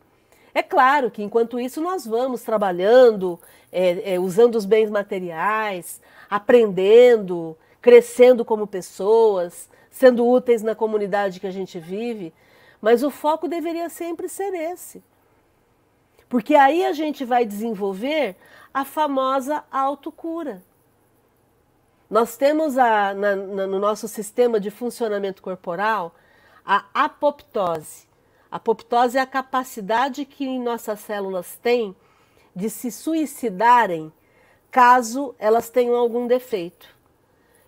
É 0.53 0.63
claro 0.63 1.11
que 1.11 1.21
enquanto 1.21 1.59
isso 1.59 1.81
nós 1.81 2.05
vamos 2.05 2.41
trabalhando, 2.41 3.39
é, 3.71 4.13
é, 4.13 4.19
usando 4.19 4.55
os 4.55 4.65
bens 4.65 4.89
materiais, 4.89 6.01
aprendendo, 6.29 7.57
crescendo 7.81 8.43
como 8.43 8.65
pessoas, 8.65 9.69
sendo 9.91 10.27
úteis 10.27 10.63
na 10.63 10.73
comunidade 10.73 11.39
que 11.39 11.47
a 11.47 11.51
gente 11.51 11.77
vive, 11.77 12.33
mas 12.81 13.03
o 13.03 13.11
foco 13.11 13.47
deveria 13.47 13.89
sempre 13.89 14.29
ser 14.29 14.53
esse. 14.53 15.03
Porque 16.29 16.55
aí 16.55 16.85
a 16.85 16.93
gente 16.93 17.23
vai 17.23 17.45
desenvolver 17.45 18.35
a 18.73 18.83
famosa 18.83 19.63
autocura. 19.71 20.61
Nós 22.09 22.37
temos 22.37 22.77
a, 22.77 23.13
na, 23.13 23.35
na, 23.35 23.67
no 23.67 23.79
nosso 23.79 24.07
sistema 24.07 24.59
de 24.59 24.71
funcionamento 24.71 25.41
corporal 25.41 26.15
a 26.65 26.85
apoptose. 26.93 28.07
A 28.51 28.57
apoptose 28.57 29.17
é 29.17 29.21
a 29.21 29.25
capacidade 29.25 30.25
que 30.25 30.57
nossas 30.59 30.99
células 31.01 31.57
têm 31.61 31.95
de 32.55 32.69
se 32.69 32.91
suicidarem 32.91 34.11
caso 34.71 35.35
elas 35.37 35.69
tenham 35.69 35.95
algum 35.95 36.27
defeito. 36.27 36.87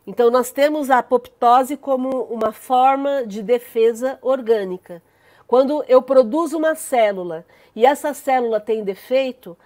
Então, 0.05 0.31
nós 0.31 0.51
temos 0.51 0.89
a 0.89 0.99
apoptose 0.99 1.77
como 1.77 2.23
uma 2.23 2.51
forma 2.51 3.25
de 3.25 3.43
defesa 3.43 4.17
orgânica. 4.21 5.03
Quando 5.45 5.83
eu 5.87 6.01
produzo 6.01 6.57
uma 6.57 6.75
célula 6.75 7.45
e 7.79 7.85
essa 7.85 8.13
célula 8.13 8.59
tem 8.59 8.83
defeito, 8.83 9.57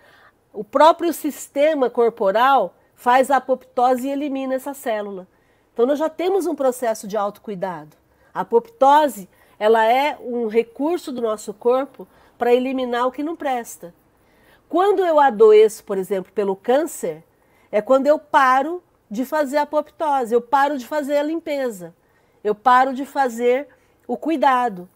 o 0.54 0.64
próprio 0.64 1.12
sistema 1.12 1.90
corporal 1.90 2.76
faz 2.94 3.32
a 3.32 3.38
apoptose 3.38 4.08
e 4.08 4.12
elimina 4.12 4.54
essa 4.54 4.72
célula. 4.72 5.28
Então, 5.74 5.88
nós 5.88 5.98
já 5.98 6.08
temos 6.08 6.46
um 6.46 6.54
processo 6.54 7.08
de 7.08 7.18
autocuidado. 7.18 7.98
A 8.32 8.42
apoptose, 8.42 9.28
ela 9.58 9.84
é 9.84 10.16
um 10.22 10.46
recurso 10.46 11.12
do 11.12 11.24
nosso 11.24 11.56
corpo 11.56 12.08
para 12.38 12.54
eliminar 12.54 13.08
o 13.08 13.12
que 13.12 13.24
não 13.24 13.36
presta. 13.36 13.96
Quando 14.70 15.04
eu 15.04 15.20
adoeço, 15.20 15.84
por 15.84 15.98
exemplo, 15.98 16.32
pelo 16.34 16.56
câncer, 16.56 17.24
é 17.72 17.82
quando 17.82 18.06
eu 18.06 18.20
paro 18.20 18.84
de 19.10 19.26
fazer 19.26 19.58
a 19.58 19.64
apoptose, 19.64 20.36
eu 20.36 20.42
paro 20.42 20.78
de 20.78 20.86
fazer 20.86 21.18
a 21.18 21.24
limpeza, 21.24 21.96
eu 22.44 22.54
paro 22.54 22.94
de 22.94 23.08
fazer 23.08 23.68
o 24.08 24.16
cuidado. 24.16 24.88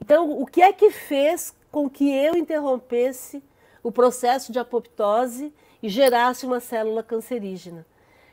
Então, 0.00 0.40
o 0.40 0.46
que 0.46 0.62
é 0.62 0.72
que 0.72 0.92
fez 0.92 1.52
com 1.74 1.90
que 1.90 2.08
eu 2.08 2.36
interrompesse 2.36 3.42
o 3.82 3.90
processo 3.90 4.52
de 4.52 4.60
apoptose 4.60 5.52
e 5.82 5.88
gerasse 5.88 6.46
uma 6.46 6.60
célula 6.60 7.02
cancerígena? 7.02 7.84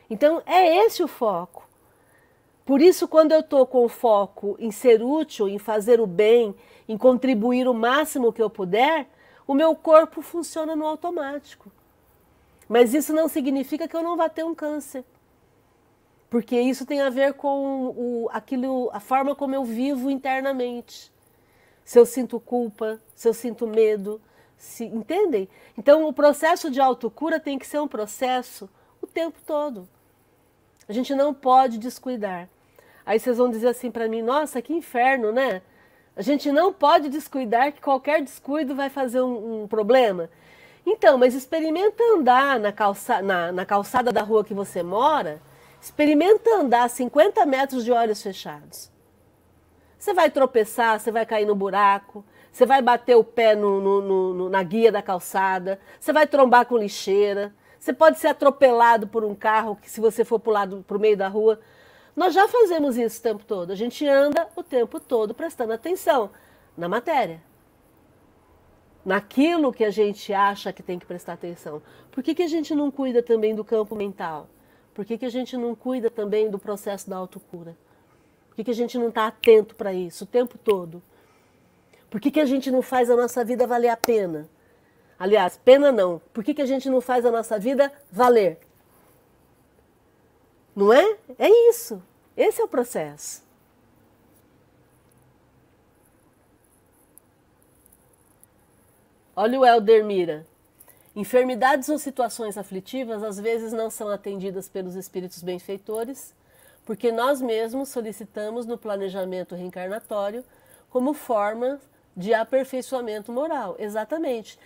Então, 0.07 0.43
é 0.45 0.85
esse 0.85 1.01
o 1.01 1.07
foco. 1.07 1.67
Por 2.63 2.79
isso, 2.79 3.07
quando 3.07 3.31
eu 3.31 3.39
estou 3.39 3.65
com 3.65 3.89
foco 3.89 4.55
em 4.59 4.69
ser 4.69 5.01
útil, 5.01 5.49
em 5.49 5.57
fazer 5.57 5.99
o 5.99 6.05
bem, 6.05 6.53
em 6.87 6.95
contribuir 6.95 7.67
o 7.67 7.73
máximo 7.73 8.31
que 8.31 8.43
eu 8.43 8.47
puder, 8.47 9.09
o 9.47 9.55
meu 9.55 9.75
corpo 9.75 10.21
funciona 10.21 10.75
no 10.75 10.85
automático. 10.85 11.71
Mas 12.69 12.93
isso 12.93 13.11
não 13.11 13.27
significa 13.27 13.87
que 13.87 13.97
eu 13.97 14.03
não 14.03 14.15
vá 14.15 14.29
ter 14.29 14.45
um 14.45 14.53
câncer. 14.53 15.03
Porque 16.29 16.61
isso 16.61 16.85
tem 16.85 17.01
a 17.01 17.09
ver 17.09 17.33
com 17.33 17.87
o, 17.87 18.29
aquilo, 18.31 18.91
a 18.93 18.99
forma 18.99 19.33
como 19.33 19.55
eu 19.55 19.65
vivo 19.65 20.11
internamente. 20.11 21.10
Se 21.83 21.97
eu 21.99 22.05
sinto 22.05 22.39
culpa, 22.39 22.99
se 23.15 23.27
eu 23.27 23.33
sinto 23.33 23.67
medo, 23.67 24.21
se, 24.57 24.85
entendem? 24.85 25.49
Então 25.77 26.07
o 26.07 26.13
processo 26.13 26.69
de 26.69 26.79
autocura 26.79 27.39
tem 27.39 27.57
que 27.57 27.65
ser 27.65 27.79
um 27.79 27.87
processo 27.87 28.69
o 29.01 29.07
tempo 29.07 29.39
todo. 29.45 29.87
A 30.87 30.93
gente 30.93 31.15
não 31.15 31.33
pode 31.33 31.77
descuidar. 31.77 32.47
Aí 33.05 33.19
vocês 33.19 33.37
vão 33.37 33.49
dizer 33.49 33.69
assim 33.69 33.89
para 33.89 34.07
mim: 34.07 34.21
nossa, 34.21 34.61
que 34.61 34.73
inferno, 34.73 35.31
né? 35.31 35.61
A 36.15 36.21
gente 36.21 36.51
não 36.51 36.73
pode 36.73 37.09
descuidar, 37.09 37.71
que 37.71 37.81
qualquer 37.81 38.21
descuido 38.21 38.75
vai 38.75 38.89
fazer 38.89 39.21
um, 39.21 39.63
um 39.63 39.67
problema. 39.67 40.29
Então, 40.85 41.17
mas 41.17 41.33
experimenta 41.33 42.03
andar 42.13 42.59
na, 42.59 42.71
calça, 42.71 43.21
na, 43.21 43.51
na 43.51 43.65
calçada 43.65 44.11
da 44.11 44.21
rua 44.21 44.43
que 44.43 44.53
você 44.53 44.83
mora, 44.83 45.41
experimenta 45.81 46.49
andar 46.55 46.89
50 46.89 47.45
metros 47.45 47.85
de 47.85 47.91
olhos 47.91 48.21
fechados. 48.21 48.90
Você 50.01 50.15
vai 50.15 50.31
tropeçar, 50.31 50.99
você 50.99 51.11
vai 51.11 51.27
cair 51.27 51.45
no 51.45 51.53
buraco, 51.53 52.25
você 52.51 52.65
vai 52.65 52.81
bater 52.81 53.15
o 53.15 53.23
pé 53.23 53.55
no, 53.55 53.79
no, 53.79 54.33
no, 54.33 54.49
na 54.49 54.63
guia 54.63 54.91
da 54.91 54.99
calçada, 54.99 55.79
você 55.99 56.11
vai 56.11 56.25
trombar 56.25 56.65
com 56.65 56.75
lixeira, 56.75 57.53
você 57.79 57.93
pode 57.93 58.17
ser 58.17 58.29
atropelado 58.29 59.07
por 59.07 59.23
um 59.23 59.35
carro 59.35 59.75
que 59.75 59.87
se 59.87 60.01
você 60.01 60.25
for 60.25 60.39
para 60.39 60.97
o 60.97 60.99
meio 60.99 61.15
da 61.15 61.27
rua. 61.27 61.59
Nós 62.15 62.33
já 62.33 62.47
fazemos 62.47 62.97
isso 62.97 63.19
o 63.19 63.21
tempo 63.21 63.45
todo. 63.45 63.69
A 63.69 63.75
gente 63.75 64.07
anda 64.07 64.47
o 64.55 64.63
tempo 64.63 64.99
todo 64.99 65.35
prestando 65.35 65.71
atenção 65.71 66.31
na 66.75 66.89
matéria. 66.89 67.39
Naquilo 69.05 69.71
que 69.71 69.83
a 69.83 69.91
gente 69.91 70.33
acha 70.33 70.73
que 70.73 70.81
tem 70.81 70.97
que 70.97 71.05
prestar 71.05 71.33
atenção. 71.33 71.79
Por 72.09 72.23
que, 72.23 72.33
que 72.33 72.41
a 72.41 72.47
gente 72.47 72.73
não 72.73 72.89
cuida 72.89 73.21
também 73.21 73.53
do 73.53 73.63
campo 73.63 73.95
mental? 73.95 74.49
Por 74.95 75.05
que, 75.05 75.15
que 75.15 75.25
a 75.25 75.31
gente 75.31 75.55
não 75.55 75.75
cuida 75.75 76.09
também 76.09 76.49
do 76.49 76.57
processo 76.57 77.07
da 77.07 77.17
autocura? 77.17 77.77
Que, 78.61 78.65
que 78.65 78.71
a 78.71 78.75
gente 78.75 78.95
não 78.95 79.09
está 79.09 79.25
atento 79.25 79.73
para 79.73 79.91
isso 79.91 80.23
o 80.23 80.27
tempo 80.27 80.55
todo? 80.55 81.01
Por 82.11 82.21
que, 82.21 82.29
que 82.29 82.39
a 82.39 82.45
gente 82.45 82.69
não 82.69 82.83
faz 82.83 83.09
a 83.09 83.15
nossa 83.15 83.43
vida 83.43 83.65
valer 83.65 83.89
a 83.89 83.97
pena? 83.97 84.47
Aliás, 85.17 85.59
pena 85.65 85.91
não. 85.91 86.21
Por 86.31 86.43
que, 86.43 86.53
que 86.53 86.61
a 86.61 86.65
gente 86.67 86.87
não 86.87 87.01
faz 87.01 87.25
a 87.25 87.31
nossa 87.31 87.57
vida 87.57 87.91
valer? 88.11 88.59
Não 90.75 90.93
é? 90.93 91.17
É 91.39 91.49
isso. 91.69 92.03
Esse 92.37 92.61
é 92.61 92.63
o 92.63 92.67
processo. 92.67 93.43
Olha 99.35 99.59
o 99.59 99.65
Helder 99.65 100.05
Mira. 100.05 100.45
Enfermidades 101.15 101.89
ou 101.89 101.97
situações 101.97 102.59
aflitivas 102.59 103.23
às 103.23 103.39
vezes 103.39 103.73
não 103.73 103.89
são 103.89 104.07
atendidas 104.07 104.69
pelos 104.69 104.93
espíritos 104.93 105.41
benfeitores, 105.41 106.35
porque 106.85 107.11
nós 107.11 107.41
mesmos 107.41 107.89
solicitamos 107.89 108.65
no 108.65 108.77
planejamento 108.77 109.55
reencarnatório 109.55 110.43
como 110.89 111.13
forma 111.13 111.79
de 112.15 112.33
aperfeiçoamento 112.33 113.31
moral, 113.31 113.75
exatamente. 113.79 114.59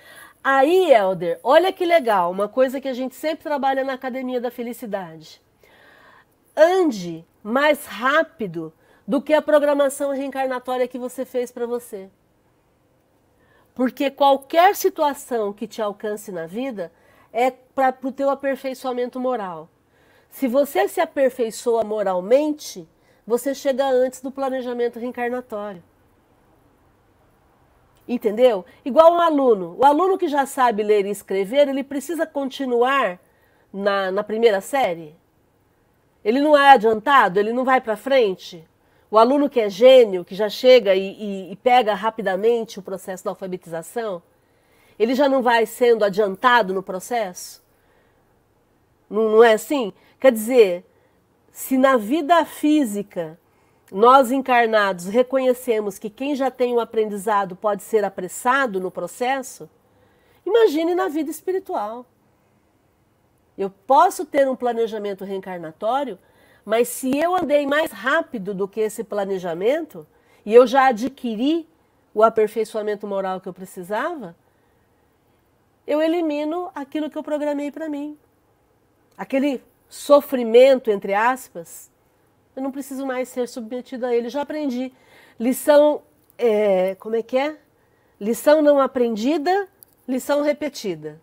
Aí, 0.43 0.91
Elder, 0.91 1.39
olha 1.43 1.72
que 1.72 1.86
legal, 1.86 2.32
uma 2.32 2.47
coisa 2.47 2.80
que 2.80 2.88
a 2.88 2.93
gente 2.93 3.16
sempre 3.16 3.43
trabalha 3.43 3.84
na 3.84 3.93
Academia 3.93 4.39
da 4.39 4.51
Felicidade. 4.51 5.41
Ande 6.55 7.26
mais 7.43 7.86
rápido 7.86 8.74
do 9.07 9.22
que 9.22 9.34
a 9.34 9.41
programação 9.41 10.11
reencarnatória 10.11 10.88
que 10.88 10.97
você 10.97 11.26
fez 11.26 11.51
para 11.51 11.68
você. 11.68 12.09
Porque 13.76 14.09
qualquer 14.09 14.76
situação 14.76 15.51
que 15.51 15.68
te 15.68 15.82
alcance 15.82 16.32
na 16.32 16.47
vida 16.47 16.91
é 17.32 17.51
para 17.51 17.95
o 18.03 18.11
teu 18.11 18.30
aperfeiçoamento 18.30 19.20
moral. 19.20 19.70
Se 20.36 20.50
você 20.50 20.86
se 20.90 21.00
aperfeiçoa 21.00 21.86
moralmente, 21.86 22.86
você 23.26 23.56
chega 23.56 23.88
antes 23.88 24.20
do 24.20 24.30
planejamento 24.30 25.00
reencarnatório. 25.00 25.82
Entendeu? 28.06 28.66
Igual 28.84 29.14
um 29.14 29.22
aluno. 29.22 29.78
O 29.80 29.86
aluno 29.86 30.18
que 30.18 30.28
já 30.28 30.46
sabe 30.46 30.84
ler 30.84 31.06
e 31.06 31.10
escrever, 31.10 31.70
ele 31.70 31.86
precisa 31.86 32.28
continuar 32.28 33.18
na, 33.72 34.12
na 34.12 34.26
primeira 34.26 34.60
série? 34.60 35.16
Ele 36.22 36.42
não 36.42 36.58
é 36.58 36.72
adiantado? 36.72 37.40
Ele 37.40 37.54
não 37.54 37.64
vai 37.64 37.80
para 37.80 37.96
frente? 37.96 38.68
O 39.10 39.18
aluno 39.18 39.50
que 39.50 39.62
é 39.62 39.70
gênio, 39.70 40.26
que 40.26 40.36
já 40.36 40.50
chega 40.50 40.94
e, 40.96 41.14
e, 41.14 41.52
e 41.54 41.56
pega 41.56 41.94
rapidamente 41.94 42.78
o 42.78 42.82
processo 42.82 43.24
da 43.24 43.32
alfabetização, 43.32 44.22
ele 45.00 45.16
já 45.16 45.30
não 45.30 45.42
vai 45.42 45.66
sendo 45.66 46.04
adiantado 46.04 46.74
no 46.74 46.84
processo? 46.84 47.64
Não, 49.10 49.30
não 49.30 49.42
é 49.42 49.54
assim? 49.54 49.94
Quer 50.26 50.32
dizer, 50.32 50.86
se 51.52 51.78
na 51.78 51.98
vida 51.98 52.44
física 52.46 53.40
nós 53.92 54.32
encarnados 54.32 55.06
reconhecemos 55.06 56.00
que 56.00 56.10
quem 56.10 56.36
já 56.36 56.50
tem 56.50 56.74
um 56.74 56.80
aprendizado 56.80 57.56
pode 57.56 57.84
ser 57.84 58.04
apressado 58.04 58.80
no 58.80 58.90
processo, 58.90 59.70
imagine 60.44 60.96
na 60.96 61.08
vida 61.10 61.30
espiritual. 61.30 62.08
Eu 63.56 63.70
posso 63.70 64.26
ter 64.26 64.50
um 64.50 64.56
planejamento 64.56 65.24
reencarnatório, 65.24 66.18
mas 66.66 66.88
se 66.88 67.16
eu 67.16 67.36
andei 67.36 67.68
mais 67.68 67.92
rápido 67.92 68.52
do 68.52 68.68
que 68.68 68.80
esse 68.80 69.04
planejamento 69.04 70.08
e 70.44 70.56
eu 70.56 70.66
já 70.66 70.88
adquiri 70.88 71.70
o 72.16 72.24
aperfeiçoamento 72.24 73.06
moral 73.06 73.40
que 73.40 73.48
eu 73.48 73.54
precisava, 73.54 74.36
eu 75.86 76.02
elimino 76.02 76.72
aquilo 76.74 77.12
que 77.12 77.18
eu 77.20 77.22
programei 77.22 77.72
para 77.72 77.88
mim. 77.88 78.18
Aquele 79.16 79.62
sofrimento, 79.96 80.91
entre 80.91 81.14
aspas, 81.14 81.89
eu 82.56 82.62
não 82.62 82.72
preciso 82.72 83.06
mais 83.06 83.30
ser 83.30 83.48
submetido 83.48 84.06
a 84.06 84.14
ele. 84.14 84.30
Já 84.30 84.41
aprendi. 84.41 84.91
Lição, 85.39 86.02
é, 86.38 86.96
como 86.96 87.16
é 87.16 87.24
que 87.24 87.38
é? 87.38 87.58
Lição 88.20 88.62
não 88.62 88.80
aprendida, 88.80 89.68
lição 90.08 90.41
repetida. 90.41 91.20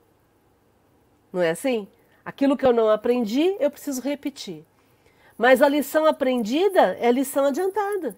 Não 1.32 1.42
é 1.42 1.50
assim? 1.50 1.86
Aquilo 2.24 2.56
que 2.56 2.64
eu 2.64 2.72
não 2.72 2.88
aprendi, 2.88 3.56
eu 3.60 3.70
preciso 3.70 4.00
repetir. 4.00 4.64
Mas 5.36 5.60
a 5.60 5.68
lição 5.68 6.06
aprendida 6.06 6.96
é 6.98 7.10
lição 7.12 7.46
adiantada. 7.46 8.16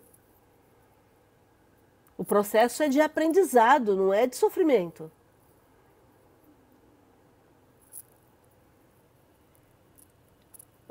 O 2.17 2.25
processo 2.25 2.83
é 2.83 2.89
de 2.89 3.01
aprendizado, 3.01 3.97
não 3.97 4.15
é 4.15 4.27
de 4.27 4.37
sofrimento. 4.37 5.11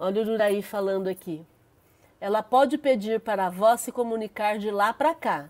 Olha 0.05 0.21
o 0.21 0.33
Uraí 0.33 0.61
falando 0.61 1.07
aqui 1.07 1.45
ela 2.23 2.41
pode 2.41 2.77
pedir 2.77 3.19
para 3.19 3.43
a 3.43 3.47
avó 3.47 3.75
se 3.75 3.91
comunicar 3.91 4.57
de 4.57 4.71
lá 4.71 4.93
para 4.93 5.13
cá, 5.13 5.49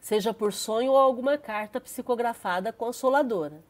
seja 0.00 0.32
por 0.32 0.54
sonho 0.54 0.92
ou 0.92 0.96
alguma 0.96 1.36
carta 1.36 1.78
psicografada 1.78 2.72
consoladora. 2.72 3.60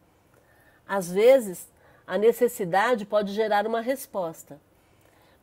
Às 0.86 1.10
vezes, 1.10 1.68
a 2.06 2.16
necessidade 2.16 3.04
pode 3.04 3.32
gerar 3.32 3.66
uma 3.66 3.80
resposta, 3.80 4.60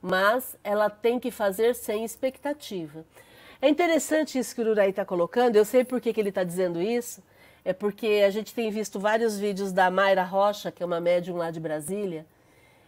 mas 0.02 0.56
ela 0.64 0.90
tem 0.90 1.20
que 1.20 1.32
fazer 1.32 1.76
sem 1.76 2.06
expectativa. 2.06 3.04
É 3.62 3.68
interessante 3.68 4.40
isso 4.40 4.56
que 4.56 4.62
o 4.62 4.72
Uraí 4.72 4.92
está 4.92 5.04
colocando, 5.04 5.58
eu 5.58 5.66
sei 5.66 5.84
por 5.84 6.00
que, 6.00 6.14
que 6.14 6.22
ele 6.22 6.30
está 6.30 6.46
dizendo 6.46 6.82
isso, 6.82 7.22
é 7.66 7.74
porque 7.74 8.24
a 8.26 8.30
gente 8.30 8.54
tem 8.54 8.72
visto 8.72 9.02
vários 9.02 9.38
vídeos 9.38 9.74
da 9.74 9.92
Mayra 9.92 10.24
Rocha, 10.24 10.72
que 10.72 10.82
é 10.82 10.86
uma 10.86 11.02
médium 11.02 11.36
lá 11.36 11.52
de 11.52 11.60
Brasília, 11.60 12.26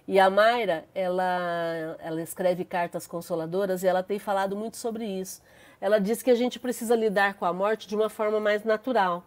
e 0.08 0.22
a 0.22 0.30
Mayra, 0.30 0.86
ela, 0.96 1.98
ela 2.00 2.22
escreve 2.22 2.64
cartas 2.64 3.06
consoladoras 3.06 3.84
e 3.84 3.88
ela 3.88 4.02
tem 4.02 4.18
falado 4.18 4.56
muito 4.56 4.78
sobre 4.78 5.04
isso. 5.06 5.42
Ela 5.82 6.00
diz 6.00 6.24
que 6.24 6.32
a 6.32 6.36
gente 6.36 6.60
precisa 6.60 6.96
lidar 6.96 7.34
com 7.34 7.44
a 7.44 7.52
morte 7.52 7.90
de 7.90 7.96
uma 7.96 8.08
forma 8.08 8.40
mais 8.40 8.64
natural. 8.64 9.26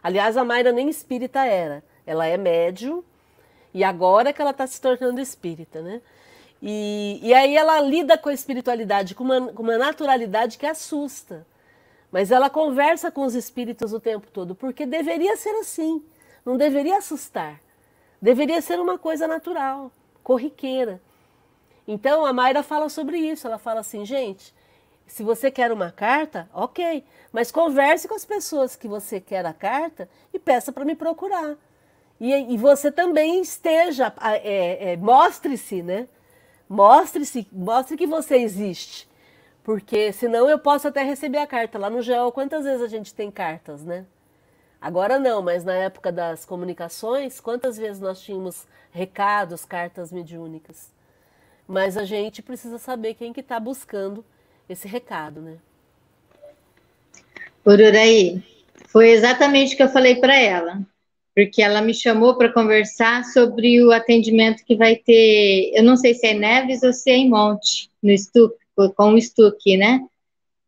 Aliás, 0.00 0.36
a 0.36 0.44
Mayra 0.44 0.70
nem 0.70 0.88
espírita 0.88 1.44
era. 1.44 1.82
Ela 2.06 2.26
é 2.26 2.36
médium 2.36 3.02
e 3.74 3.82
agora 3.82 4.32
que 4.32 4.40
ela 4.40 4.52
está 4.52 4.66
se 4.68 4.80
tornando 4.80 5.20
espírita, 5.20 5.82
né? 5.82 6.00
E, 6.62 7.18
e 7.22 7.34
aí 7.34 7.56
ela 7.56 7.80
lida 7.80 8.16
com 8.16 8.28
a 8.28 8.34
espiritualidade 8.34 9.16
com 9.16 9.24
uma, 9.24 9.52
com 9.52 9.62
uma 9.64 9.78
naturalidade 9.78 10.58
que 10.58 10.66
assusta. 10.66 11.44
Mas 12.12 12.30
ela 12.30 12.48
conversa 12.48 13.10
com 13.10 13.24
os 13.24 13.34
espíritos 13.34 13.92
o 13.92 13.98
tempo 13.98 14.28
todo, 14.30 14.54
porque 14.54 14.86
deveria 14.86 15.36
ser 15.36 15.56
assim. 15.56 16.04
Não 16.44 16.56
deveria 16.56 16.98
assustar. 16.98 17.60
Deveria 18.22 18.60
ser 18.62 18.78
uma 18.78 18.96
coisa 18.96 19.26
natural 19.26 19.90
corriqueira. 20.30 21.00
Então 21.88 22.24
a 22.24 22.32
Mayra 22.32 22.62
fala 22.62 22.88
sobre 22.88 23.18
isso. 23.18 23.48
Ela 23.48 23.58
fala 23.58 23.80
assim, 23.80 24.04
gente, 24.04 24.54
se 25.04 25.24
você 25.24 25.50
quer 25.50 25.72
uma 25.72 25.90
carta, 25.90 26.48
ok, 26.54 27.04
mas 27.32 27.50
converse 27.50 28.06
com 28.06 28.14
as 28.14 28.24
pessoas 28.24 28.76
que 28.76 28.86
você 28.86 29.18
quer 29.20 29.44
a 29.44 29.52
carta 29.52 30.08
e 30.32 30.38
peça 30.38 30.70
para 30.70 30.84
me 30.84 30.94
procurar. 30.94 31.56
E, 32.20 32.32
e, 32.32 32.56
você 32.56 32.92
também 32.92 33.40
esteja, 33.40 34.12
é, 34.44 34.92
é, 34.92 34.96
mostre-se, 34.96 35.82
né? 35.82 36.06
Mostre-se, 36.68 37.48
mostre 37.50 37.96
que 37.96 38.06
você 38.06 38.36
existe. 38.36 39.08
Porque 39.64 40.12
senão 40.12 40.48
eu 40.48 40.60
posso 40.60 40.86
até 40.86 41.02
receber 41.02 41.38
a 41.38 41.46
carta. 41.46 41.78
Lá 41.78 41.90
no 41.90 42.02
GEO, 42.02 42.30
quantas 42.30 42.64
vezes 42.64 42.82
a 42.82 42.88
gente 42.88 43.12
tem 43.14 43.30
cartas, 43.32 43.82
né? 43.82 44.04
Agora 44.80 45.18
não, 45.18 45.42
mas 45.42 45.62
na 45.62 45.74
época 45.74 46.10
das 46.10 46.46
comunicações, 46.46 47.38
quantas 47.38 47.76
vezes 47.76 48.00
nós 48.00 48.20
tínhamos 48.22 48.66
recados, 48.90 49.64
cartas 49.64 50.10
mediúnicas? 50.10 50.90
Mas 51.68 51.96
a 51.98 52.04
gente 52.04 52.40
precisa 52.40 52.78
saber 52.78 53.14
quem 53.14 53.32
que 53.32 53.40
está 53.40 53.60
buscando 53.60 54.24
esse 54.68 54.88
recado, 54.88 55.42
né? 55.42 55.58
Ururaí, 57.66 58.42
foi 58.88 59.10
exatamente 59.10 59.74
o 59.74 59.76
que 59.76 59.82
eu 59.82 59.90
falei 59.90 60.14
para 60.14 60.34
ela, 60.34 60.80
porque 61.34 61.60
ela 61.60 61.82
me 61.82 61.92
chamou 61.92 62.36
para 62.36 62.52
conversar 62.52 63.24
sobre 63.24 63.84
o 63.84 63.92
atendimento 63.92 64.64
que 64.64 64.74
vai 64.74 64.96
ter, 64.96 65.72
eu 65.74 65.82
não 65.82 65.96
sei 65.96 66.14
se 66.14 66.26
é 66.26 66.32
em 66.32 66.38
Neves 66.38 66.82
ou 66.82 66.92
se 66.92 67.10
é 67.10 67.16
em 67.16 67.28
Monte, 67.28 67.90
no 68.02 68.16
Stuck, 68.16 68.56
com 68.96 69.14
o 69.14 69.20
Stuck, 69.20 69.76
né? 69.76 70.00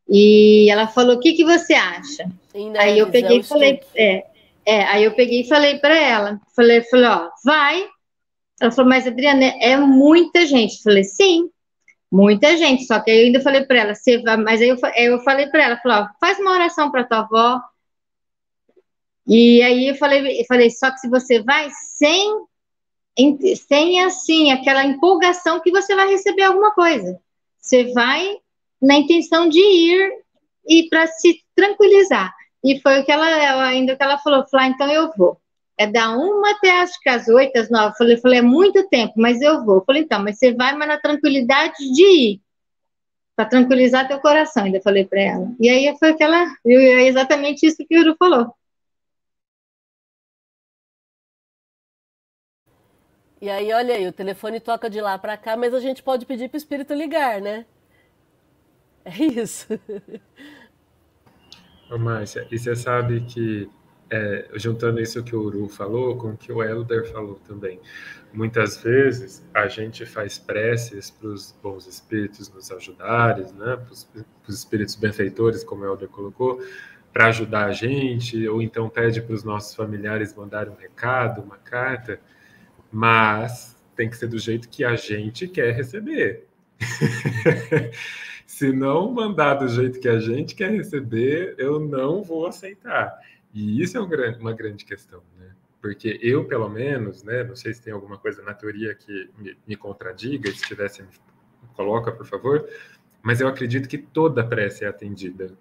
E 0.06 0.70
ela 0.70 0.86
falou: 0.86 1.16
"O 1.16 1.20
que 1.20 1.32
que 1.32 1.44
você 1.44 1.72
acha?" 1.72 2.30
Aí 2.78 2.98
eu 2.98 3.10
peguei 3.10 3.38
e 3.38 3.42
falei, 3.42 3.80
é, 3.94 4.26
é, 4.64 4.84
aí 4.84 5.04
eu 5.04 5.14
peguei 5.14 5.40
e 5.40 5.48
falei 5.48 5.78
para 5.78 5.96
ela, 5.96 6.40
falei, 6.54 6.82
falei, 6.82 7.06
ó, 7.06 7.30
vai. 7.44 7.88
Ela 8.60 8.70
falou, 8.70 8.88
mas 8.88 9.06
Adriana, 9.06 9.44
é 9.44 9.76
muita 9.76 10.46
gente. 10.46 10.76
Eu 10.76 10.82
falei, 10.82 11.04
sim, 11.04 11.50
muita 12.10 12.56
gente. 12.56 12.84
Só 12.84 13.00
que 13.00 13.10
eu 13.10 13.16
ainda 13.16 13.40
falei 13.40 13.64
para 13.64 13.78
ela, 13.78 13.94
você 13.94 14.18
vai, 14.18 14.36
mas 14.36 14.60
aí 14.60 14.68
eu, 14.68 14.78
eu 14.96 15.20
falei 15.20 15.46
para 15.48 15.64
ela, 15.64 15.76
falei, 15.78 15.98
ó, 15.98 16.08
faz 16.20 16.38
uma 16.38 16.52
oração 16.52 16.90
para 16.90 17.04
tua 17.04 17.20
avó. 17.20 17.60
E 19.26 19.62
aí 19.62 19.88
eu 19.88 19.94
falei, 19.94 20.40
eu 20.40 20.44
falei, 20.46 20.70
só 20.70 20.90
que 20.90 20.98
se 20.98 21.08
você 21.08 21.42
vai 21.42 21.68
sem, 21.70 22.44
sem 23.68 24.04
assim 24.04 24.52
aquela 24.52 24.84
empolgação 24.84 25.60
que 25.60 25.70
você 25.70 25.94
vai 25.94 26.08
receber 26.08 26.42
alguma 26.42 26.72
coisa, 26.72 27.20
você 27.60 27.92
vai 27.92 28.36
na 28.80 28.96
intenção 28.96 29.48
de 29.48 29.60
ir 29.60 30.12
e 30.68 30.88
para 30.88 31.06
se 31.06 31.40
tranquilizar. 31.54 32.32
E 32.64 32.80
foi 32.80 33.00
o 33.00 33.04
que 33.04 33.10
ela, 33.12 33.26
ainda 33.66 33.96
que 33.96 34.02
ela 34.02 34.18
falou, 34.18 34.46
falou, 34.48 34.66
ah, 34.66 34.68
então 34.68 34.90
eu 34.90 35.10
vou. 35.16 35.40
É 35.76 35.86
da 35.86 36.10
uma 36.16 36.52
até 36.52 36.70
acho 36.80 37.00
que 37.00 37.08
às 37.08 37.26
oito, 37.28 37.58
às 37.58 37.70
nove. 37.70 37.96
Falei, 37.96 38.16
falei, 38.18 38.38
é 38.38 38.42
muito 38.42 38.88
tempo, 38.88 39.14
mas 39.16 39.40
eu 39.40 39.64
vou. 39.64 39.82
Falei, 39.84 40.02
então, 40.02 40.22
mas 40.22 40.38
você 40.38 40.54
vai, 40.54 40.74
mas 40.76 40.88
na 40.88 40.98
tranquilidade 41.00 41.74
de 41.78 42.02
ir. 42.04 42.42
Para 43.36 43.48
tranquilizar 43.48 44.08
teu 44.08 44.20
coração, 44.20 44.64
ainda 44.64 44.80
falei 44.82 45.04
para 45.04 45.20
ela. 45.20 45.54
E 45.60 45.68
aí 45.68 45.96
foi 45.98 46.10
aquela, 46.10 46.44
é 46.66 47.06
exatamente 47.08 47.66
isso 47.66 47.84
que 47.88 47.96
o 47.98 48.00
Uru 48.00 48.16
falou. 48.18 48.54
E 53.42 53.50
aí, 53.50 53.72
olha 53.72 53.94
aí, 53.96 54.06
o 54.06 54.12
telefone 54.12 54.60
toca 54.60 54.88
de 54.88 55.00
lá 55.00 55.18
para 55.18 55.36
cá, 55.36 55.56
mas 55.56 55.74
a 55.74 55.80
gente 55.80 56.02
pode 56.02 56.24
pedir 56.24 56.48
para 56.48 56.56
o 56.56 56.58
espírito 56.58 56.94
ligar, 56.94 57.40
né? 57.40 57.66
É 59.04 59.16
isso. 59.24 59.66
Márcia, 61.98 62.46
e 62.50 62.58
você 62.58 62.74
sabe 62.74 63.20
que, 63.22 63.68
é, 64.10 64.48
juntando 64.54 65.00
isso 65.00 65.22
que 65.22 65.34
o 65.34 65.40
Uru 65.40 65.68
falou 65.68 66.16
com 66.16 66.30
o 66.30 66.36
que 66.36 66.52
o 66.52 66.62
Elder 66.62 67.10
falou 67.10 67.40
também, 67.46 67.80
muitas 68.32 68.82
vezes 68.82 69.46
a 69.54 69.68
gente 69.68 70.06
faz 70.06 70.38
preces 70.38 71.10
para 71.10 71.28
os 71.28 71.54
bons 71.62 71.86
espíritos 71.86 72.52
nos 72.52 72.70
ajudarem, 72.70 73.46
né, 73.54 73.76
para 73.76 73.92
os 73.92 74.54
espíritos 74.54 74.94
benfeitores, 74.94 75.64
como 75.64 75.82
o 75.82 75.86
Elder 75.86 76.08
colocou, 76.08 76.60
para 77.12 77.26
ajudar 77.26 77.66
a 77.66 77.72
gente, 77.72 78.48
ou 78.48 78.62
então 78.62 78.88
pede 78.88 79.20
para 79.20 79.34
os 79.34 79.44
nossos 79.44 79.74
familiares 79.74 80.34
mandarem 80.34 80.72
um 80.72 80.76
recado, 80.76 81.42
uma 81.42 81.58
carta, 81.58 82.18
mas 82.90 83.76
tem 83.94 84.08
que 84.08 84.16
ser 84.16 84.28
do 84.28 84.38
jeito 84.38 84.68
que 84.68 84.84
a 84.84 84.96
gente 84.96 85.46
quer 85.46 85.74
receber. 85.74 86.46
Se 88.52 88.70
não 88.70 89.10
mandar 89.10 89.54
do 89.54 89.66
jeito 89.66 89.98
que 89.98 90.06
a 90.06 90.20
gente 90.20 90.54
quer 90.54 90.70
receber, 90.70 91.54
eu 91.56 91.80
não 91.80 92.22
vou 92.22 92.46
aceitar. 92.46 93.18
E 93.50 93.80
isso 93.80 93.96
é 93.96 94.00
um 94.00 94.06
uma 94.38 94.52
grande 94.52 94.84
questão, 94.84 95.22
né? 95.38 95.52
Porque 95.80 96.20
eu, 96.22 96.44
pelo 96.44 96.68
menos, 96.68 97.22
né, 97.22 97.42
não 97.44 97.56
sei 97.56 97.72
se 97.72 97.80
tem 97.80 97.94
alguma 97.94 98.18
coisa 98.18 98.42
na 98.42 98.52
teoria 98.52 98.94
que 98.94 99.30
me, 99.38 99.56
me 99.66 99.74
contradiga, 99.74 100.52
se 100.52 100.66
tivesse, 100.66 101.02
me 101.02 101.08
coloca, 101.74 102.12
por 102.12 102.26
favor, 102.26 102.68
mas 103.22 103.40
eu 103.40 103.48
acredito 103.48 103.88
que 103.88 103.96
toda 103.96 104.46
prece 104.46 104.84
é 104.84 104.88
atendida. 104.88 105.56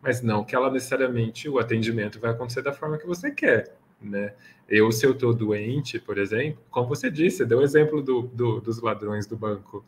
Mas 0.00 0.22
não 0.22 0.44
que 0.44 0.54
ela 0.54 0.70
necessariamente, 0.70 1.48
o 1.48 1.58
atendimento 1.58 2.20
vai 2.20 2.30
acontecer 2.30 2.62
da 2.62 2.72
forma 2.72 2.96
que 2.96 3.08
você 3.08 3.32
quer, 3.32 3.76
né? 4.00 4.34
Eu, 4.68 4.92
se 4.92 5.04
eu 5.04 5.10
estou 5.10 5.34
doente, 5.34 5.98
por 5.98 6.16
exemplo, 6.16 6.62
como 6.70 6.86
você 6.86 7.10
disse, 7.10 7.44
deu 7.44 7.58
o 7.58 7.62
exemplo 7.62 8.00
do, 8.00 8.22
do, 8.22 8.60
dos 8.60 8.80
ladrões 8.80 9.26
do 9.26 9.36
banco 9.36 9.84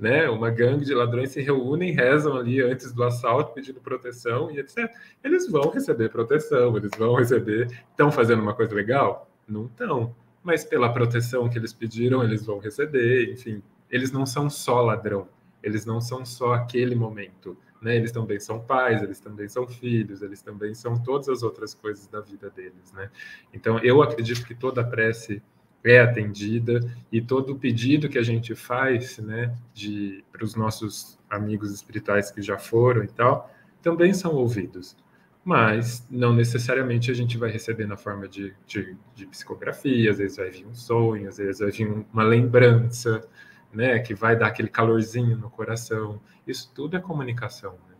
né? 0.00 0.28
Uma 0.30 0.50
gangue 0.50 0.84
de 0.84 0.94
ladrões 0.94 1.30
se 1.30 1.42
reúnem, 1.42 1.92
rezam 1.92 2.36
ali 2.36 2.60
antes 2.62 2.92
do 2.92 3.04
assalto, 3.04 3.52
pedindo 3.52 3.80
proteção 3.80 4.50
e 4.50 4.58
etc. 4.58 4.90
Eles 5.22 5.48
vão 5.48 5.70
receber 5.70 6.08
proteção, 6.08 6.76
eles 6.76 6.90
vão 6.96 7.14
receber. 7.14 7.66
Estão 7.90 8.10
fazendo 8.10 8.42
uma 8.42 8.54
coisa 8.54 8.74
legal? 8.74 9.30
Não 9.46 9.66
estão. 9.66 10.14
Mas 10.42 10.64
pela 10.64 10.92
proteção 10.92 11.48
que 11.50 11.58
eles 11.58 11.72
pediram, 11.72 12.24
eles 12.24 12.46
vão 12.46 12.58
receber. 12.58 13.30
Enfim, 13.30 13.62
eles 13.90 14.10
não 14.10 14.24
são 14.24 14.48
só 14.48 14.80
ladrão. 14.80 15.28
Eles 15.62 15.84
não 15.84 16.00
são 16.00 16.24
só 16.24 16.54
aquele 16.54 16.94
momento. 16.94 17.56
Né? 17.82 17.96
Eles 17.96 18.10
também 18.10 18.40
são 18.40 18.58
pais, 18.58 19.02
eles 19.02 19.20
também 19.20 19.48
são 19.48 19.66
filhos, 19.66 20.22
eles 20.22 20.40
também 20.40 20.74
são 20.74 20.98
todas 20.98 21.28
as 21.28 21.42
outras 21.42 21.74
coisas 21.74 22.06
da 22.06 22.20
vida 22.20 22.48
deles. 22.48 22.92
Né? 22.92 23.10
Então, 23.52 23.78
eu 23.80 24.02
acredito 24.02 24.46
que 24.46 24.54
toda 24.54 24.82
prece 24.82 25.42
é 25.84 26.00
atendida 26.00 26.80
e 27.10 27.20
todo 27.20 27.52
o 27.52 27.58
pedido 27.58 28.08
que 28.08 28.18
a 28.18 28.22
gente 28.22 28.54
faz, 28.54 29.18
né, 29.18 29.54
de 29.72 30.24
para 30.30 30.44
os 30.44 30.54
nossos 30.54 31.18
amigos 31.28 31.72
espirituais 31.72 32.30
que 32.30 32.42
já 32.42 32.58
foram 32.58 33.02
e 33.02 33.08
tal, 33.08 33.50
também 33.82 34.12
são 34.12 34.34
ouvidos. 34.34 34.96
Mas 35.42 36.06
não 36.10 36.34
necessariamente 36.34 37.10
a 37.10 37.14
gente 37.14 37.38
vai 37.38 37.50
receber 37.50 37.86
na 37.86 37.96
forma 37.96 38.28
de, 38.28 38.54
de, 38.66 38.94
de 39.14 39.26
psicografia, 39.26 40.10
às 40.10 40.18
vezes 40.18 40.36
vai 40.36 40.50
vir 40.50 40.66
um 40.66 40.74
sonho, 40.74 41.28
às 41.28 41.38
vezes 41.38 41.60
vai 41.60 41.70
vir 41.70 42.04
uma 42.12 42.22
lembrança, 42.22 43.26
né, 43.72 43.98
que 44.00 44.14
vai 44.14 44.36
dar 44.36 44.48
aquele 44.48 44.68
calorzinho 44.68 45.36
no 45.38 45.48
coração. 45.48 46.20
Isso 46.46 46.70
tudo 46.74 46.96
é 46.96 47.00
comunicação. 47.00 47.72
Né? 47.72 47.96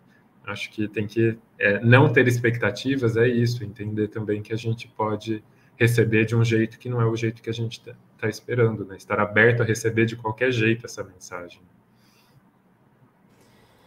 Acho 0.46 0.70
que 0.70 0.86
tem 0.86 1.06
que 1.06 1.38
é, 1.58 1.82
não 1.82 2.12
ter 2.12 2.28
expectativas 2.28 3.16
é 3.16 3.26
isso, 3.26 3.64
entender 3.64 4.08
também 4.08 4.42
que 4.42 4.52
a 4.52 4.56
gente 4.56 4.86
pode 4.88 5.42
receber 5.80 6.26
de 6.26 6.36
um 6.36 6.44
jeito 6.44 6.78
que 6.78 6.90
não 6.90 7.00
é 7.00 7.06
o 7.06 7.16
jeito 7.16 7.40
que 7.40 7.48
a 7.48 7.54
gente 7.54 7.78
está 7.78 7.94
tá 8.18 8.28
esperando, 8.28 8.84
né? 8.84 8.98
Estar 8.98 9.18
aberto 9.18 9.62
a 9.62 9.64
receber 9.64 10.04
de 10.04 10.14
qualquer 10.14 10.52
jeito 10.52 10.84
essa 10.84 11.02
mensagem. 11.02 11.62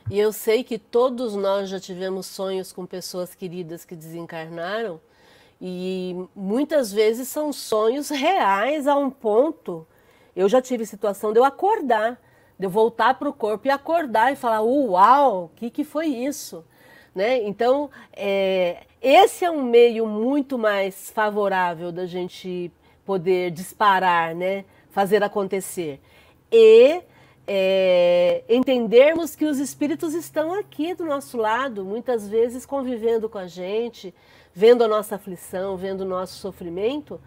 E 0.10 0.20
eu 0.20 0.34
sei 0.34 0.64
que 0.64 0.80
todos 0.80 1.36
nós 1.36 1.70
já 1.70 1.80
tivemos 1.80 2.26
sonhos 2.26 2.74
com 2.74 2.84
pessoas 2.86 3.36
queridas 3.36 3.86
que 3.86 3.96
desencarnaram, 3.96 5.00
e 5.62 6.16
muitas 6.36 6.92
vezes 6.92 7.28
são 7.28 7.54
sonhos 7.54 8.10
reais 8.10 8.88
a 8.88 8.96
um 8.96 9.12
ponto. 9.12 9.88
Eu 10.36 10.50
já 10.50 10.62
tive 10.62 10.86
situação 10.88 11.32
de 11.32 11.40
eu 11.40 11.46
acordar, 11.46 12.20
de 12.58 12.66
eu 12.66 12.72
voltar 12.72 13.14
para 13.14 13.30
o 13.30 13.34
corpo 13.34 13.68
e 13.68 13.70
acordar 13.70 14.34
e 14.34 14.36
falar: 14.36 14.62
Uau, 14.62 15.46
o 15.46 15.50
que, 15.50 15.70
que 15.70 15.84
foi 15.84 16.08
isso? 16.08 16.66
Né? 17.14 17.44
Então, 17.44 17.90
é, 18.12 18.84
esse 19.04 19.44
é 19.44 19.52
um 19.52 19.62
meio 19.62 20.08
muito 20.08 20.58
mais 20.58 21.12
favorável 21.12 21.92
da 21.92 22.06
gente 22.06 22.72
poder 23.06 23.52
disparar, 23.52 24.34
né? 24.34 24.64
fazer 24.92 25.22
acontecer. 25.22 26.00
E 26.50 27.02
é, 27.46 28.44
entendermos 28.48 29.36
que 29.36 29.44
os 29.44 29.60
espíritos 29.60 30.14
estão 30.14 30.54
aqui 30.54 30.94
do 30.94 31.04
nosso 31.04 31.36
lado, 31.36 31.84
muitas 31.84 32.30
vezes 32.30 32.66
convivendo 32.66 33.28
com 33.28 33.38
a 33.38 33.48
gente, 33.48 34.14
vendo 34.54 34.84
a 34.84 34.88
nossa 34.88 35.16
aflição, 35.16 35.76
vendo 35.76 36.02
o 36.02 36.06
nosso 36.06 36.36
sofrimento 36.36 37.20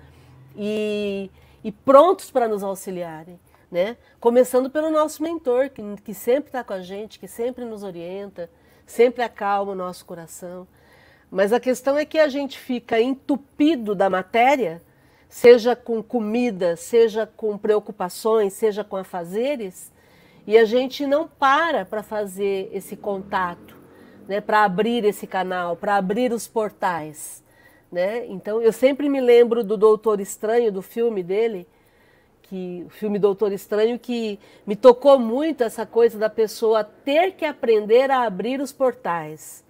e, 0.57 1.31
e 1.62 1.70
prontos 1.70 2.31
para 2.31 2.49
nos 2.49 2.62
auxiliarem. 2.62 3.39
Né? 3.70 3.99
Começando 4.18 4.70
pelo 4.70 4.91
nosso 4.91 5.22
mentor, 5.22 5.68
que, 5.68 5.83
que 6.03 6.14
sempre 6.14 6.49
está 6.49 6.64
com 6.64 6.72
a 6.72 6.81
gente, 6.81 7.18
que 7.18 7.29
sempre 7.29 7.64
nos 7.64 7.83
orienta, 7.83 8.49
sempre 8.87 9.22
acalma 9.22 9.72
o 9.72 9.74
nosso 9.74 10.07
coração. 10.07 10.66
Mas 11.37 11.53
a 11.53 11.61
questão 11.61 11.99
é 11.99 12.07
que 12.07 12.18
a 12.18 12.28
gente 12.28 12.59
fica 12.59 12.99
entupido 12.99 13.95
da 13.95 14.09
matéria, 14.09 14.80
seja 15.28 15.76
com 15.76 16.03
comida, 16.03 16.76
seja 16.76 17.26
com 17.26 17.59
preocupações, 17.59 18.55
seja 18.55 18.82
com 18.82 18.97
afazeres, 18.97 19.93
e 20.47 20.57
a 20.57 20.64
gente 20.64 21.07
não 21.07 21.28
para 21.28 21.84
para 21.84 22.03
fazer 22.03 22.70
esse 22.72 22.97
contato, 22.97 23.76
né, 24.26 24.41
para 24.41 24.64
abrir 24.64 25.05
esse 25.05 25.26
canal, 25.26 25.76
para 25.76 25.97
abrir 25.97 26.32
os 26.32 26.49
portais. 26.49 27.45
Né? 27.93 28.24
Então, 28.28 28.62
eu 28.62 28.72
sempre 28.72 29.07
me 29.07 29.20
lembro 29.20 29.62
do 29.62 29.76
Doutor 29.76 30.20
Estranho, 30.20 30.72
do 30.72 30.80
filme 30.80 31.22
dele, 31.22 31.66
que 32.45 32.82
o 32.87 32.89
filme 32.89 33.18
Doutor 33.18 33.53
Estranho, 33.53 33.99
que 33.99 34.41
me 34.66 34.74
tocou 34.74 35.18
muito 35.18 35.62
essa 35.62 35.84
coisa 35.84 36.18
da 36.18 36.30
pessoa 36.30 36.82
ter 36.82 37.32
que 37.32 37.45
aprender 37.45 38.11
a 38.11 38.22
abrir 38.22 38.59
os 38.59 38.72
portais, 38.72 39.65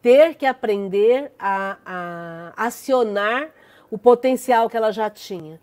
ter 0.00 0.34
que 0.34 0.46
aprender 0.46 1.32
a, 1.38 1.76
a 1.84 2.66
acionar 2.66 3.50
o 3.90 3.98
potencial 3.98 4.68
que 4.68 4.76
ela 4.76 4.92
já 4.92 5.10
tinha. 5.10 5.60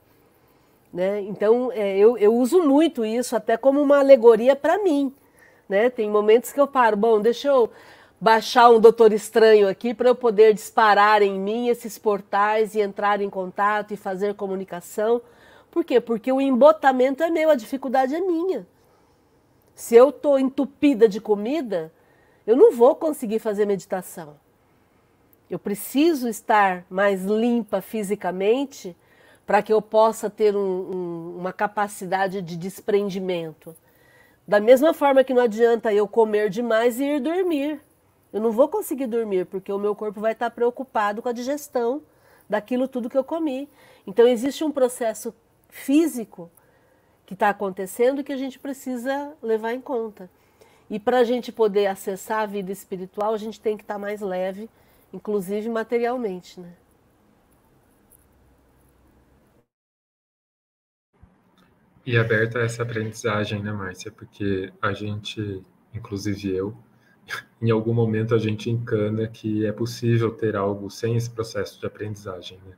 Né? 0.94 1.22
Então, 1.22 1.72
é, 1.72 1.98
eu, 1.98 2.18
eu 2.18 2.34
uso 2.34 2.62
muito 2.62 3.06
isso 3.06 3.36
até 3.36 3.58
como 3.58 3.82
uma 3.82 4.00
alegoria 4.00 4.56
para 4.56 4.78
mim. 4.82 5.14
Né? 5.68 5.90
Tem 5.90 6.10
momentos 6.10 6.52
que 6.52 6.60
eu 6.60 6.68
paro, 6.68 6.96
bom, 6.96 7.20
deixa 7.20 7.48
eu 7.48 7.70
baixar 8.20 8.70
um 8.70 8.80
doutor 8.80 9.12
estranho 9.12 9.68
aqui 9.68 9.94
para 9.94 10.10
eu 10.10 10.16
poder 10.16 10.54
disparar 10.54 11.22
em 11.22 11.40
mim 11.40 11.68
esses 11.68 11.98
portais 11.98 12.76
e 12.76 12.82
entrar 12.82 13.22
em 13.22 13.30
contato 13.30 13.94
e 13.94 13.98
fazer 13.98 14.34
comunicação 14.36 15.22
por 15.76 15.84
quê? 15.84 16.00
Porque 16.00 16.32
o 16.32 16.40
embotamento 16.40 17.22
é 17.22 17.30
meu, 17.30 17.50
a 17.50 17.56
dificuldade 17.56 18.16
é 18.16 18.22
minha. 18.22 18.66
Se 19.76 19.94
eu 19.94 20.08
estou 20.08 20.40
entupida 20.40 21.06
de 21.06 21.20
comida, 21.20 21.92
eu 22.46 22.56
não 22.56 22.72
vou 22.72 22.96
conseguir 22.96 23.40
fazer 23.40 23.66
meditação. 23.66 24.36
Eu 25.50 25.60
preciso 25.60 26.28
estar 26.28 26.86
mais 26.90 27.24
limpa 27.24 27.82
fisicamente 27.82 28.96
para 29.46 29.62
que 29.62 29.72
eu 29.72 29.82
possa 29.82 30.30
ter 30.30 30.56
um, 30.56 30.60
um, 30.60 31.38
uma 31.38 31.54
capacidade 31.54 32.42
de 32.42 32.58
desprendimento. 32.58 33.76
Da 34.48 34.60
mesma 34.60 34.94
forma 34.94 35.24
que 35.24 35.34
não 35.34 35.44
adianta 35.44 35.94
eu 35.94 36.08
comer 36.08 36.50
demais 36.50 37.00
e 37.00 37.04
ir 37.04 37.20
dormir. 37.20 37.80
Eu 38.34 38.42
não 38.42 38.52
vou 38.52 38.68
conseguir 38.68 39.08
dormir 39.08 39.46
porque 39.46 39.72
o 39.72 39.78
meu 39.78 39.96
corpo 39.96 40.20
vai 40.20 40.34
estar 40.34 40.50
preocupado 40.50 41.22
com 41.22 41.30
a 41.30 41.34
digestão 41.34 42.02
daquilo 42.50 42.88
tudo 42.88 43.10
que 43.10 43.18
eu 43.18 43.24
comi. 43.24 43.70
Então 44.06 44.28
existe 44.28 44.64
um 44.64 44.72
processo 44.72 45.34
físico 45.70 46.50
que 47.26 47.34
está 47.34 47.50
acontecendo 47.50 48.24
que 48.24 48.34
a 48.34 48.38
gente 48.38 48.60
precisa 48.60 49.34
levar 49.42 49.74
em 49.74 49.82
conta. 49.82 50.30
E 50.90 51.00
para 51.00 51.20
a 51.20 51.24
gente 51.24 51.52
poder 51.52 51.88
acessar 51.88 52.42
a 52.42 52.46
vida 52.46 52.72
espiritual, 52.72 53.34
a 53.34 53.38
gente 53.38 53.60
tem 53.60 53.76
que 53.76 53.84
estar 53.84 53.96
tá 53.96 54.00
mais 54.00 54.22
leve, 54.22 54.70
inclusive 55.12 55.68
materialmente, 55.70 56.60
né? 56.60 56.74
E 62.06 62.18
aberta 62.18 62.60
essa 62.60 62.84
aprendizagem, 62.84 63.64
né, 63.64 63.72
Márcia? 63.72 64.12
Porque 64.12 64.72
a 64.80 64.94
gente, 64.94 65.64
inclusive 65.92 66.56
eu, 66.56 66.78
em 67.60 67.72
algum 67.72 67.94
momento 67.94 68.36
a 68.36 68.38
gente 68.38 68.70
encana 68.70 69.28
que 69.28 69.66
é 69.66 69.72
possível 69.72 70.30
ter 70.32 70.56
algo 70.56 70.92
sem 70.92 71.16
esse 71.16 71.32
processo 71.32 71.80
de 71.80 71.86
aprendizagem, 71.88 72.60
né? 72.64 72.76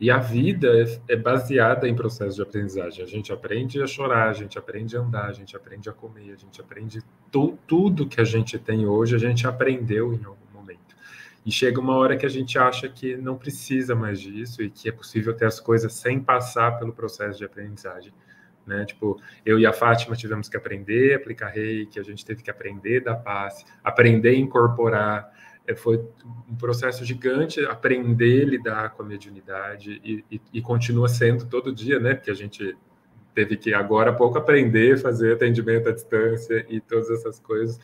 E 0.00 0.10
a 0.10 0.16
vida 0.16 0.68
é, 0.82 1.12
é 1.12 1.16
baseada 1.16 1.86
em 1.86 1.94
processo 1.94 2.36
de 2.36 2.40
aprendizagem. 2.40 3.04
A 3.04 3.06
gente 3.06 3.30
aprende 3.30 3.82
a 3.82 3.86
chorar, 3.86 4.30
a 4.30 4.32
gente 4.32 4.58
aprende 4.58 4.96
a 4.96 5.00
andar, 5.00 5.26
a 5.26 5.32
gente 5.32 5.54
aprende 5.54 5.90
a 5.90 5.92
comer, 5.92 6.32
a 6.32 6.36
gente 6.36 6.58
aprende 6.58 7.02
tu, 7.30 7.58
tudo 7.66 8.06
que 8.06 8.20
a 8.20 8.24
gente 8.24 8.58
tem 8.58 8.86
hoje, 8.86 9.14
a 9.14 9.18
gente 9.18 9.46
aprendeu 9.46 10.12
em 10.12 10.24
algum 10.24 10.36
momento. 10.52 10.96
E 11.44 11.50
chega 11.50 11.80
uma 11.80 11.96
hora 11.96 12.16
que 12.16 12.26
a 12.26 12.28
gente 12.28 12.58
acha 12.58 12.88
que 12.88 13.16
não 13.16 13.36
precisa 13.36 13.94
mais 13.94 14.20
disso 14.20 14.62
e 14.62 14.70
que 14.70 14.88
é 14.88 14.92
possível 14.92 15.34
ter 15.34 15.46
as 15.46 15.58
coisas 15.58 15.92
sem 15.94 16.20
passar 16.20 16.78
pelo 16.78 16.92
processo 16.92 17.38
de 17.38 17.44
aprendizagem. 17.44 18.12
Né? 18.66 18.84
Tipo, 18.84 19.20
eu 19.44 19.58
e 19.58 19.66
a 19.66 19.72
Fátima 19.72 20.14
tivemos 20.14 20.48
que 20.48 20.56
aprender 20.56 21.14
aplicar 21.14 21.48
reiki, 21.48 21.98
a 21.98 22.02
gente 22.02 22.24
teve 22.24 22.42
que 22.42 22.50
aprender 22.50 23.00
da 23.00 23.14
paz, 23.14 23.64
aprender 23.82 24.30
a 24.30 24.38
incorporar, 24.38 25.32
é, 25.66 25.74
foi 25.74 26.04
um 26.48 26.56
processo 26.56 27.04
gigante 27.04 27.64
aprender 27.64 28.42
a 28.42 28.46
lidar 28.46 28.90
com 28.90 29.02
a 29.02 29.06
mediunidade 29.06 30.00
e, 30.04 30.24
e, 30.30 30.40
e, 30.54 30.62
continua 30.62 31.08
sendo 31.08 31.46
todo 31.46 31.72
dia, 31.72 32.00
né? 32.00 32.14
Porque 32.14 32.30
a 32.30 32.34
gente 32.34 32.76
teve 33.34 33.56
que 33.56 33.72
agora 33.74 34.10
há 34.10 34.14
pouco 34.14 34.38
aprender 34.38 34.94
a 34.94 34.98
fazer 34.98 35.34
atendimento 35.34 35.88
à 35.88 35.92
distância 35.92 36.64
e 36.68 36.80
todas 36.80 37.10
essas 37.10 37.38
coisas. 37.38 37.80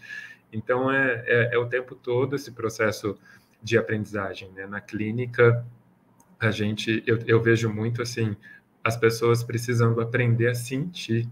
Então 0.52 0.90
é, 0.90 1.24
é, 1.26 1.54
é 1.54 1.58
o 1.58 1.66
tempo 1.66 1.94
todo 1.94 2.36
esse 2.36 2.52
processo 2.52 3.18
de 3.62 3.76
aprendizagem. 3.76 4.50
Né? 4.52 4.66
Na 4.66 4.80
clínica, 4.80 5.64
a 6.38 6.50
gente, 6.50 7.02
eu, 7.06 7.18
eu 7.26 7.40
vejo 7.40 7.68
muito 7.68 8.02
assim, 8.02 8.36
as 8.82 8.96
pessoas 8.96 9.42
precisando 9.42 10.00
aprender 10.00 10.48
a 10.48 10.54
sentir, 10.54 11.28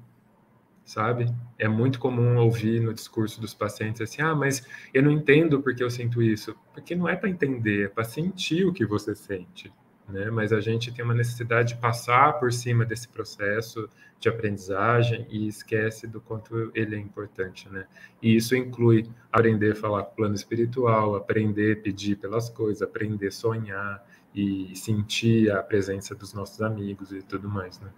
sabe? 0.85 1.33
É 1.59 1.69
muito 1.69 1.99
comum 1.99 2.37
ouvir 2.39 2.81
no 2.81 2.93
discurso 2.93 3.41
dos 3.41 3.55
pacientes 3.55 4.01
assim: 4.01 4.23
ah, 4.23 4.35
mas 4.35 4.67
eu 4.93 5.03
não 5.03 5.11
entendo 5.11 5.63
porque 5.63 5.83
eu 5.83 5.91
sinto 5.91 6.23
isso. 6.23 6.57
Porque 6.73 6.95
não 6.95 7.09
é 7.09 7.17
para 7.17 7.31
entender, 7.31 7.87
é 7.87 7.89
para 7.89 8.05
sentir 8.05 8.67
o 8.67 8.73
que 8.73 8.85
você 8.85 9.15
sente. 9.15 9.73
Né? 10.09 10.31
Mas 10.31 10.53
a 10.53 10.61
gente 10.61 10.93
tem 10.93 11.05
uma 11.05 11.15
necessidade 11.15 11.75
de 11.75 11.81
passar 11.81 12.39
por 12.39 12.53
cima 12.53 12.85
desse 12.85 13.09
processo 13.09 13.89
de 14.21 14.29
aprendizagem 14.29 15.27
e 15.31 15.47
esquece 15.49 16.07
do 16.07 16.21
quanto 16.21 16.71
ele 16.75 16.97
é 16.97 16.99
importante, 16.99 17.69
né? 17.69 17.87
E 18.23 18.35
isso 18.35 18.57
inclui 18.57 19.07
aprender 19.31 19.73
a 19.73 19.75
falar 19.75 20.03
com 20.05 20.13
o 20.13 20.17
plano 20.17 20.35
espiritual, 20.35 21.15
aprender 21.15 21.79
a 21.79 21.83
pedir 21.83 22.17
pelas 22.17 22.49
coisas, 22.49 22.81
aprender 22.81 23.29
a 23.29 23.33
sonhar 23.33 24.07
e 24.35 24.75
sentir 24.75 25.51
a 25.51 25.63
presença 25.63 26.15
dos 26.15 26.33
nossos 26.33 26.61
amigos 26.63 27.13
e 27.13 27.23
tudo 27.23 27.49
mais, 27.49 27.79
né? 27.81 27.91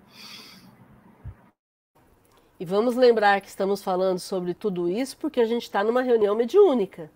E 2.58 2.64
vamos 2.64 2.96
lembrar 2.96 3.40
que 3.40 3.48
estamos 3.48 3.82
falando 3.82 4.18
sobre 4.18 4.54
tudo 4.54 4.88
isso 4.88 5.16
porque 5.18 5.40
a 5.40 5.44
gente 5.44 5.62
está 5.62 5.84
numa 5.84 6.02
reunião 6.02 6.34
mediúnica. 6.34 7.10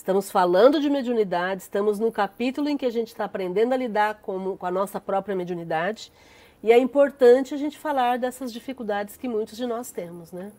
Estamos 0.00 0.30
falando 0.30 0.80
de 0.80 0.88
mediunidade, 0.88 1.60
estamos 1.60 1.98
no 1.98 2.10
capítulo 2.10 2.70
em 2.70 2.76
que 2.78 2.86
a 2.86 2.90
gente 2.90 3.08
está 3.08 3.26
aprendendo 3.26 3.74
a 3.74 3.76
lidar 3.76 4.14
com, 4.22 4.56
com 4.56 4.64
a 4.64 4.70
nossa 4.70 4.98
própria 4.98 5.36
mediunidade. 5.36 6.10
E 6.62 6.72
é 6.72 6.78
importante 6.78 7.52
a 7.52 7.58
gente 7.58 7.78
falar 7.78 8.18
dessas 8.18 8.50
dificuldades 8.50 9.18
que 9.18 9.28
muitos 9.28 9.58
de 9.58 9.66
nós 9.66 9.90
temos, 9.90 10.32
né? 10.32 10.52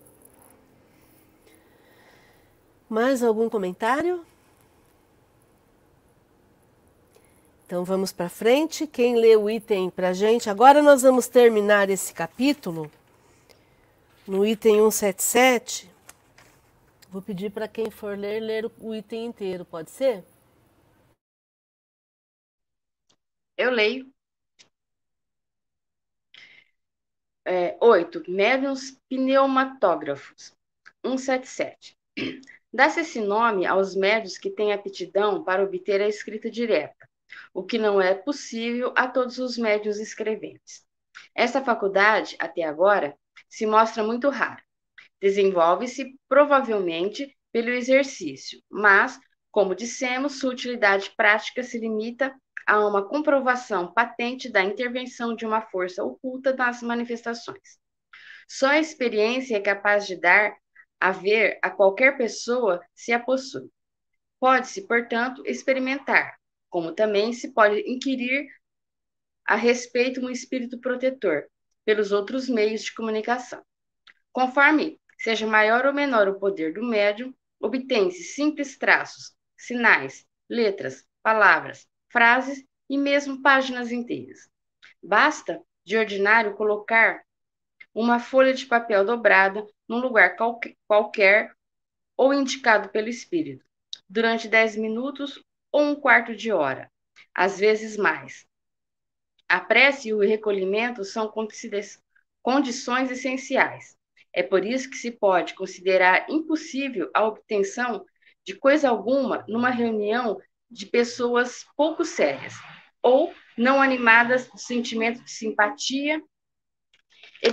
Mais 2.88 3.24
algum 3.24 3.50
comentário? 3.50 4.24
Então 7.66 7.84
vamos 7.84 8.12
para 8.12 8.30
frente. 8.30 8.86
Quem 8.86 9.16
lê 9.16 9.36
o 9.36 9.50
item 9.50 9.89
para 9.89 10.10
a 10.10 10.14
gente? 10.14 10.52
Agora 10.52 10.84
nós 10.84 11.02
vamos 11.02 11.28
terminar 11.28 11.89
esse 11.89 12.14
capítulo 12.14 12.92
no 14.28 14.46
item 14.46 14.76
177, 14.76 15.91
vou 17.12 17.22
pedir 17.22 17.51
para 17.51 17.68
quem 17.68 17.91
for 17.91 18.18
ler, 18.18 18.39
ler 18.39 18.72
o 18.80 18.95
item 18.95 19.26
inteiro, 19.26 19.66
pode 19.66 19.91
ser? 19.91 20.24
Eu 23.57 23.70
leio. 23.72 24.12
É, 27.45 27.78
8. 27.82 28.24
Médiuns 28.30 28.97
pneumatógrafos. 29.09 30.55
177. 31.05 31.97
Dá-se 32.74 33.01
esse 33.01 33.20
nome 33.20 33.66
aos 33.66 33.95
médios 33.95 34.38
que 34.38 34.49
têm 34.49 34.72
aptidão 34.72 35.43
para 35.43 35.64
obter 35.64 36.01
a 36.01 36.07
escrita 36.07 36.49
direta, 36.49 37.09
o 37.53 37.64
que 37.64 37.78
não 37.78 37.99
é 37.99 38.14
possível 38.14 38.93
a 38.95 39.07
todos 39.07 39.38
os 39.39 39.57
médios 39.57 39.99
escreventes. 39.99 40.86
Essa 41.36 41.62
faculdade, 41.62 42.38
até 42.39 42.64
agora, 42.64 43.18
se 43.49 43.66
mostra 43.66 44.03
muito 44.03 44.30
rara. 44.30 44.64
Desenvolve-se 45.22 46.18
provavelmente 46.28 47.38
pelo 47.52 47.70
exercício, 47.70 48.62
mas, 48.70 49.20
como 49.52 49.76
dissemos, 49.76 50.40
sua 50.40 50.52
utilidade 50.52 51.12
prática 51.16 51.62
se 51.62 51.78
limita 51.78 52.34
a 52.66 52.86
uma 52.88 53.08
comprovação 53.08 53.92
patente 53.94 54.50
da 54.50 54.64
intervenção 54.64 55.36
de 55.36 55.46
uma 55.46 55.62
força 55.62 56.04
oculta 56.04 56.54
nas 56.54 56.82
manifestações. 56.82 57.80
Só 58.48 58.68
a 58.68 58.80
experiência 58.80 59.58
é 59.58 59.60
capaz 59.60 60.08
de 60.08 60.16
dar 60.20 60.56
a 61.00 61.12
ver 61.12 61.60
a 61.62 61.70
qualquer 61.70 62.18
pessoa 62.18 62.82
se 62.94 63.12
a 63.12 63.20
possui. 63.20 63.70
Pode-se, 64.40 64.88
portanto, 64.88 65.44
experimentar, 65.46 66.36
como 66.70 66.94
também 66.94 67.34
se 67.34 67.54
pode 67.54 67.80
inquirir 67.82 68.48
a 69.46 69.56
respeito 69.56 70.22
um 70.22 70.30
espírito 70.30 70.80
protetor, 70.80 71.46
pelos 71.84 72.12
outros 72.12 72.48
meios 72.48 72.84
de 72.84 72.94
comunicação. 72.94 73.62
Conforme 74.32 75.01
seja 75.22 75.46
maior 75.46 75.86
ou 75.86 75.94
menor 75.94 76.28
o 76.28 76.40
poder 76.40 76.74
do 76.74 76.84
médium, 76.84 77.32
obtém-se 77.60 78.24
simples 78.24 78.78
traços, 78.78 79.36
sinais, 79.56 80.26
letras, 80.50 81.06
palavras, 81.22 81.88
frases 82.10 82.66
e 82.90 82.98
mesmo 82.98 83.42
páginas 83.42 83.92
inteiras. 83.92 84.50
Basta, 85.02 85.62
de 85.86 85.96
ordinário, 85.96 86.56
colocar 86.56 87.22
uma 87.94 88.20
folha 88.20 88.52
de 88.52 88.66
papel 88.66 89.06
dobrada 89.06 89.64
num 89.88 90.00
lugar 90.00 90.36
qualquer 90.88 91.54
ou 92.18 92.34
indicado 92.34 92.90
pelo 92.90 93.08
espírito, 93.08 93.64
durante 94.10 94.48
dez 94.48 94.76
minutos 94.76 95.40
ou 95.72 95.84
um 95.84 95.96
quarto 95.96 96.36
de 96.36 96.52
hora, 96.52 96.92
às 97.34 97.60
vezes 97.60 97.96
mais, 97.96 98.48
a 99.48 99.60
prece 99.60 100.10
e 100.10 100.14
o 100.14 100.20
recolhimento 100.20 101.04
são 101.04 101.32
condições 102.42 103.12
essenciais. 103.12 104.01
É 104.34 104.42
por 104.42 104.66
isso 104.66 104.90
que 104.90 104.96
se 104.96 105.12
pode 105.12 105.54
considerar 105.54 106.26
impossível 106.30 107.10
a 107.14 107.26
obtenção 107.26 108.06
de 108.46 108.56
coisa 108.56 108.90
alguma 108.90 109.46
numa 109.48 109.70
reunião 109.70 110.40
de 110.70 110.86
pessoas 110.86 111.66
pouco 111.76 112.06
sérias 112.06 112.54
ou 113.04 113.34
não 113.58 113.82
animadas 113.82 114.48
do 114.48 114.58
sentimento 114.58 115.24
de 115.24 115.32
simpatia 115.32 116.22
e 117.44 117.50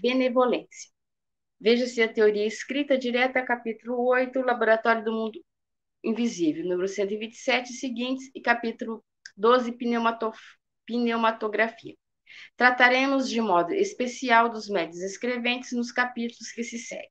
benevolência. 0.00 0.90
Veja-se 1.60 2.02
a 2.02 2.12
teoria 2.12 2.46
escrita 2.46 2.98
direta, 2.98 3.44
capítulo 3.44 4.04
8, 4.08 4.40
Laboratório 4.40 5.04
do 5.04 5.12
Mundo 5.12 5.40
Invisível, 6.02 6.64
número 6.64 6.88
127 6.88 7.72
seguintes, 7.74 8.28
e 8.34 8.40
capítulo 8.40 9.04
12, 9.36 9.70
Pneumatofobia 9.72 10.62
pneumatografia. 10.86 11.94
Trataremos 12.56 13.28
de 13.28 13.40
modo 13.40 13.72
especial 13.72 14.48
dos 14.48 14.68
médios 14.68 15.02
escreventes 15.02 15.72
nos 15.72 15.90
capítulos 15.90 16.50
que 16.52 16.62
se 16.62 16.78
seguem. 16.78 17.08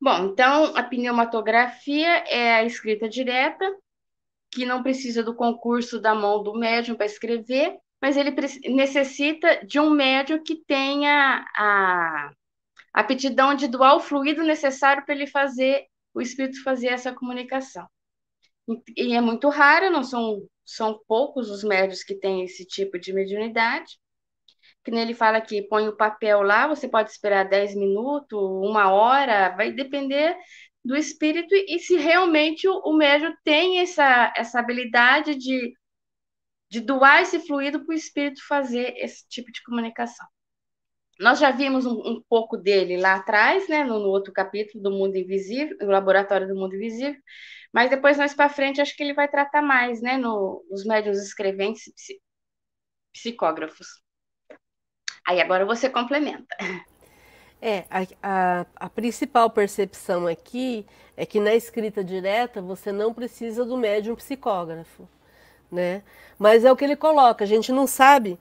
Bom, 0.00 0.26
então, 0.26 0.76
a 0.76 0.82
pneumatografia 0.82 2.08
é 2.28 2.54
a 2.54 2.64
escrita 2.64 3.08
direta, 3.08 3.64
que 4.50 4.64
não 4.64 4.82
precisa 4.82 5.22
do 5.22 5.34
concurso 5.34 6.00
da 6.00 6.14
mão 6.14 6.42
do 6.42 6.54
médium 6.54 6.96
para 6.96 7.06
escrever, 7.06 7.76
mas 8.00 8.16
ele 8.16 8.30
necessita 8.68 9.64
de 9.66 9.80
um 9.80 9.90
médium 9.90 10.42
que 10.42 10.56
tenha 10.64 11.44
a 11.56 12.30
aptidão 12.92 13.54
de 13.54 13.66
doar 13.66 13.96
o 13.96 14.00
fluido 14.00 14.42
necessário 14.42 15.04
para 15.04 15.14
ele 15.14 15.26
fazer, 15.26 15.86
o 16.14 16.20
espírito 16.20 16.62
fazer 16.62 16.88
essa 16.88 17.12
comunicação. 17.12 17.86
E 18.96 19.14
é 19.14 19.20
muito 19.20 19.48
raro, 19.48 19.90
não 19.90 20.04
são 20.04 20.46
são 20.68 21.00
poucos 21.08 21.50
os 21.50 21.64
médios 21.64 22.02
que 22.02 22.14
têm 22.14 22.44
esse 22.44 22.66
tipo 22.66 22.98
de 22.98 23.12
mediunidade. 23.12 23.98
Que 24.84 24.90
nele 24.90 25.14
fala 25.14 25.40
que 25.40 25.62
põe 25.62 25.88
o 25.88 25.96
papel 25.96 26.42
lá, 26.42 26.66
você 26.68 26.86
pode 26.86 27.10
esperar 27.10 27.48
10 27.48 27.74
minutos, 27.74 28.38
uma 28.38 28.90
hora, 28.92 29.54
vai 29.56 29.72
depender 29.72 30.36
do 30.84 30.94
espírito 30.96 31.54
e 31.54 31.78
se 31.78 31.96
realmente 31.96 32.68
o, 32.68 32.82
o 32.84 32.98
tem 33.44 33.80
essa, 33.80 34.32
essa 34.36 34.60
habilidade 34.60 35.34
de, 35.36 35.72
de 36.70 36.80
doar 36.80 37.22
esse 37.22 37.40
fluido 37.46 37.84
para 37.84 37.94
o 37.94 37.96
espírito 37.96 38.46
fazer 38.46 38.94
esse 38.98 39.26
tipo 39.28 39.50
de 39.50 39.62
comunicação. 39.62 40.26
Nós 41.18 41.38
já 41.38 41.50
vimos 41.50 41.84
um, 41.84 41.94
um 41.94 42.22
pouco 42.28 42.56
dele 42.56 42.96
lá 42.96 43.16
atrás, 43.16 43.68
né, 43.68 43.82
no, 43.82 43.98
no, 43.98 44.08
outro 44.08 44.32
capítulo 44.32 44.82
do 44.82 44.90
Mundo 44.90 45.16
Invisível, 45.16 45.76
o 45.82 45.86
Laboratório 45.86 46.46
do 46.46 46.54
Mundo 46.54 46.76
Invisível, 46.76 47.20
mas 47.72 47.90
depois, 47.90 48.16
mais 48.16 48.34
para 48.34 48.48
frente, 48.48 48.80
acho 48.80 48.96
que 48.96 49.02
ele 49.02 49.14
vai 49.14 49.28
tratar 49.28 49.60
mais, 49.60 50.00
né, 50.00 50.16
no, 50.16 50.64
nos 50.70 50.84
médios 50.84 51.18
escreventes 51.18 51.86
e 52.08 52.20
psicógrafos. 53.12 54.00
Aí 55.26 55.40
agora 55.40 55.66
você 55.66 55.90
complementa. 55.90 56.56
É, 57.60 57.84
a, 57.90 58.06
a, 58.22 58.66
a, 58.76 58.88
principal 58.88 59.50
percepção 59.50 60.28
aqui 60.28 60.86
é 61.16 61.26
que 61.26 61.40
na 61.40 61.56
escrita 61.56 62.04
direta 62.04 62.62
você 62.62 62.92
não 62.92 63.12
precisa 63.12 63.64
do 63.64 63.76
médium 63.76 64.14
psicógrafo, 64.14 65.08
né? 65.68 66.04
Mas 66.38 66.64
é 66.64 66.70
o 66.70 66.76
que 66.76 66.84
ele 66.84 66.94
coloca, 66.94 67.42
a 67.42 67.48
gente 67.48 67.72
não 67.72 67.84
sabe 67.84 68.38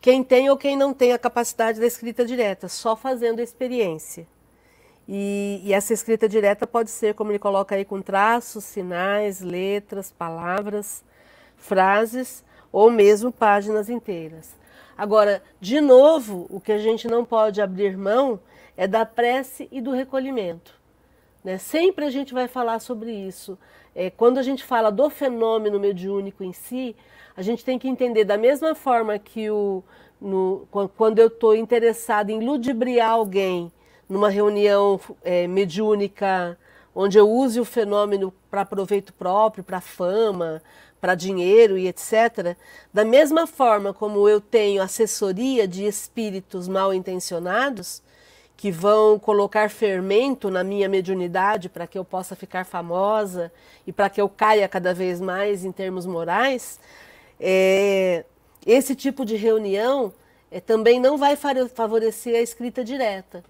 quem 0.00 0.24
tem 0.24 0.48
ou 0.48 0.56
quem 0.56 0.76
não 0.76 0.94
tem 0.94 1.12
a 1.12 1.18
capacidade 1.18 1.78
da 1.78 1.86
escrita 1.86 2.24
direta, 2.24 2.68
só 2.68 2.96
fazendo 2.96 3.40
a 3.40 3.42
experiência. 3.42 4.26
E, 5.06 5.60
e, 5.64 5.72
essa 5.72 5.92
escrita 5.92 6.28
direta 6.28 6.66
pode 6.66 6.90
ser, 6.90 7.14
como 7.14 7.32
ele 7.32 7.38
coloca 7.38 7.74
aí, 7.74 7.84
com 7.84 8.00
traços, 8.00 8.64
sinais, 8.64 9.40
letras, 9.40 10.12
palavras, 10.12 11.04
frases 11.56 12.44
ou 12.70 12.90
mesmo 12.90 13.32
páginas 13.32 13.90
inteiras. 13.90 14.56
Agora, 14.96 15.42
de 15.60 15.80
novo, 15.80 16.46
o 16.48 16.60
que 16.60 16.70
a 16.70 16.78
gente 16.78 17.08
não 17.08 17.24
pode 17.24 17.60
abrir 17.60 17.96
mão 17.96 18.38
é 18.76 18.86
da 18.86 19.04
prece 19.04 19.68
e 19.72 19.80
do 19.80 19.90
recolhimento. 19.90 20.78
Né? 21.42 21.58
Sempre 21.58 22.04
a 22.04 22.10
gente 22.10 22.32
vai 22.32 22.46
falar 22.46 22.78
sobre 22.78 23.10
isso. 23.10 23.58
É, 23.94 24.10
quando 24.10 24.38
a 24.38 24.42
gente 24.42 24.62
fala 24.62 24.90
do 24.90 25.10
fenômeno 25.10 25.80
mediúnico 25.80 26.44
em 26.44 26.52
si, 26.52 26.94
a 27.40 27.42
gente 27.42 27.64
tem 27.64 27.78
que 27.78 27.88
entender 27.88 28.24
da 28.24 28.36
mesma 28.36 28.74
forma 28.74 29.18
que 29.18 29.50
o, 29.50 29.82
no, 30.20 30.68
quando 30.94 31.20
eu 31.20 31.28
estou 31.28 31.56
interessado 31.56 32.28
em 32.28 32.38
ludibriar 32.38 33.12
alguém 33.12 33.72
numa 34.06 34.28
reunião 34.28 35.00
é, 35.24 35.46
mediúnica 35.46 36.58
onde 36.94 37.16
eu 37.16 37.26
use 37.26 37.58
o 37.58 37.64
fenômeno 37.64 38.30
para 38.50 38.66
proveito 38.66 39.14
próprio, 39.14 39.64
para 39.64 39.80
fama, 39.80 40.60
para 41.00 41.14
dinheiro 41.14 41.78
e 41.78 41.88
etc. 41.88 42.54
Da 42.92 43.06
mesma 43.06 43.46
forma 43.46 43.94
como 43.94 44.28
eu 44.28 44.38
tenho 44.38 44.82
assessoria 44.82 45.66
de 45.66 45.86
espíritos 45.86 46.68
mal 46.68 46.92
intencionados, 46.92 48.02
que 48.54 48.70
vão 48.70 49.18
colocar 49.18 49.70
fermento 49.70 50.50
na 50.50 50.62
minha 50.62 50.90
mediunidade 50.90 51.70
para 51.70 51.86
que 51.86 51.96
eu 51.96 52.04
possa 52.04 52.36
ficar 52.36 52.66
famosa 52.66 53.50
e 53.86 53.92
para 53.94 54.10
que 54.10 54.20
eu 54.20 54.28
caia 54.28 54.68
cada 54.68 54.92
vez 54.92 55.22
mais 55.22 55.64
em 55.64 55.72
termos 55.72 56.04
morais, 56.04 56.78
é, 57.40 58.24
esse 58.66 58.94
tipo 58.94 59.24
de 59.24 59.34
reunião 59.36 60.12
é, 60.50 60.60
também 60.60 61.00
não 61.00 61.16
vai 61.16 61.36
favorecer 61.36 62.36
a 62.36 62.42
escrita 62.42 62.84
direta. 62.84 63.42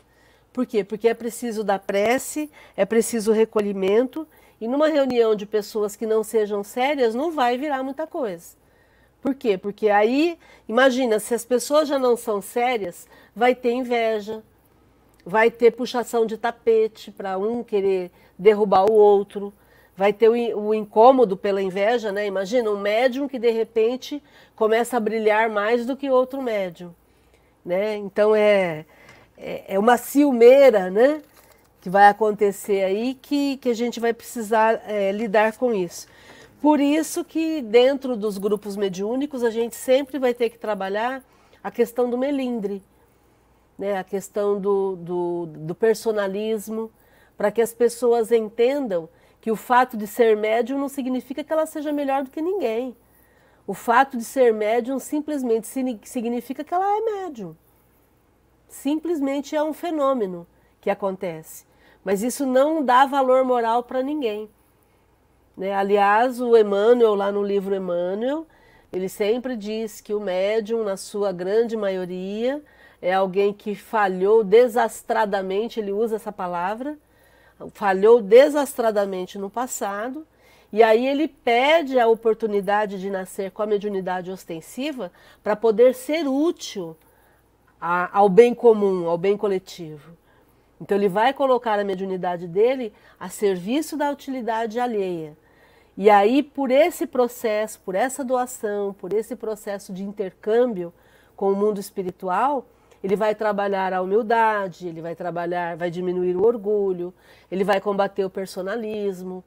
Por 0.53 0.67
quê? 0.67 0.85
Porque 0.85 1.09
é 1.09 1.15
preciso 1.15 1.65
da 1.65 1.79
prece, 1.79 2.51
é 2.77 2.85
preciso 2.85 3.33
recolhimento, 3.33 4.27
e 4.61 4.69
numa 4.69 4.89
reunião 4.89 5.35
de 5.35 5.47
pessoas 5.47 5.97
que 5.97 6.07
não 6.07 6.23
sejam 6.23 6.63
sérias, 6.63 7.15
não 7.15 7.33
vai 7.33 7.57
virar 7.57 7.83
muita 7.83 8.07
coisa. 8.07 8.57
Por 9.23 9.35
quê? 9.35 9.59
Porque 9.59 9.89
aí, 9.89 10.39
imagina, 10.69 11.19
se 11.19 11.35
as 11.35 11.45
pessoas 11.45 11.89
já 11.89 11.99
não 11.99 12.17
são 12.17 12.41
sérias, 12.41 13.09
vai 13.35 13.55
ter 13.55 13.73
inveja, 13.73 14.43
vai 15.25 15.51
ter 15.51 15.73
puxação 15.73 16.27
de 16.27 16.37
tapete 16.37 17.11
para 17.11 17.39
um 17.39 17.63
querer 17.63 18.11
derrubar 18.39 18.91
o 18.91 18.93
outro, 18.93 19.53
vai 20.01 20.15
ter 20.15 20.31
o, 20.31 20.73
incômodo 20.73 21.37
pela 21.37 21.61
inveja, 21.61 22.11
né? 22.11 22.27
Imagina 22.27 22.71
um 22.71 22.81
médium 22.81 23.29
que 23.29 23.39
de 23.39 23.51
repente 23.51 24.23
começa 24.57 24.97
a 24.97 25.01
brilhar 25.01 25.51
mais 25.51 25.85
do 25.85 25.95
que 25.95 26.09
outro 26.09 26.41
médium, 26.41 26.95
né? 27.63 27.97
Então 27.97 28.35
é, 28.35 28.87
é, 29.37 29.75
é 29.75 29.79
uma 29.79 29.99
ciumeira, 29.99 30.89
né? 30.89 31.21
Que 31.83 31.91
vai 31.91 32.09
acontecer 32.09 32.83
aí 32.83 33.13
que, 33.13 33.59
que 33.59 33.69
a 33.69 33.75
gente 33.75 34.01
vai 34.01 34.15
precisar 34.15 34.81
é, 34.87 35.13
lidar 35.13 35.59
com 35.59 35.71
isso. 35.71 36.07
Por 36.63 36.81
isso 36.81 37.23
que 37.23 37.61
dentro 37.61 38.17
dos 38.17 38.39
grupos 38.39 38.77
mediúnicos 38.77 39.45
a 39.45 39.51
gente 39.51 39.77
sempre 39.77 40.19
vai 40.19 40.33
ter 40.33 40.49
que 40.49 40.57
trabalhar 40.57 41.23
a 41.63 41.71
questão 41.71 42.09
do 42.09 42.17
melindre, 42.17 42.83
né, 43.79 43.99
a 43.99 44.05
questão 44.05 44.59
do, 44.59 44.97
do, 44.97 45.47
do 45.47 45.75
personalismo, 45.75 46.91
para 47.37 47.51
que 47.51 47.61
as 47.61 47.75
pessoas 47.75 48.33
entendam 48.33 49.07
que 49.41 49.51
o 49.51 49.57
fato 49.57 49.97
de 49.97 50.07
ser 50.07 50.37
médium 50.37 50.79
não 50.79 50.89
significa 50.89 51.43
que 51.43 51.53
ela 51.53 51.67
seja 51.67 51.93
melhor 51.93 52.23
do 52.23 52.31
que 52.31 52.43
ninguém. 52.43 52.97
O 53.67 53.75
fato 53.75 54.17
de 54.17 54.25
ser 54.25 54.53
médium 54.53 54.99
simplesmente 54.99 55.67
significa 56.05 56.65
que 56.65 56.75
ela 56.75 56.87
é 56.87 57.01
médium. 57.01 57.57
Simplesmente 58.69 59.57
é 59.57 59.63
um 59.63 59.73
fenômeno 59.73 60.47
que 60.81 60.91
acontece. 60.91 61.65
Mas 62.05 62.23
isso 62.23 62.47
não 62.47 62.85
dá 62.85 63.07
valor 63.07 63.45
moral 63.45 63.83
para 63.83 64.03
ninguém. 64.03 64.49
Né? 65.57 65.75
Aliás, 65.75 66.41
o 66.41 66.57
Emmanuel, 66.57 67.15
lá 67.15 67.31
no 67.31 67.43
livro 67.43 67.75
Emmanuel, 67.75 68.47
ele 68.93 69.09
sempre 69.09 69.57
diz 69.57 70.01
que 70.01 70.15
o 70.15 70.21
médium, 70.21 70.83
na 70.83 70.97
sua 70.97 71.33
grande 71.33 71.77
maioria, 71.77 72.63
é 73.01 73.13
alguém 73.13 73.53
que 73.53 73.75
falhou 73.75 74.43
desastradamente, 74.43 75.79
ele 75.79 75.93
usa 75.93 76.17
essa 76.17 76.33
palavra, 76.33 76.99
falhou 77.73 78.23
desastradamente 78.23 79.39
no 79.39 79.51
passado, 79.51 80.27
e 80.73 80.83
aí 80.83 81.07
ele 81.07 81.27
pede 81.27 81.99
a 81.99 82.07
oportunidade 82.07 83.01
de 83.01 83.11
nascer 83.11 83.51
com 83.51 83.63
a 83.63 83.67
mediunidade 83.67 84.31
ostensiva 84.31 85.11
para 85.43 85.57
poder 85.57 85.95
ser 85.95 86.29
útil 86.29 86.97
a, 87.81 88.17
ao 88.17 88.29
bem 88.29 88.55
comum, 88.55 89.09
ao 89.09 89.19
bem 89.19 89.37
coletivo. 89.37 90.17
Então 90.81 90.97
ele 90.97 91.09
vai 91.09 91.33
colocar 91.33 91.79
a 91.79 91.85
mediunidade 91.85 92.47
dele 92.47 92.93
a 93.19 93.29
serviço 93.29 93.97
da 93.97 94.11
utilidade 94.11 94.79
alheia. 94.79 95.37
E 95.97 96.09
aí, 96.09 96.43
por 96.43 96.71
esse 96.71 97.07
processo, 97.07 97.81
por 97.81 97.95
essa 97.95 98.25
doação, 98.25 98.95
por 98.95 99.13
esse 99.13 99.37
processo 99.37 99.93
de 99.93 100.03
intercâmbio 100.03 100.95
com 101.37 101.53
o 101.53 101.57
mundo 101.57 101.81
espiritual, 101.81 102.67
ele 103.03 103.17
vai 103.17 103.35
trabalhar 103.35 103.93
a 103.93 104.03
humildade, 104.03 104.89
ele 104.89 105.01
vai 105.01 105.15
trabalhar, 105.15 105.77
vai 105.77 105.91
diminuir 105.91 106.37
o 106.37 106.45
orgulho, 106.45 107.15
ele 107.51 107.65
vai 107.65 107.81
combater 107.81 108.25
o 108.25 108.31
personalismo. 108.31 109.43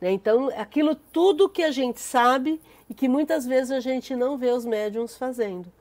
Né? 0.00 0.10
Então, 0.10 0.50
aquilo 0.56 0.94
tudo 0.94 1.48
que 1.48 1.62
a 1.62 1.70
gente 1.70 2.00
sabe 2.00 2.60
e 2.90 2.94
que 2.94 3.08
muitas 3.08 3.46
vezes 3.46 3.70
a 3.70 3.80
gente 3.80 4.14
não 4.16 4.36
vê 4.36 4.50
os 4.50 4.64
médiums 4.64 5.16
fazendo. 5.16 5.72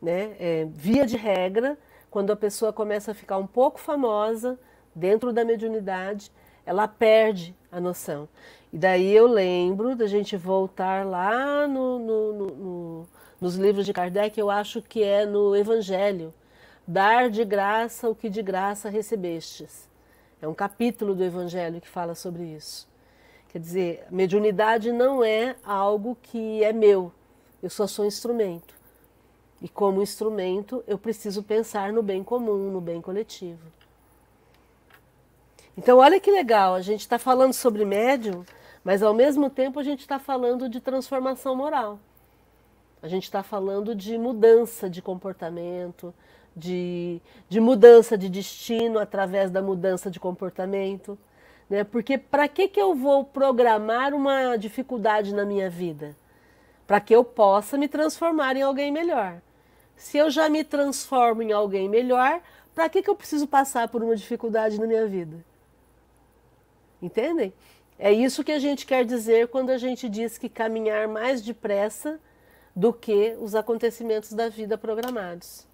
Né? 0.00 0.36
É, 0.38 0.68
via 0.70 1.04
de 1.04 1.16
regra, 1.16 1.76
quando 2.10 2.30
a 2.30 2.36
pessoa 2.36 2.72
começa 2.72 3.10
a 3.10 3.14
ficar 3.14 3.36
um 3.36 3.46
pouco 3.46 3.80
famosa 3.80 4.58
dentro 4.94 5.32
da 5.32 5.44
mediunidade, 5.44 6.30
ela 6.64 6.86
perde 6.86 7.54
a 7.70 7.80
noção. 7.80 8.28
E 8.72 8.78
daí 8.78 9.12
eu 9.12 9.26
lembro 9.26 9.96
da 9.96 10.06
gente 10.06 10.36
voltar 10.36 11.04
lá 11.04 11.66
no, 11.66 11.98
no, 11.98 12.32
no 12.32 13.08
nos 13.40 13.56
livros 13.56 13.86
de 13.86 13.92
Kardec, 13.92 14.38
eu 14.38 14.50
acho 14.50 14.82
que 14.82 15.02
é 15.02 15.24
no 15.24 15.56
Evangelho, 15.56 16.32
dar 16.86 17.30
de 17.30 17.44
graça 17.44 18.08
o 18.08 18.14
que 18.14 18.28
de 18.28 18.42
graça 18.42 18.90
recebestes. 18.90 19.88
É 20.42 20.46
um 20.46 20.54
capítulo 20.54 21.14
do 21.14 21.24
Evangelho 21.24 21.80
que 21.80 21.88
fala 21.88 22.14
sobre 22.14 22.42
isso. 22.42 22.88
Quer 23.48 23.58
dizer, 23.58 24.04
mediunidade 24.10 24.92
não 24.92 25.24
é 25.24 25.56
algo 25.64 26.16
que 26.22 26.62
é 26.62 26.72
meu, 26.72 27.12
eu 27.62 27.70
só 27.70 27.86
sou 27.86 28.04
instrumento. 28.04 28.74
E 29.60 29.68
como 29.68 30.02
instrumento, 30.02 30.84
eu 30.86 30.98
preciso 30.98 31.42
pensar 31.42 31.92
no 31.92 32.02
bem 32.02 32.22
comum, 32.22 32.70
no 32.70 32.80
bem 32.80 33.00
coletivo. 33.00 33.60
Então, 35.76 35.98
olha 35.98 36.20
que 36.20 36.30
legal, 36.30 36.74
a 36.74 36.80
gente 36.80 37.00
está 37.00 37.18
falando 37.18 37.52
sobre 37.52 37.84
médium, 37.84 38.44
mas 38.84 39.02
ao 39.02 39.14
mesmo 39.14 39.48
tempo 39.50 39.78
a 39.78 39.82
gente 39.82 40.00
está 40.00 40.18
falando 40.18 40.68
de 40.68 40.80
transformação 40.80 41.54
moral. 41.54 41.98
A 43.02 43.08
gente 43.08 43.24
está 43.24 43.42
falando 43.42 43.94
de 43.94 44.18
mudança 44.18 44.88
de 44.90 45.00
comportamento, 45.00 46.14
de, 46.54 47.20
de 47.48 47.60
mudança 47.60 48.16
de 48.16 48.28
destino 48.28 48.98
através 48.98 49.50
da 49.50 49.62
mudança 49.62 50.10
de 50.10 50.20
comportamento. 50.20 51.18
Né? 51.68 51.82
Porque 51.84 52.18
para 52.18 52.46
que, 52.48 52.68
que 52.68 52.80
eu 52.80 52.94
vou 52.94 53.24
programar 53.24 54.12
uma 54.12 54.56
dificuldade 54.56 55.34
na 55.34 55.44
minha 55.44 55.70
vida? 55.70 56.16
Para 56.86 57.00
que 57.00 57.14
eu 57.14 57.24
possa 57.24 57.78
me 57.78 57.88
transformar 57.88 58.56
em 58.56 58.62
alguém 58.62 58.92
melhor. 58.92 59.40
Se 59.96 60.18
eu 60.18 60.30
já 60.30 60.48
me 60.48 60.64
transformo 60.64 61.42
em 61.42 61.52
alguém 61.52 61.88
melhor, 61.88 62.40
para 62.74 62.88
que, 62.88 63.02
que 63.02 63.08
eu 63.08 63.14
preciso 63.14 63.46
passar 63.46 63.88
por 63.88 64.02
uma 64.02 64.16
dificuldade 64.16 64.78
na 64.78 64.86
minha 64.86 65.06
vida? 65.06 65.44
Entendem? 67.00 67.52
É 67.98 68.12
isso 68.12 68.42
que 68.42 68.52
a 68.52 68.58
gente 68.58 68.86
quer 68.86 69.04
dizer 69.04 69.48
quando 69.48 69.70
a 69.70 69.78
gente 69.78 70.08
diz 70.08 70.36
que 70.36 70.48
caminhar 70.48 71.06
mais 71.06 71.42
depressa 71.42 72.18
do 72.74 72.92
que 72.92 73.36
os 73.40 73.54
acontecimentos 73.54 74.32
da 74.32 74.48
vida 74.48 74.78
programados. 74.78 75.66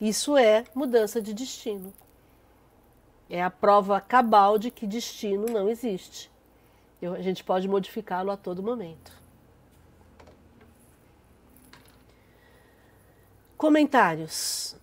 Isso 0.00 0.36
é 0.36 0.64
mudança 0.74 1.20
de 1.20 1.32
destino. 1.32 1.92
É 3.28 3.42
a 3.42 3.50
prova 3.50 4.00
cabal 4.00 4.58
de 4.58 4.70
que 4.70 4.86
destino 4.86 5.46
não 5.46 5.68
existe. 5.68 6.30
a 7.02 7.22
gente 7.22 7.44
pode 7.44 7.68
modificá-lo 7.68 8.30
a 8.30 8.36
todo 8.36 8.62
momento. 8.62 9.12
Comentários. 13.56 14.76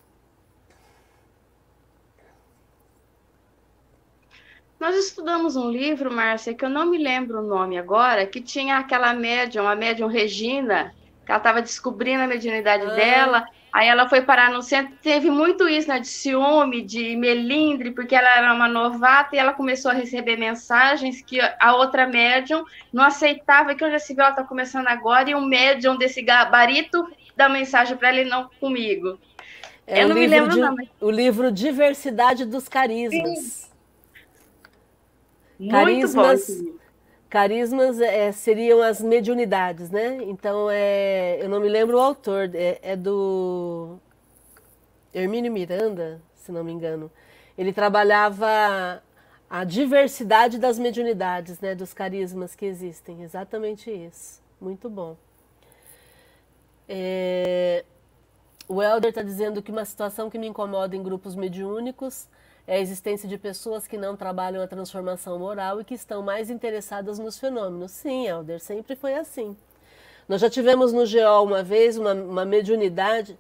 Nós 4.79 4.95
estudamos 4.95 5.55
um 5.55 5.69
livro, 5.69 6.11
Márcia, 6.11 6.55
que 6.55 6.65
eu 6.65 6.69
não 6.69 6.87
me 6.87 6.97
lembro 6.97 7.39
o 7.39 7.47
nome 7.47 7.77
agora, 7.77 8.25
que 8.25 8.41
tinha 8.41 8.79
aquela 8.79 9.13
médium, 9.13 9.67
a 9.67 9.75
médium 9.75 10.07
Regina, 10.07 10.95
ela 11.31 11.37
estava 11.37 11.61
descobrindo 11.61 12.23
a 12.23 12.27
mediunidade 12.27 12.83
ah. 12.85 12.93
dela. 12.93 13.47
Aí 13.71 13.87
ela 13.87 14.09
foi 14.09 14.21
parar 14.21 14.51
no 14.51 14.61
centro, 14.61 14.93
teve 15.01 15.31
muito 15.31 15.65
isso, 15.65 15.87
né, 15.87 15.97
de 15.97 16.07
ciúme, 16.07 16.81
de 16.81 17.15
melindre, 17.15 17.91
porque 17.91 18.13
ela 18.13 18.37
era 18.37 18.53
uma 18.53 18.67
novata 18.67 19.33
e 19.33 19.39
ela 19.39 19.53
começou 19.53 19.91
a 19.91 19.93
receber 19.93 20.35
mensagens 20.35 21.21
que 21.21 21.39
a 21.39 21.75
outra 21.77 22.05
médium 22.05 22.65
não 22.91 23.01
aceitava, 23.01 23.73
que 23.73 23.81
eu 23.81 23.89
já 23.89 23.97
se 23.97 24.13
viu, 24.13 24.23
ela 24.23 24.31
está 24.31 24.43
começando 24.43 24.87
agora, 24.87 25.29
e 25.29 25.35
um 25.35 25.45
médium 25.45 25.95
desse 25.95 26.21
gabarito 26.21 27.07
dá 27.33 27.47
mensagem 27.47 27.95
para 27.95 28.09
ela 28.09 28.19
e 28.19 28.25
não 28.25 28.49
comigo. 28.59 29.17
É 29.87 30.03
eu 30.03 30.09
não 30.09 30.15
me 30.15 30.27
lembro 30.27 30.51
de, 30.51 30.59
não, 30.59 30.75
mas... 30.75 30.89
O 30.99 31.09
livro 31.09 31.49
Diversidade 31.49 32.45
dos 32.45 32.67
Carismas. 32.67 33.69
Sim. 35.57 35.69
Carismas. 35.69 36.80
Carismas 37.31 38.01
é, 38.01 38.29
seriam 38.33 38.81
as 38.81 38.99
mediunidades, 38.99 39.89
né? 39.89 40.17
Então, 40.23 40.69
é, 40.69 41.41
eu 41.41 41.47
não 41.47 41.61
me 41.61 41.69
lembro 41.69 41.95
o 41.95 42.01
autor, 42.01 42.53
é, 42.53 42.77
é 42.81 42.93
do 42.93 43.97
Hermínio 45.13 45.49
Miranda, 45.49 46.21
se 46.35 46.51
não 46.51 46.61
me 46.61 46.73
engano. 46.73 47.09
Ele 47.57 47.71
trabalhava 47.71 49.01
a 49.49 49.63
diversidade 49.63 50.59
das 50.59 50.77
mediunidades, 50.77 51.57
né? 51.61 51.73
Dos 51.73 51.93
carismas 51.93 52.53
que 52.53 52.65
existem, 52.65 53.23
exatamente 53.23 53.89
isso. 53.89 54.41
Muito 54.59 54.89
bom. 54.89 55.15
É, 56.89 57.85
o 58.67 58.83
Helder 58.83 59.07
está 59.07 59.21
dizendo 59.21 59.61
que 59.61 59.71
uma 59.71 59.85
situação 59.85 60.29
que 60.29 60.37
me 60.37 60.47
incomoda 60.47 60.97
em 60.97 61.01
grupos 61.01 61.33
mediúnicos 61.33 62.27
é 62.67 62.75
a 62.75 62.79
existência 62.79 63.27
de 63.27 63.37
pessoas 63.37 63.87
que 63.87 63.97
não 63.97 64.15
trabalham 64.15 64.61
a 64.61 64.67
transformação 64.67 65.39
moral 65.39 65.81
e 65.81 65.83
que 65.83 65.93
estão 65.93 66.21
mais 66.21 66.49
interessadas 66.49 67.17
nos 67.17 67.39
fenômenos. 67.39 67.91
Sim, 67.91 68.27
Helder, 68.27 68.59
sempre 68.59 68.95
foi 68.95 69.15
assim. 69.15 69.57
Nós 70.27 70.39
já 70.39 70.49
tivemos 70.49 70.93
no 70.93 71.05
GEO 71.05 71.43
uma 71.43 71.63
vez 71.63 71.97
uma, 71.97 72.13
uma 72.13 72.45
mediunidade, 72.45 73.37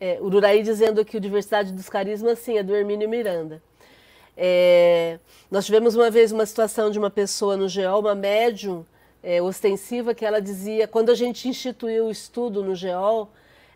é, 0.00 0.18
Ururaí 0.20 0.62
dizendo 0.62 1.04
que 1.04 1.16
o 1.16 1.20
Diversidade 1.20 1.72
dos 1.72 1.88
Carismas, 1.88 2.38
sim, 2.38 2.58
é 2.58 2.62
do 2.62 2.74
Hermínio 2.74 3.08
Miranda. 3.08 3.62
É, 4.36 5.18
nós 5.50 5.64
tivemos 5.66 5.94
uma 5.94 6.10
vez 6.10 6.32
uma 6.32 6.44
situação 6.46 6.90
de 6.90 6.98
uma 6.98 7.10
pessoa 7.10 7.56
no 7.56 7.68
GEO, 7.68 8.00
uma 8.00 8.14
médium 8.14 8.84
é, 9.22 9.40
ostensiva, 9.40 10.14
que 10.14 10.24
ela 10.24 10.40
dizia, 10.40 10.88
quando 10.88 11.10
a 11.10 11.14
gente 11.14 11.48
instituiu 11.48 12.06
o 12.06 12.10
estudo 12.10 12.62
no 12.62 12.74
GEO, 12.74 13.28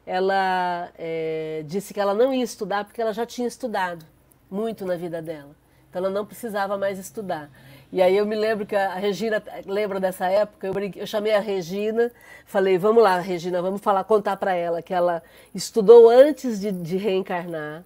ela 0.07 0.91
é, 0.99 1.62
disse 1.66 1.95
que 1.95 2.01
ela 2.01 2.14
não 2.14 2.33
ia 2.33 2.45
estudar 2.45 2.85
porque 2.85 3.01
ela 3.01 3.12
já 3.12 3.25
tinha 3.25 3.49
estudado 3.49 4.05
muito 4.51 4.84
na 4.84 4.97
vida 4.97 5.20
dela. 5.20 5.55
Então 5.88 6.05
ela 6.05 6.11
não 6.11 6.26
precisava 6.26 6.76
mais 6.76 6.99
estudar. 6.99 7.51
E 7.92 8.03
aí 8.03 8.16
eu 8.16 8.26
me 8.26 8.34
lembro 8.34 8.66
que 8.66 8.74
a 8.74 8.95
Regina, 8.95 9.40
lembra 9.66 10.01
dessa 10.01 10.26
época? 10.26 10.66
Eu, 10.66 10.74
eu 10.97 11.07
chamei 11.07 11.32
a 11.32 11.38
Regina, 11.38 12.11
falei, 12.45 12.76
vamos 12.76 13.01
lá, 13.01 13.20
Regina, 13.20 13.62
vamos 13.62 13.80
falar, 13.80 14.03
contar 14.03 14.36
para 14.36 14.53
ela 14.55 14.82
que 14.82 14.92
ela 14.92 15.22
estudou 15.55 16.11
antes 16.11 16.59
de, 16.59 16.72
de 16.72 16.97
reencarnar, 16.97 17.84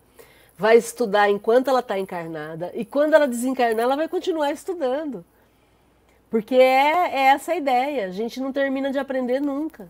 vai 0.56 0.78
estudar 0.78 1.28
enquanto 1.28 1.68
ela 1.68 1.80
está 1.80 1.98
encarnada, 1.98 2.70
e 2.74 2.86
quando 2.86 3.12
ela 3.12 3.28
desencarnar, 3.28 3.84
ela 3.84 3.96
vai 3.96 4.08
continuar 4.08 4.50
estudando. 4.50 5.22
Porque 6.30 6.54
é, 6.54 7.14
é 7.14 7.20
essa 7.26 7.52
a 7.52 7.56
ideia, 7.56 8.06
a 8.06 8.10
gente 8.10 8.40
não 8.40 8.50
termina 8.50 8.90
de 8.90 8.98
aprender 8.98 9.40
nunca. 9.40 9.88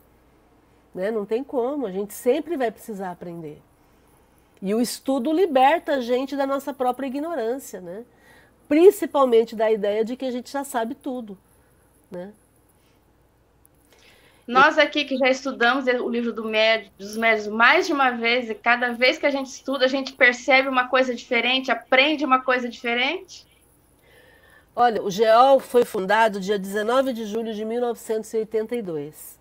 Né? 0.93 1.13
Não 1.13 1.25
tem 1.25 1.45
como, 1.45 1.87
a 1.87 1.93
gente 1.93 2.13
sempre 2.13 2.57
vai 2.57 2.73
precisar 2.73 3.13
aprender. 3.13 3.63
E 4.61 4.75
o 4.75 4.81
estudo 4.81 5.33
liberta 5.33 5.95
a 5.95 6.01
gente 6.01 6.37
da 6.37 6.47
nossa 6.47 6.75
própria 6.75 7.07
ignorância, 7.07 7.81
né? 7.81 8.05
principalmente 8.69 9.57
da 9.57 9.71
ideia 9.71 10.05
de 10.05 10.17
que 10.17 10.27
a 10.27 10.31
gente 10.31 10.51
já 10.51 10.63
sabe 10.63 10.95
tudo. 10.95 11.39
Né? 12.11 12.33
Nós 14.47 14.79
aqui 14.79 15.05
que 15.05 15.17
já 15.17 15.29
estudamos 15.29 15.87
o 15.87 16.09
livro 16.09 16.33
do 16.33 16.45
médio, 16.45 16.91
dos 16.99 17.17
médios 17.17 17.47
mais 17.49 17.87
de 17.87 17.93
uma 17.93 18.11
vez, 18.11 18.49
e 18.49 18.55
cada 18.55 18.93
vez 18.93 19.19
que 19.19 19.27
a 19.27 19.31
gente 19.31 19.47
estuda, 19.47 19.85
a 19.85 19.89
gente 19.89 20.13
percebe 20.15 20.69
uma 20.69 20.89
coisa 20.89 21.15
diferente, 21.15 21.71
aprende 21.71 22.25
uma 22.25 22.41
coisa 22.41 22.69
diferente. 22.69 23.47
Olha, 24.75 25.03
o 25.03 25.11
GEOL 25.11 25.61
foi 25.61 25.85
fundado 25.85 26.41
dia 26.41 26.59
19 26.59 27.13
de 27.13 27.27
julho 27.27 27.53
de 27.53 27.65
1982. 27.65 29.38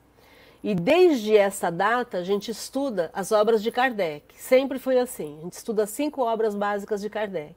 E 0.67 0.75
desde 0.75 1.33
essa 1.33 1.71
data 1.71 2.17
a 2.17 2.23
gente 2.25 2.51
estuda 2.51 3.09
as 3.13 3.31
obras 3.31 3.63
de 3.63 3.71
Kardec. 3.71 4.37
Sempre 4.37 4.77
foi 4.77 4.99
assim. 4.99 5.37
A 5.39 5.43
gente 5.43 5.53
estuda 5.53 5.87
cinco 5.87 6.21
obras 6.21 6.53
básicas 6.53 6.99
de 6.99 7.09
Kardec. 7.09 7.55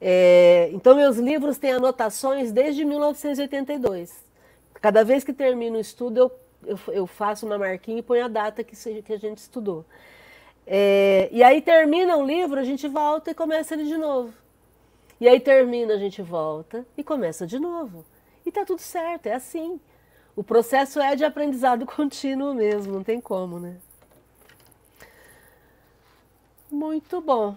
É, 0.00 0.70
então 0.72 0.96
meus 0.96 1.18
livros 1.18 1.58
têm 1.58 1.72
anotações 1.72 2.50
desde 2.50 2.86
1982. 2.86 4.24
Cada 4.80 5.04
vez 5.04 5.22
que 5.22 5.34
termino 5.34 5.76
o 5.76 5.80
estudo 5.80 6.16
eu, 6.16 6.32
eu, 6.64 6.78
eu 6.94 7.06
faço 7.06 7.44
uma 7.44 7.58
marquinha 7.58 7.98
e 7.98 8.02
ponho 8.02 8.24
a 8.24 8.28
data 8.28 8.64
que, 8.64 8.74
que 9.02 9.12
a 9.12 9.18
gente 9.18 9.36
estudou. 9.36 9.84
É, 10.66 11.28
e 11.30 11.42
aí 11.42 11.60
termina 11.60 12.16
o 12.16 12.24
livro, 12.24 12.58
a 12.58 12.64
gente 12.64 12.88
volta 12.88 13.32
e 13.32 13.34
começa 13.34 13.74
ele 13.74 13.84
de 13.84 13.98
novo. 13.98 14.32
E 15.20 15.28
aí 15.28 15.38
termina, 15.38 15.92
a 15.92 15.98
gente 15.98 16.22
volta 16.22 16.86
e 16.96 17.04
começa 17.04 17.46
de 17.46 17.58
novo. 17.58 18.06
E 18.46 18.50
tá 18.50 18.64
tudo 18.64 18.80
certo, 18.80 19.26
é 19.26 19.34
assim. 19.34 19.78
O 20.34 20.42
processo 20.42 21.00
é 21.00 21.14
de 21.14 21.24
aprendizado 21.24 21.84
contínuo 21.86 22.54
mesmo, 22.54 22.92
não 22.94 23.04
tem 23.04 23.20
como, 23.20 23.58
né? 23.58 23.76
Muito 26.70 27.20
bom. 27.20 27.56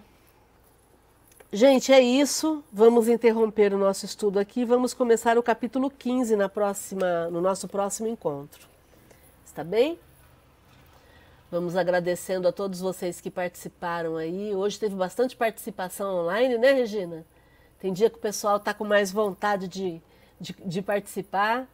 Gente, 1.52 1.90
é 1.92 2.00
isso. 2.00 2.62
Vamos 2.70 3.08
interromper 3.08 3.72
o 3.72 3.78
nosso 3.78 4.04
estudo 4.04 4.38
aqui. 4.38 4.64
Vamos 4.64 4.92
começar 4.92 5.38
o 5.38 5.42
capítulo 5.42 5.90
15 5.90 6.36
na 6.36 6.50
próxima, 6.50 7.30
no 7.30 7.40
nosso 7.40 7.66
próximo 7.66 8.08
encontro. 8.08 8.68
Está 9.44 9.64
bem? 9.64 9.98
Vamos 11.50 11.76
agradecendo 11.76 12.46
a 12.46 12.52
todos 12.52 12.80
vocês 12.80 13.20
que 13.20 13.30
participaram 13.30 14.16
aí. 14.16 14.54
Hoje 14.54 14.78
teve 14.78 14.94
bastante 14.94 15.34
participação 15.34 16.16
online, 16.16 16.58
né, 16.58 16.72
Regina? 16.72 17.24
Tem 17.78 17.92
dia 17.92 18.10
que 18.10 18.16
o 18.16 18.20
pessoal 18.20 18.56
está 18.56 18.74
com 18.74 18.84
mais 18.84 19.10
vontade 19.10 19.66
de, 19.66 20.02
de, 20.38 20.52
de 20.52 20.82
participar. 20.82 21.66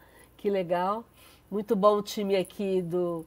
Que 0.42 0.50
legal. 0.50 1.04
Muito 1.48 1.76
bom 1.76 1.98
o 1.98 2.02
time 2.02 2.34
aqui 2.34 2.82
do, 2.82 3.24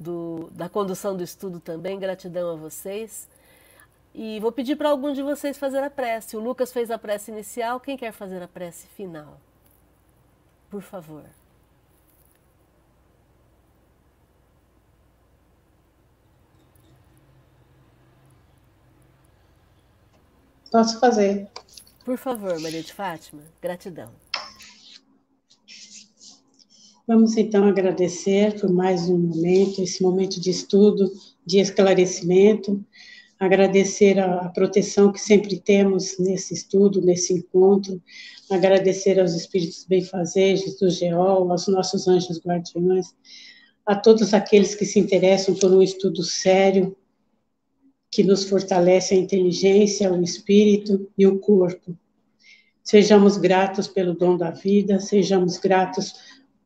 do, 0.00 0.48
da 0.52 0.66
condução 0.66 1.14
do 1.14 1.22
estudo 1.22 1.60
também. 1.60 1.98
Gratidão 1.98 2.52
a 2.52 2.56
vocês. 2.56 3.28
E 4.14 4.40
vou 4.40 4.50
pedir 4.50 4.74
para 4.74 4.88
algum 4.88 5.12
de 5.12 5.22
vocês 5.22 5.58
fazer 5.58 5.82
a 5.82 5.90
prece. 5.90 6.38
O 6.38 6.40
Lucas 6.40 6.72
fez 6.72 6.90
a 6.90 6.96
prece 6.96 7.30
inicial. 7.30 7.78
Quem 7.78 7.98
quer 7.98 8.12
fazer 8.12 8.42
a 8.42 8.48
prece 8.48 8.86
final? 8.86 9.38
Por 10.70 10.80
favor. 10.80 11.24
Posso 20.72 20.98
fazer. 20.98 21.46
Por 22.06 22.16
favor, 22.16 22.58
Maria 22.58 22.82
de 22.82 22.94
Fátima. 22.94 23.42
Gratidão. 23.60 24.23
Vamos 27.06 27.36
então 27.36 27.64
agradecer 27.66 28.58
por 28.58 28.72
mais 28.72 29.10
um 29.10 29.18
momento, 29.18 29.82
esse 29.82 30.02
momento 30.02 30.40
de 30.40 30.48
estudo, 30.48 31.12
de 31.44 31.58
esclarecimento, 31.58 32.82
agradecer 33.38 34.18
a, 34.18 34.46
a, 34.46 34.48
proteção 34.48 35.12
que 35.12 35.20
sempre 35.20 35.60
temos 35.60 36.18
nesse 36.18 36.54
estudo, 36.54 37.02
nesse 37.02 37.34
encontro, 37.34 38.02
agradecer 38.50 39.20
aos 39.20 39.34
espíritos 39.34 39.84
benfazejos 39.84 40.78
do 40.78 40.88
GEOL, 40.88 41.52
aos 41.52 41.68
nossos 41.68 42.08
anjos 42.08 42.40
guardiões, 42.40 43.14
a 43.84 43.94
todos 43.94 44.32
aqueles 44.32 44.74
que 44.74 44.86
se 44.86 44.98
interessam 44.98 45.54
por 45.54 45.70
um 45.70 45.82
estudo 45.82 46.22
sério, 46.22 46.96
que 48.10 48.22
nos 48.22 48.44
fortalece 48.44 49.14
a 49.14 49.18
inteligência, 49.18 50.10
o 50.10 50.22
espírito 50.22 51.06
e 51.18 51.26
o 51.26 51.38
corpo. 51.38 51.94
Sejamos 52.82 53.36
gratos 53.36 53.88
pelo 53.88 54.14
dom 54.14 54.38
da 54.38 54.50
vida, 54.50 55.00
sejamos 55.00 55.58
gratos 55.58 56.14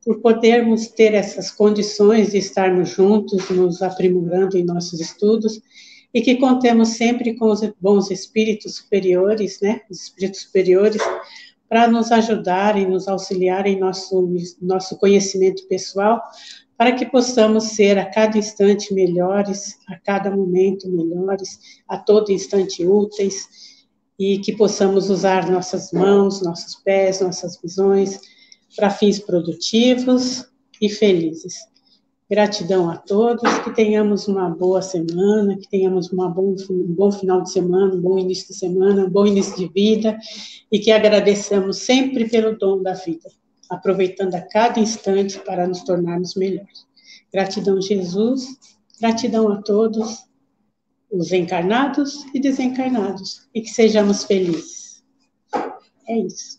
por 0.09 0.22
podermos 0.22 0.88
ter 0.88 1.12
essas 1.12 1.50
condições 1.50 2.30
de 2.30 2.38
estarmos 2.38 2.88
juntos, 2.88 3.50
nos 3.50 3.82
aprimorando 3.82 4.56
em 4.56 4.64
nossos 4.64 5.00
estudos, 5.00 5.61
e 6.14 6.22
que 6.22 6.36
contemos 6.36 6.88
sempre 6.96 7.34
com 7.34 7.50
os 7.50 7.61
bons 7.78 8.11
espíritos 8.11 8.76
superiores, 8.76 9.61
né, 9.61 9.82
os 9.90 10.04
espíritos 10.04 10.40
superiores, 10.40 11.02
para 11.68 11.86
nos 11.86 12.11
ajudar 12.11 12.78
e 12.78 12.86
nos 12.86 13.06
auxiliar 13.06 13.66
em 13.66 13.78
nosso, 13.78 14.34
nosso 14.62 14.96
conhecimento 14.96 15.68
pessoal, 15.68 16.22
para 16.78 16.92
que 16.92 17.04
possamos 17.04 17.64
ser 17.64 17.98
a 17.98 18.06
cada 18.06 18.38
instante 18.38 18.94
melhores, 18.94 19.76
a 19.86 19.98
cada 19.98 20.34
momento 20.34 20.88
melhores, 20.88 21.61
a 21.86 21.98
todo 21.98 22.32
instante 22.32 22.86
úteis, 22.86 23.86
e 24.18 24.38
que 24.38 24.56
possamos 24.56 25.11
usar 25.11 25.50
nossas 25.50 25.92
mãos, 25.92 26.40
nossos 26.40 26.76
pés, 26.76 27.20
nossas 27.20 27.61
visões, 27.61 28.18
para 28.76 28.90
fins 28.90 29.18
produtivos 29.18 30.46
e 30.80 30.88
felizes. 30.88 31.54
Gratidão 32.30 32.90
a 32.90 32.96
todos, 32.96 33.58
que 33.60 33.74
tenhamos 33.74 34.28
uma 34.28 34.50
boa 34.50 34.82
semana, 34.82 35.56
que 35.56 35.66
tenhamos 35.66 36.08
bom, 36.08 36.54
um 36.70 36.94
bom 36.94 37.10
final 37.10 37.40
de 37.40 37.50
semana, 37.50 37.94
um 37.94 38.00
bom 38.00 38.18
início 38.18 38.48
de 38.48 38.54
semana, 38.54 39.06
um 39.06 39.10
bom 39.10 39.26
início 39.26 39.56
de 39.56 39.66
vida, 39.68 40.18
e 40.70 40.78
que 40.78 40.92
agradeçamos 40.92 41.78
sempre 41.78 42.28
pelo 42.28 42.58
dom 42.58 42.82
da 42.82 42.92
vida, 42.92 43.30
aproveitando 43.70 44.34
a 44.34 44.42
cada 44.42 44.78
instante 44.78 45.38
para 45.38 45.66
nos 45.66 45.82
tornarmos 45.84 46.34
melhores. 46.34 46.86
Gratidão, 47.32 47.80
Jesus, 47.80 48.46
gratidão 49.00 49.50
a 49.50 49.62
todos, 49.62 50.24
os 51.10 51.32
encarnados 51.32 52.26
e 52.34 52.40
desencarnados, 52.40 53.48
e 53.54 53.62
que 53.62 53.70
sejamos 53.70 54.24
felizes. 54.24 55.02
É 56.06 56.18
isso. 56.18 56.57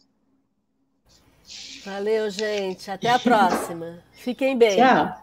Valeu, 1.90 2.30
gente. 2.30 2.92
Até 2.92 3.10
a 3.10 3.18
próxima. 3.20 4.00
Fiquem 4.12 4.58
bem. 4.58 4.78
Tchau. 4.78 5.22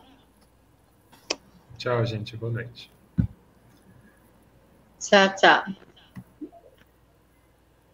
Tchau, 1.79 2.05
gente. 2.07 2.37
Boa 2.37 2.53
noite. 2.53 2.91
Tchau, 4.99 5.35
tchau. 5.37 5.86